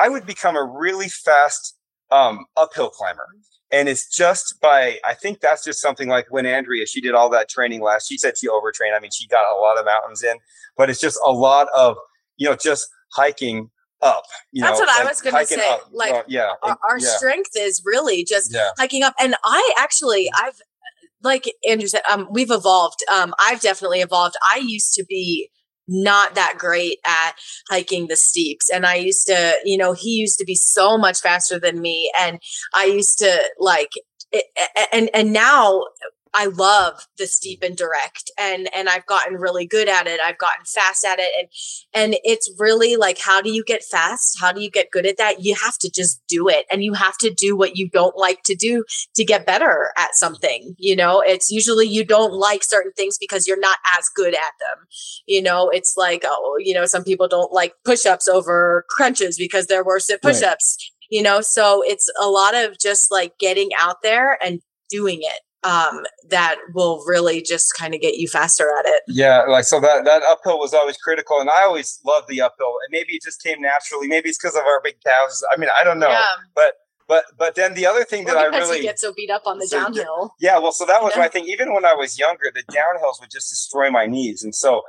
I 0.00 0.08
would 0.08 0.26
become 0.26 0.56
a 0.56 0.64
really 0.64 1.08
fast 1.08 1.76
um, 2.10 2.46
uphill 2.56 2.88
climber. 2.88 3.28
And 3.74 3.88
it's 3.88 4.06
just 4.08 4.60
by, 4.60 4.98
I 5.04 5.14
think 5.14 5.40
that's 5.40 5.64
just 5.64 5.80
something 5.80 6.08
like 6.08 6.26
when 6.30 6.46
Andrea, 6.46 6.86
she 6.86 7.00
did 7.00 7.14
all 7.14 7.28
that 7.30 7.48
training 7.48 7.82
last, 7.82 8.08
she 8.08 8.16
said 8.16 8.38
she 8.38 8.48
overtrained. 8.48 8.94
I 8.94 9.00
mean, 9.00 9.10
she 9.12 9.26
got 9.26 9.44
a 9.52 9.58
lot 9.58 9.78
of 9.78 9.84
mountains 9.84 10.22
in, 10.22 10.36
but 10.76 10.88
it's 10.90 11.00
just 11.00 11.18
a 11.24 11.32
lot 11.32 11.66
of 11.74 11.96
you 12.36 12.48
know, 12.48 12.56
just 12.56 12.88
hiking 13.12 13.70
up. 14.02 14.24
That's 14.52 14.78
know, 14.78 14.86
what 14.86 15.00
I 15.00 15.04
was 15.04 15.20
going 15.20 15.36
to 15.36 15.46
say. 15.46 15.68
Up. 15.68 15.88
Like, 15.92 16.12
uh, 16.12 16.22
yeah, 16.26 16.52
our, 16.62 16.78
our 16.88 16.98
yeah. 16.98 17.16
strength 17.16 17.52
is 17.56 17.82
really 17.84 18.24
just 18.24 18.52
yeah. 18.52 18.70
hiking 18.76 19.02
up. 19.02 19.14
And 19.20 19.34
I 19.44 19.74
actually, 19.78 20.30
I've, 20.36 20.60
like 21.22 21.50
Andrew 21.68 21.88
said, 21.88 22.02
um, 22.10 22.28
we've 22.30 22.50
evolved. 22.50 23.00
Um, 23.12 23.34
I've 23.38 23.60
definitely 23.60 24.00
evolved. 24.00 24.36
I 24.42 24.58
used 24.58 24.94
to 24.94 25.04
be 25.08 25.50
not 25.88 26.34
that 26.34 26.54
great 26.58 26.98
at 27.04 27.32
hiking 27.68 28.06
the 28.06 28.16
steeps 28.16 28.70
and 28.70 28.86
i 28.86 28.94
used 28.94 29.26
to 29.26 29.58
you 29.64 29.76
know 29.76 29.92
he 29.92 30.10
used 30.10 30.38
to 30.38 30.44
be 30.44 30.54
so 30.54 30.96
much 30.96 31.20
faster 31.20 31.58
than 31.58 31.80
me 31.80 32.10
and 32.18 32.40
i 32.74 32.84
used 32.84 33.18
to 33.18 33.42
like 33.58 33.90
it, 34.32 34.46
and 34.92 35.10
and 35.14 35.32
now 35.32 35.84
I 36.34 36.46
love 36.46 37.06
the 37.16 37.28
steep 37.28 37.62
and 37.62 37.76
direct 37.76 38.30
and 38.36 38.68
and 38.74 38.88
I've 38.88 39.06
gotten 39.06 39.36
really 39.36 39.66
good 39.66 39.88
at 39.88 40.08
it. 40.08 40.18
I've 40.20 40.36
gotten 40.36 40.64
fast 40.64 41.04
at 41.04 41.20
it 41.20 41.30
and 41.38 41.48
and 41.94 42.16
it's 42.24 42.52
really 42.58 42.96
like 42.96 43.18
how 43.18 43.40
do 43.40 43.50
you 43.50 43.62
get 43.64 43.84
fast? 43.84 44.38
How 44.40 44.50
do 44.50 44.60
you 44.60 44.70
get 44.70 44.90
good 44.90 45.06
at 45.06 45.16
that? 45.18 45.44
You 45.44 45.54
have 45.62 45.78
to 45.78 45.90
just 45.90 46.20
do 46.26 46.48
it 46.48 46.66
and 46.70 46.82
you 46.82 46.94
have 46.94 47.16
to 47.18 47.32
do 47.32 47.56
what 47.56 47.76
you 47.76 47.88
don't 47.88 48.16
like 48.16 48.42
to 48.44 48.56
do 48.56 48.84
to 49.14 49.24
get 49.24 49.46
better 49.46 49.92
at 49.96 50.16
something. 50.16 50.74
You 50.76 50.96
know, 50.96 51.20
it's 51.20 51.50
usually 51.50 51.86
you 51.86 52.04
don't 52.04 52.34
like 52.34 52.64
certain 52.64 52.92
things 52.92 53.16
because 53.16 53.46
you're 53.46 53.60
not 53.60 53.78
as 53.96 54.08
good 54.16 54.34
at 54.34 54.52
them. 54.58 54.86
You 55.26 55.40
know, 55.40 55.68
it's 55.68 55.94
like 55.96 56.24
oh, 56.26 56.56
you 56.58 56.74
know, 56.74 56.84
some 56.84 57.04
people 57.04 57.28
don't 57.28 57.52
like 57.52 57.74
push-ups 57.84 58.26
over 58.26 58.84
crunches 58.90 59.38
because 59.38 59.66
they're 59.66 59.84
worse 59.84 60.10
at 60.10 60.20
push-ups. 60.20 60.78
Right. 60.80 61.08
You 61.10 61.22
know, 61.22 61.42
so 61.42 61.82
it's 61.86 62.10
a 62.20 62.28
lot 62.28 62.56
of 62.56 62.76
just 62.80 63.12
like 63.12 63.38
getting 63.38 63.70
out 63.78 63.98
there 64.02 64.36
and 64.42 64.60
doing 64.90 65.20
it 65.22 65.40
um, 65.64 66.04
that 66.28 66.56
will 66.74 67.02
really 67.06 67.42
just 67.42 67.74
kind 67.76 67.94
of 67.94 68.00
get 68.00 68.16
you 68.16 68.28
faster 68.28 68.70
at 68.78 68.86
it. 68.86 69.02
Yeah, 69.08 69.42
like 69.42 69.64
so 69.64 69.80
that 69.80 70.04
that 70.04 70.22
uphill 70.22 70.58
was 70.58 70.74
always 70.74 70.96
critical, 70.98 71.40
and 71.40 71.48
I 71.48 71.62
always 71.62 72.00
loved 72.04 72.28
the 72.28 72.40
uphill. 72.42 72.74
And 72.84 72.92
maybe 72.92 73.14
it 73.14 73.22
just 73.22 73.42
came 73.42 73.60
naturally. 73.60 74.06
Maybe 74.06 74.28
it's 74.28 74.38
because 74.38 74.56
of 74.56 74.62
our 74.62 74.80
big 74.82 74.96
calves. 75.04 75.44
I 75.52 75.58
mean, 75.58 75.70
I 75.78 75.82
don't 75.82 75.98
know. 75.98 76.10
Yeah. 76.10 76.22
But 76.54 76.74
but 77.08 77.24
but 77.38 77.54
then 77.54 77.74
the 77.74 77.86
other 77.86 78.04
thing 78.04 78.26
that 78.26 78.36
I 78.36 78.44
really 78.44 78.82
get 78.82 78.98
so 78.98 79.12
beat 79.14 79.30
up 79.30 79.42
on 79.46 79.58
the 79.58 79.66
so, 79.66 79.80
downhill. 79.80 80.34
Yeah, 80.38 80.58
well, 80.58 80.72
so 80.72 80.84
that 80.84 81.02
was 81.02 81.12
yeah. 81.16 81.22
my 81.22 81.28
thing. 81.28 81.46
Even 81.46 81.72
when 81.72 81.84
I 81.84 81.94
was 81.94 82.18
younger, 82.18 82.52
the 82.54 82.62
downhills 82.72 83.20
would 83.20 83.30
just 83.30 83.48
destroy 83.48 83.90
my 83.90 84.06
knees, 84.06 84.44
and 84.44 84.54
so 84.54 84.82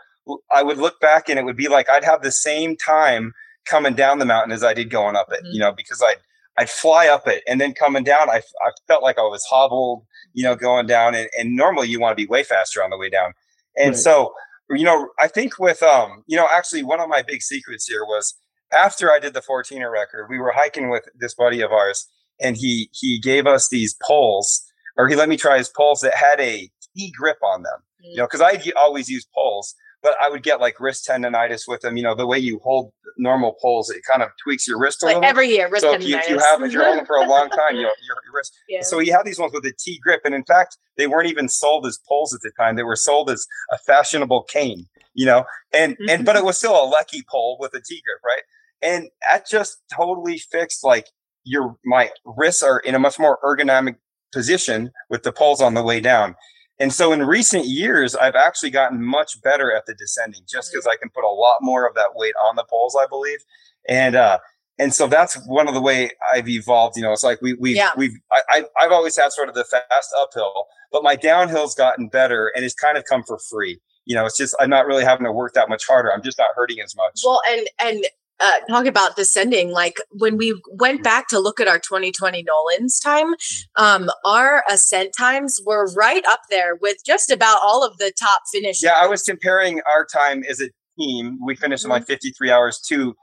I 0.51 0.61
would 0.61 0.77
look 0.77 0.99
back, 0.99 1.29
and 1.29 1.39
it 1.39 1.45
would 1.45 1.57
be 1.57 1.69
like 1.69 1.89
I'd 1.89 2.03
have 2.03 2.21
the 2.21 2.31
same 2.31 2.75
time 2.75 3.33
coming 3.65 3.93
down 3.93 4.19
the 4.19 4.25
mountain 4.25 4.51
as 4.51 4.63
I 4.63 4.73
did 4.73 4.89
going 4.89 5.15
up 5.15 5.31
it. 5.31 5.43
Mm-hmm. 5.43 5.53
You 5.53 5.59
know, 5.59 5.71
because 5.71 6.03
I'd 6.05 6.17
I'd 6.57 6.69
fly 6.69 7.07
up 7.07 7.27
it, 7.27 7.43
and 7.47 7.61
then 7.61 7.73
coming 7.73 8.03
down, 8.03 8.29
I 8.29 8.41
I 8.61 8.71
felt 8.87 9.03
like 9.03 9.17
I 9.17 9.23
was 9.23 9.45
hobbled 9.45 10.05
you 10.35 10.43
know, 10.43 10.55
going 10.55 10.85
down. 10.85 11.15
And, 11.15 11.29
and 11.39 11.55
normally 11.55 11.87
you 11.87 11.99
want 11.99 12.15
to 12.15 12.21
be 12.21 12.27
way 12.27 12.43
faster 12.43 12.83
on 12.83 12.91
the 12.91 12.97
way 12.97 13.09
down. 13.09 13.33
And 13.75 13.91
right. 13.91 13.97
so, 13.97 14.33
you 14.69 14.83
know, 14.83 15.09
I 15.19 15.27
think 15.27 15.57
with, 15.57 15.81
um, 15.81 16.23
you 16.27 16.37
know, 16.37 16.47
actually 16.51 16.83
one 16.83 16.99
of 16.99 17.09
my 17.09 17.23
big 17.23 17.41
secrets 17.41 17.87
here 17.87 18.05
was 18.05 18.35
after 18.71 19.11
I 19.11 19.19
did 19.19 19.33
the 19.33 19.41
14er 19.41 19.91
record, 19.91 20.27
we 20.29 20.37
were 20.37 20.51
hiking 20.51 20.89
with 20.89 21.03
this 21.15 21.33
buddy 21.33 21.61
of 21.61 21.71
ours 21.71 22.07
and 22.39 22.57
he, 22.57 22.89
he 22.91 23.17
gave 23.17 23.47
us 23.47 23.69
these 23.69 23.95
poles 24.05 24.63
or 24.97 25.07
he 25.07 25.15
let 25.15 25.29
me 25.29 25.37
try 25.37 25.57
his 25.57 25.69
poles 25.69 26.01
that 26.01 26.13
had 26.13 26.39
a 26.39 26.69
T 26.95 27.11
grip 27.17 27.37
on 27.41 27.63
them, 27.63 27.79
you 28.01 28.17
know, 28.17 28.27
cause 28.27 28.41
I 28.41 28.61
always 28.77 29.09
use 29.09 29.25
poles 29.33 29.73
but 30.05 30.15
I 30.21 30.29
would 30.29 30.43
get 30.43 30.61
like 30.61 30.79
wrist 30.79 31.07
tendonitis 31.09 31.67
with 31.67 31.81
them. 31.81 31.97
You 31.97 32.03
know, 32.03 32.13
the 32.13 32.27
way 32.27 32.37
you 32.37 32.59
hold 32.63 32.93
normal 33.17 33.55
poles, 33.59 33.89
it 33.89 34.03
kind 34.07 34.21
of 34.21 34.29
tweaks 34.41 34.67
your 34.67 34.77
wrist 34.79 35.01
a 35.01 35.07
like 35.07 35.15
little. 35.15 35.27
Every 35.27 35.47
year, 35.49 35.67
wrist 35.67 35.81
so 35.81 35.95
tendonitis. 35.95 36.03
If 36.03 36.07
you, 36.07 36.17
if 36.17 36.29
you 36.29 36.37
have, 36.37 36.61
if 36.61 36.71
you're 36.71 36.85
holding 36.85 37.07
for 37.07 37.15
a 37.15 37.27
long 37.27 37.49
time, 37.49 37.75
you 37.75 37.81
know, 37.81 37.91
your, 38.05 38.17
your 38.23 38.35
wrist. 38.35 38.53
Yeah. 38.69 38.81
So 38.83 38.99
he 38.99 39.09
had 39.09 39.25
these 39.25 39.39
ones 39.39 39.51
with 39.51 39.65
a 39.65 39.73
T 39.79 39.99
grip, 40.03 40.21
and 40.23 40.35
in 40.35 40.43
fact, 40.43 40.77
they 40.95 41.07
weren't 41.07 41.27
even 41.27 41.49
sold 41.49 41.87
as 41.87 41.99
poles 42.07 42.35
at 42.35 42.41
the 42.41 42.51
time. 42.55 42.75
They 42.75 42.83
were 42.83 42.95
sold 42.95 43.31
as 43.31 43.47
a 43.71 43.79
fashionable 43.79 44.43
cane. 44.43 44.85
You 45.15 45.25
know, 45.25 45.45
and 45.73 45.93
mm-hmm. 45.93 46.09
and 46.09 46.23
but 46.23 46.35
it 46.35 46.45
was 46.45 46.59
still 46.59 46.75
a 46.75 46.91
Leki 46.91 47.25
pole 47.27 47.57
with 47.59 47.73
a 47.73 47.81
T 47.81 47.99
grip, 48.05 48.21
right? 48.23 48.43
And 48.83 49.09
that 49.27 49.49
just 49.49 49.81
totally 49.91 50.37
fixed 50.37 50.83
like 50.83 51.07
your 51.45 51.77
my 51.83 52.11
wrists 52.25 52.61
are 52.61 52.77
in 52.79 52.93
a 52.93 52.99
much 52.99 53.17
more 53.17 53.39
ergonomic 53.43 53.95
position 54.31 54.91
with 55.09 55.23
the 55.23 55.31
poles 55.31 55.61
on 55.61 55.73
the 55.73 55.81
way 55.81 55.99
down. 55.99 56.35
And 56.79 56.91
so 56.91 57.13
in 57.13 57.23
recent 57.23 57.65
years, 57.65 58.15
I've 58.15 58.35
actually 58.35 58.69
gotten 58.69 59.01
much 59.01 59.41
better 59.41 59.73
at 59.73 59.85
the 59.85 59.93
descending 59.93 60.41
just 60.47 60.71
because 60.71 60.85
I 60.85 60.97
can 60.97 61.09
put 61.09 61.23
a 61.23 61.29
lot 61.29 61.57
more 61.61 61.87
of 61.87 61.95
that 61.95 62.15
weight 62.15 62.33
on 62.41 62.55
the 62.55 62.65
poles, 62.69 62.97
I 62.99 63.07
believe. 63.07 63.39
And, 63.87 64.15
uh, 64.15 64.39
and 64.77 64.93
so 64.93 65.07
that's 65.07 65.35
one 65.47 65.69
of 65.69 65.73
the 65.73 65.81
way 65.81 66.09
I've 66.33 66.49
evolved. 66.49 66.97
You 66.97 67.03
know, 67.03 67.13
it's 67.13 67.23
like 67.23 67.41
we, 67.41 67.53
we, 67.53 67.75
yeah. 67.75 67.91
we've, 67.95 68.11
I, 68.49 68.65
I've 68.77 68.91
always 68.91 69.15
had 69.15 69.31
sort 69.31 69.47
of 69.47 69.55
the 69.55 69.63
fast 69.63 70.13
uphill, 70.17 70.65
but 70.91 71.01
my 71.01 71.15
downhill's 71.15 71.75
gotten 71.75 72.09
better 72.09 72.51
and 72.53 72.65
it's 72.65 72.75
kind 72.75 72.97
of 72.97 73.05
come 73.05 73.23
for 73.23 73.39
free. 73.49 73.79
You 74.03 74.15
know, 74.15 74.25
it's 74.25 74.37
just, 74.37 74.53
I'm 74.59 74.69
not 74.69 74.85
really 74.85 75.05
having 75.05 75.25
to 75.25 75.31
work 75.31 75.53
that 75.53 75.69
much 75.69 75.87
harder. 75.87 76.11
I'm 76.11 76.21
just 76.21 76.37
not 76.37 76.49
hurting 76.55 76.81
as 76.81 76.93
much. 76.95 77.21
Well, 77.23 77.39
and, 77.49 77.67
and 77.79 78.05
uh, 78.39 78.59
talk 78.69 78.85
about 78.85 79.15
descending 79.15 79.71
like 79.71 79.97
when 80.11 80.37
we 80.37 80.59
went 80.73 81.03
back 81.03 81.27
to 81.29 81.39
look 81.39 81.59
at 81.59 81.67
our 81.67 81.79
2020 81.79 82.43
Nolan's 82.43 82.99
time 82.99 83.33
um 83.77 84.09
our 84.25 84.63
ascent 84.69 85.13
times 85.17 85.59
were 85.65 85.91
right 85.93 86.23
up 86.27 86.41
there 86.49 86.75
with 86.75 86.97
just 87.05 87.31
about 87.31 87.59
all 87.61 87.83
of 87.83 87.97
the 87.97 88.11
top 88.19 88.41
finishes. 88.51 88.83
yeah 88.83 88.95
i 89.01 89.07
was 89.07 89.21
comparing 89.21 89.81
our 89.89 90.05
time 90.05 90.43
as 90.49 90.61
a 90.61 90.69
team 90.99 91.39
we 91.45 91.55
finished 91.55 91.83
mm-hmm. 91.83 91.91
in 91.91 91.95
like 91.95 92.03
mm-hmm. 92.03 92.13
53 92.13 92.51
hours 92.51 92.79
too 92.79 93.15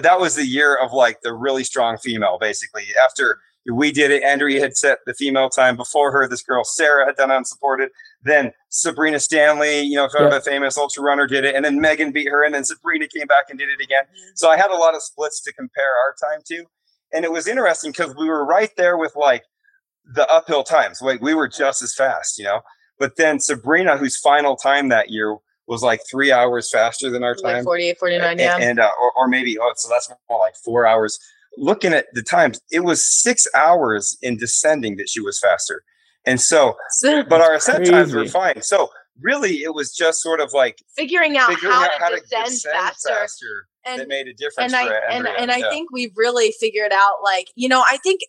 that 0.00 0.20
was 0.20 0.36
the 0.36 0.46
year 0.46 0.76
of 0.76 0.92
like 0.92 1.20
the 1.22 1.32
really 1.32 1.64
strong 1.64 1.96
female 1.96 2.38
basically 2.40 2.84
after 3.04 3.38
we 3.66 3.92
did 3.92 4.10
it. 4.10 4.22
Andrea 4.22 4.60
had 4.60 4.76
set 4.76 4.98
the 5.06 5.14
female 5.14 5.50
time 5.50 5.76
before 5.76 6.10
her. 6.12 6.26
This 6.26 6.42
girl, 6.42 6.64
Sarah, 6.64 7.04
had 7.06 7.16
done 7.16 7.30
unsupported. 7.30 7.90
Then 8.22 8.52
Sabrina 8.70 9.20
Stanley, 9.20 9.80
you 9.80 9.96
know, 9.96 10.08
sort 10.08 10.24
of 10.24 10.32
a 10.32 10.40
famous 10.40 10.78
ultra 10.78 11.02
runner, 11.02 11.26
did 11.26 11.44
it. 11.44 11.54
And 11.54 11.64
then 11.64 11.80
Megan 11.80 12.12
beat 12.12 12.28
her. 12.28 12.42
And 12.42 12.54
then 12.54 12.64
Sabrina 12.64 13.06
came 13.08 13.26
back 13.26 13.44
and 13.50 13.58
did 13.58 13.68
it 13.68 13.82
again. 13.82 14.04
So 14.34 14.50
I 14.50 14.56
had 14.56 14.70
a 14.70 14.76
lot 14.76 14.94
of 14.94 15.02
splits 15.02 15.42
to 15.42 15.52
compare 15.52 15.90
our 15.90 16.14
time 16.30 16.42
to. 16.46 16.64
And 17.12 17.24
it 17.24 17.32
was 17.32 17.46
interesting 17.46 17.90
because 17.90 18.14
we 18.16 18.26
were 18.26 18.46
right 18.46 18.70
there 18.76 18.96
with 18.96 19.14
like 19.14 19.44
the 20.14 20.30
uphill 20.30 20.64
times. 20.64 21.02
Like 21.02 21.20
we 21.20 21.34
were 21.34 21.48
just 21.48 21.82
as 21.82 21.94
fast, 21.94 22.38
you 22.38 22.44
know. 22.44 22.62
But 22.98 23.16
then 23.16 23.40
Sabrina, 23.40 23.96
whose 23.96 24.18
final 24.18 24.56
time 24.56 24.88
that 24.88 25.10
year 25.10 25.36
was 25.66 25.82
like 25.82 26.00
three 26.10 26.32
hours 26.32 26.70
faster 26.70 27.10
than 27.10 27.22
our 27.24 27.34
time. 27.34 27.56
Like 27.56 27.64
48, 27.64 27.98
49, 27.98 28.38
yeah. 28.38 28.58
And, 28.58 28.80
uh, 28.80 28.90
or, 29.00 29.12
or 29.16 29.28
maybe, 29.28 29.56
oh, 29.58 29.72
so 29.76 29.88
that's 29.88 30.10
more 30.28 30.38
like 30.38 30.54
four 30.56 30.86
hours 30.86 31.18
looking 31.56 31.92
at 31.92 32.06
the 32.12 32.22
times, 32.22 32.60
it 32.70 32.80
was 32.80 33.02
six 33.02 33.46
hours 33.54 34.16
in 34.22 34.36
descending 34.36 34.96
that 34.96 35.08
she 35.08 35.20
was 35.20 35.38
faster. 35.38 35.82
And 36.26 36.40
so, 36.40 36.76
but 37.02 37.40
our 37.40 37.54
ascent 37.54 37.78
crazy. 37.78 37.92
times 37.92 38.14
were 38.14 38.26
fine. 38.26 38.62
So 38.62 38.88
really, 39.20 39.62
it 39.62 39.74
was 39.74 39.94
just 39.94 40.20
sort 40.20 40.40
of 40.40 40.52
like 40.52 40.78
figuring 40.96 41.36
out, 41.36 41.50
figuring 41.50 41.74
how, 41.74 41.84
out 41.84 41.90
to 41.92 41.98
how, 41.98 42.08
to 42.10 42.20
descend, 42.20 42.46
descend 42.46 42.74
faster. 42.74 43.08
faster 43.08 43.66
and, 43.86 44.00
that 44.00 44.08
made 44.08 44.28
a 44.28 44.34
difference. 44.34 44.72
And 44.72 44.76
I 44.76 44.94
and, 45.10 45.26
and 45.26 45.50
I 45.50 45.68
think 45.70 45.90
we've 45.92 46.12
really 46.16 46.52
figured 46.58 46.92
out 46.92 47.16
like 47.22 47.48
you 47.54 47.68
know 47.68 47.82
I 47.88 47.96
think 47.98 48.20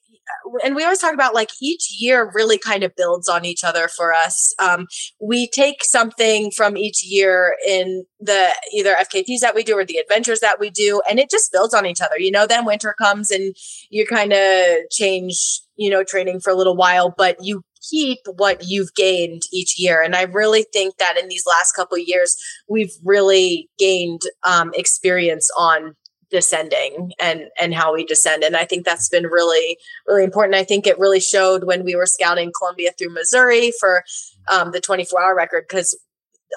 and 0.64 0.76
we 0.76 0.84
always 0.84 1.00
talk 1.00 1.14
about 1.14 1.34
like 1.34 1.50
each 1.62 1.96
year 2.00 2.32
really 2.34 2.58
kind 2.58 2.84
of 2.84 2.96
builds 2.96 3.28
on 3.28 3.46
each 3.46 3.64
other 3.64 3.88
for 3.88 4.14
us. 4.14 4.54
Um, 4.60 4.88
we 5.20 5.48
take 5.48 5.84
something 5.84 6.52
from 6.52 6.78
each 6.78 7.04
year 7.04 7.56
in 7.68 8.06
the 8.20 8.50
either 8.74 8.94
FKTs 8.96 9.40
that 9.42 9.56
we 9.56 9.64
do 9.64 9.78
or 9.78 9.86
the 9.86 9.98
adventures 9.98 10.40
that 10.40 10.60
we 10.60 10.70
do, 10.70 11.02
and 11.10 11.20
it 11.20 11.30
just 11.30 11.52
builds 11.52 11.74
on 11.74 11.86
each 11.86 12.02
other. 12.02 12.20
You 12.20 12.32
know, 12.32 12.48
then 12.48 12.66
winter 12.66 12.96
comes 12.98 13.32
and 13.32 13.56
you 13.90 14.06
kind 14.06 14.34
of 14.34 14.90
change, 14.92 15.62
you 15.76 15.90
know, 15.90 16.04
training 16.04 16.40
for 16.42 16.52
a 16.52 16.56
little 16.56 16.76
while, 16.76 17.14
but 17.18 17.38
you 17.42 17.64
keep 17.90 18.20
what 18.36 18.64
you've 18.68 18.94
gained 18.96 19.42
each 19.52 19.80
year. 19.80 20.02
And 20.02 20.16
I 20.16 20.24
really 20.24 20.66
think 20.72 20.98
that 20.98 21.18
in 21.18 21.28
these 21.28 21.46
last 21.48 21.74
couple 21.74 21.98
years, 21.98 22.36
we've 22.70 22.94
really 23.04 23.70
gained 23.80 24.22
um, 24.44 24.72
experience 24.76 25.50
on 25.58 25.96
descending 26.32 27.12
and 27.20 27.44
and 27.60 27.74
how 27.74 27.94
we 27.94 28.06
descend. 28.06 28.44
And 28.44 28.56
i 28.56 28.66
think 28.66 28.86
that's 28.86 29.10
been 29.10 29.26
really 29.28 29.78
really 30.08 30.24
important. 30.24 30.56
I 30.56 30.64
think 30.64 30.88
it 30.88 31.00
really 31.00 31.20
showed 31.20 31.64
when 31.66 31.84
we 31.84 31.96
were 31.96 32.06
scouting 32.06 32.52
columbia 32.58 32.92
through 32.98 33.14
missouri 33.14 33.72
for 33.80 34.04
um, 34.52 34.72
the 34.72 34.82
24 34.82 35.22
hour 35.22 35.36
record 35.36 35.66
because 35.68 35.98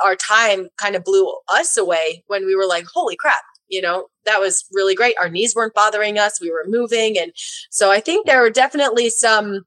our 0.05 0.16
time 0.16 0.68
kind 0.77 0.97
of 0.97 1.05
blew 1.05 1.33
us 1.49 1.77
away 1.77 2.25
when 2.27 2.47
we 2.47 2.55
were 2.57 2.66
like 2.66 2.87
holy 2.93 3.16
crap 3.16 3.43
you 3.68 3.81
know? 3.81 4.07
That 4.27 4.41
was 4.41 4.64
really 4.72 4.95
great. 4.95 5.16
Our 5.18 5.29
knees 5.29 5.55
weren't 5.55 5.75
bothering 5.75 6.18
us. 6.18 6.41
We 6.41 6.51
were 6.51 6.64
moving. 6.66 7.18
And 7.18 7.33
so 7.70 7.91
i 7.91 8.01
think 8.01 8.27
there 8.27 8.41
were 8.41 8.51
definitely 8.51 9.11
some 9.11 9.64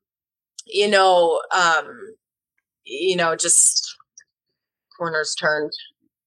you 0.65 0.89
know 0.89 1.41
um 1.55 2.15
you 2.83 3.15
know 3.15 3.35
just 3.35 3.95
corners 4.97 5.35
turned 5.35 5.71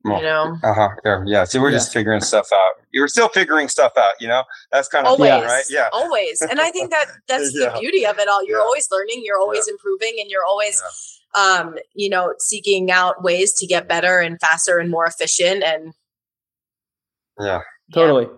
you 0.05 0.23
know? 0.23 0.57
uh-huh 0.63 0.89
yeah, 1.05 1.23
yeah. 1.27 1.45
so 1.45 1.61
we're 1.61 1.71
yeah. 1.71 1.77
just 1.77 1.93
figuring 1.93 2.21
stuff 2.21 2.49
out. 2.55 2.73
You 2.93 3.03
were 3.03 3.09
still 3.09 3.29
figuring 3.29 3.69
stuff 3.69 3.93
out 3.99 4.15
you 4.21 4.29
know? 4.29 4.45
That's 4.73 4.89
kind 4.89 5.07
of 5.07 5.13
always. 5.13 5.31
fun, 5.31 5.45
right? 5.45 5.65
Yeah. 5.69 5.89
Always. 5.93 6.41
And 6.43 6.61
i 6.61 6.71
think 6.71 6.91
that 6.91 7.07
that's 7.29 7.55
yeah. 7.55 7.71
the 7.71 7.81
beauty 7.81 8.07
of 8.07 8.19
it 8.19 8.29
all. 8.29 8.45
You're 8.45 8.59
yeah. 8.59 8.65
always 8.65 8.89
learning 8.91 9.23
you're 9.25 9.39
always 9.39 9.69
improving 9.69 10.17
and 10.21 10.31
you're 10.31 10.45
always 10.47 10.83
um 11.35 11.77
you 11.95 12.09
know 12.09 12.35
seeking 12.39 12.91
out 12.91 13.23
ways 13.23 13.53
to 13.53 13.67
get 13.67 13.89
better 13.89 14.19
and 14.19 14.41
faster 14.41 14.79
and 14.79 14.91
more 14.91 15.07
efficient 15.07 15.63
and 15.63 15.95
yeah. 17.41 17.61
Totally. 17.93 18.29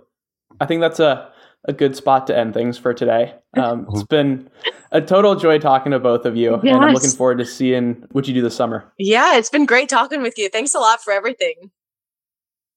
I 0.61 0.67
think 0.67 0.81
that's 0.81 1.01
a 1.01 1.33
a 1.65 1.73
good 1.73 1.97
spot 1.97 2.27
to 2.27 2.37
end 2.37 2.55
things 2.55 2.77
for 2.79 2.93
today. 2.93 3.35
Um, 3.57 3.87
it's 3.91 4.03
been 4.05 4.49
a 4.91 5.01
total 5.01 5.35
joy 5.37 5.59
talking 5.59 5.93
to 5.93 5.99
both 5.99 6.25
of 6.25 6.37
you, 6.37 6.61
yes. 6.63 6.75
and 6.75 6.85
I'm 6.85 6.95
looking 6.95 7.11
forward 7.11 7.39
to 7.39 7.45
seeing 7.45 8.07
what 8.13 8.27
you 8.27 8.35
do 8.35 8.43
this 8.43 8.57
summer. 8.57 8.91
Yeah, 8.99 9.37
it's 9.37 9.51
been 9.51 9.67
great 9.67 9.89
talking 9.89 10.23
with 10.23 10.39
you. 10.39 10.49
Thanks 10.49 10.75
a 10.75 10.79
lot 10.79 11.03
for 11.03 11.13
everything. 11.13 11.71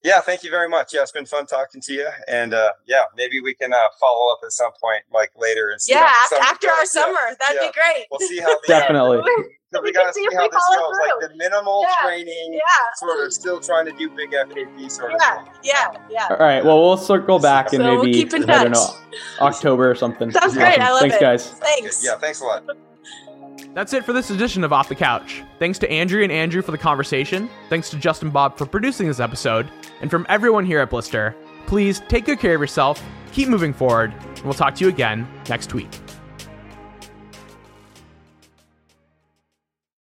Yeah, 0.04 0.22
thank 0.22 0.44
you 0.44 0.52
very 0.52 0.70
much. 0.70 0.94
Yeah, 0.94 1.02
it's 1.02 1.12
been 1.12 1.26
fun 1.26 1.48
talking 1.48 1.82
to 1.82 1.94
you, 1.94 2.08
and 2.28 2.54
uh, 2.54 2.74
yeah, 2.86 3.06
maybe 3.18 3.42
we 3.42 3.56
can 3.56 3.74
uh, 3.74 3.88
follow 4.00 4.32
up 4.32 4.40
at 4.46 4.52
some 4.52 4.72
point, 4.80 5.02
like 5.12 5.32
later. 5.36 5.72
And 5.72 5.80
yeah, 5.88 6.08
after, 6.24 6.36
after 6.36 6.70
our 6.70 6.86
summer, 6.86 7.20
that'd 7.40 7.58
yeah. 7.60 7.68
be 7.68 7.74
great. 7.74 8.06
We'll 8.12 8.20
see 8.20 8.40
how 8.40 8.56
definitely. 8.68 9.24
So 9.74 9.82
we, 9.84 9.92
gotta 9.92 10.14
see, 10.14 10.22
see 10.30 10.36
how 10.36 10.48
this 10.48 10.64
goes. 10.76 10.96
Like 11.00 11.32
the 11.32 11.36
minimal 11.36 11.84
yeah. 11.88 12.08
training, 12.08 12.54
yeah. 12.54 12.60
sort 12.98 13.26
of 13.26 13.34
still 13.34 13.60
trying 13.60 13.88
to 13.88 13.92
do 13.94 14.10
big 14.12 14.30
FKT 14.30 14.92
sort 14.92 15.14
yeah. 15.20 15.40
of 15.40 15.46
thing. 15.46 15.54
Yeah, 15.64 15.98
yeah. 16.12 16.28
All 16.30 16.38
right. 16.38 16.64
Well, 16.64 16.80
we'll 16.82 16.98
circle 16.98 17.40
back 17.40 17.70
so 17.70 17.78
and 17.78 17.86
maybe 17.86 17.96
we'll 17.98 18.14
keep 18.14 18.34
in 18.34 18.44
touch. 18.44 18.50
I 18.50 18.64
don't 18.66 18.74
know 18.74 18.88
October 19.42 19.90
or 19.90 19.96
something. 19.96 20.30
Sounds 20.32 20.54
great. 20.54 20.80
I 20.80 20.92
love 20.92 21.02
Thanks, 21.02 21.16
it. 21.16 21.22
guys. 21.22 21.50
Thanks. 21.50 22.06
Yeah. 22.06 22.16
Thanks 22.18 22.42
a 22.42 22.46
lot. 22.46 22.64
That's 23.74 23.92
it 23.92 24.06
for 24.06 24.14
this 24.14 24.30
edition 24.30 24.64
of 24.64 24.72
Off 24.72 24.88
the 24.88 24.96
Couch. 24.96 25.44
Thanks 25.60 25.78
to 25.80 25.92
Andrea 25.92 26.24
and 26.24 26.32
Andrew 26.32 26.62
for 26.62 26.72
the 26.72 26.78
conversation. 26.78 27.50
Thanks 27.70 27.90
to 27.90 27.98
Justin 27.98 28.30
Bob 28.30 28.58
for 28.58 28.66
producing 28.66 29.08
this 29.08 29.20
episode. 29.20 29.70
And 30.02 30.12
from 30.12 30.26
everyone 30.30 30.66
here 30.66 30.80
at 30.80 30.90
Blister, 30.90 31.36
please 31.68 32.02
take 32.08 32.26
good 32.26 32.40
care 32.40 32.56
of 32.56 32.62
yourself, 32.62 33.04
keep 33.32 33.50
moving 33.50 33.74
forward, 33.74 34.14
and 34.14 34.42
we'll 34.44 34.54
talk 34.54 34.76
to 34.76 34.84
you 34.84 34.90
again 34.90 35.28
next 35.50 35.74
week. 35.74 35.90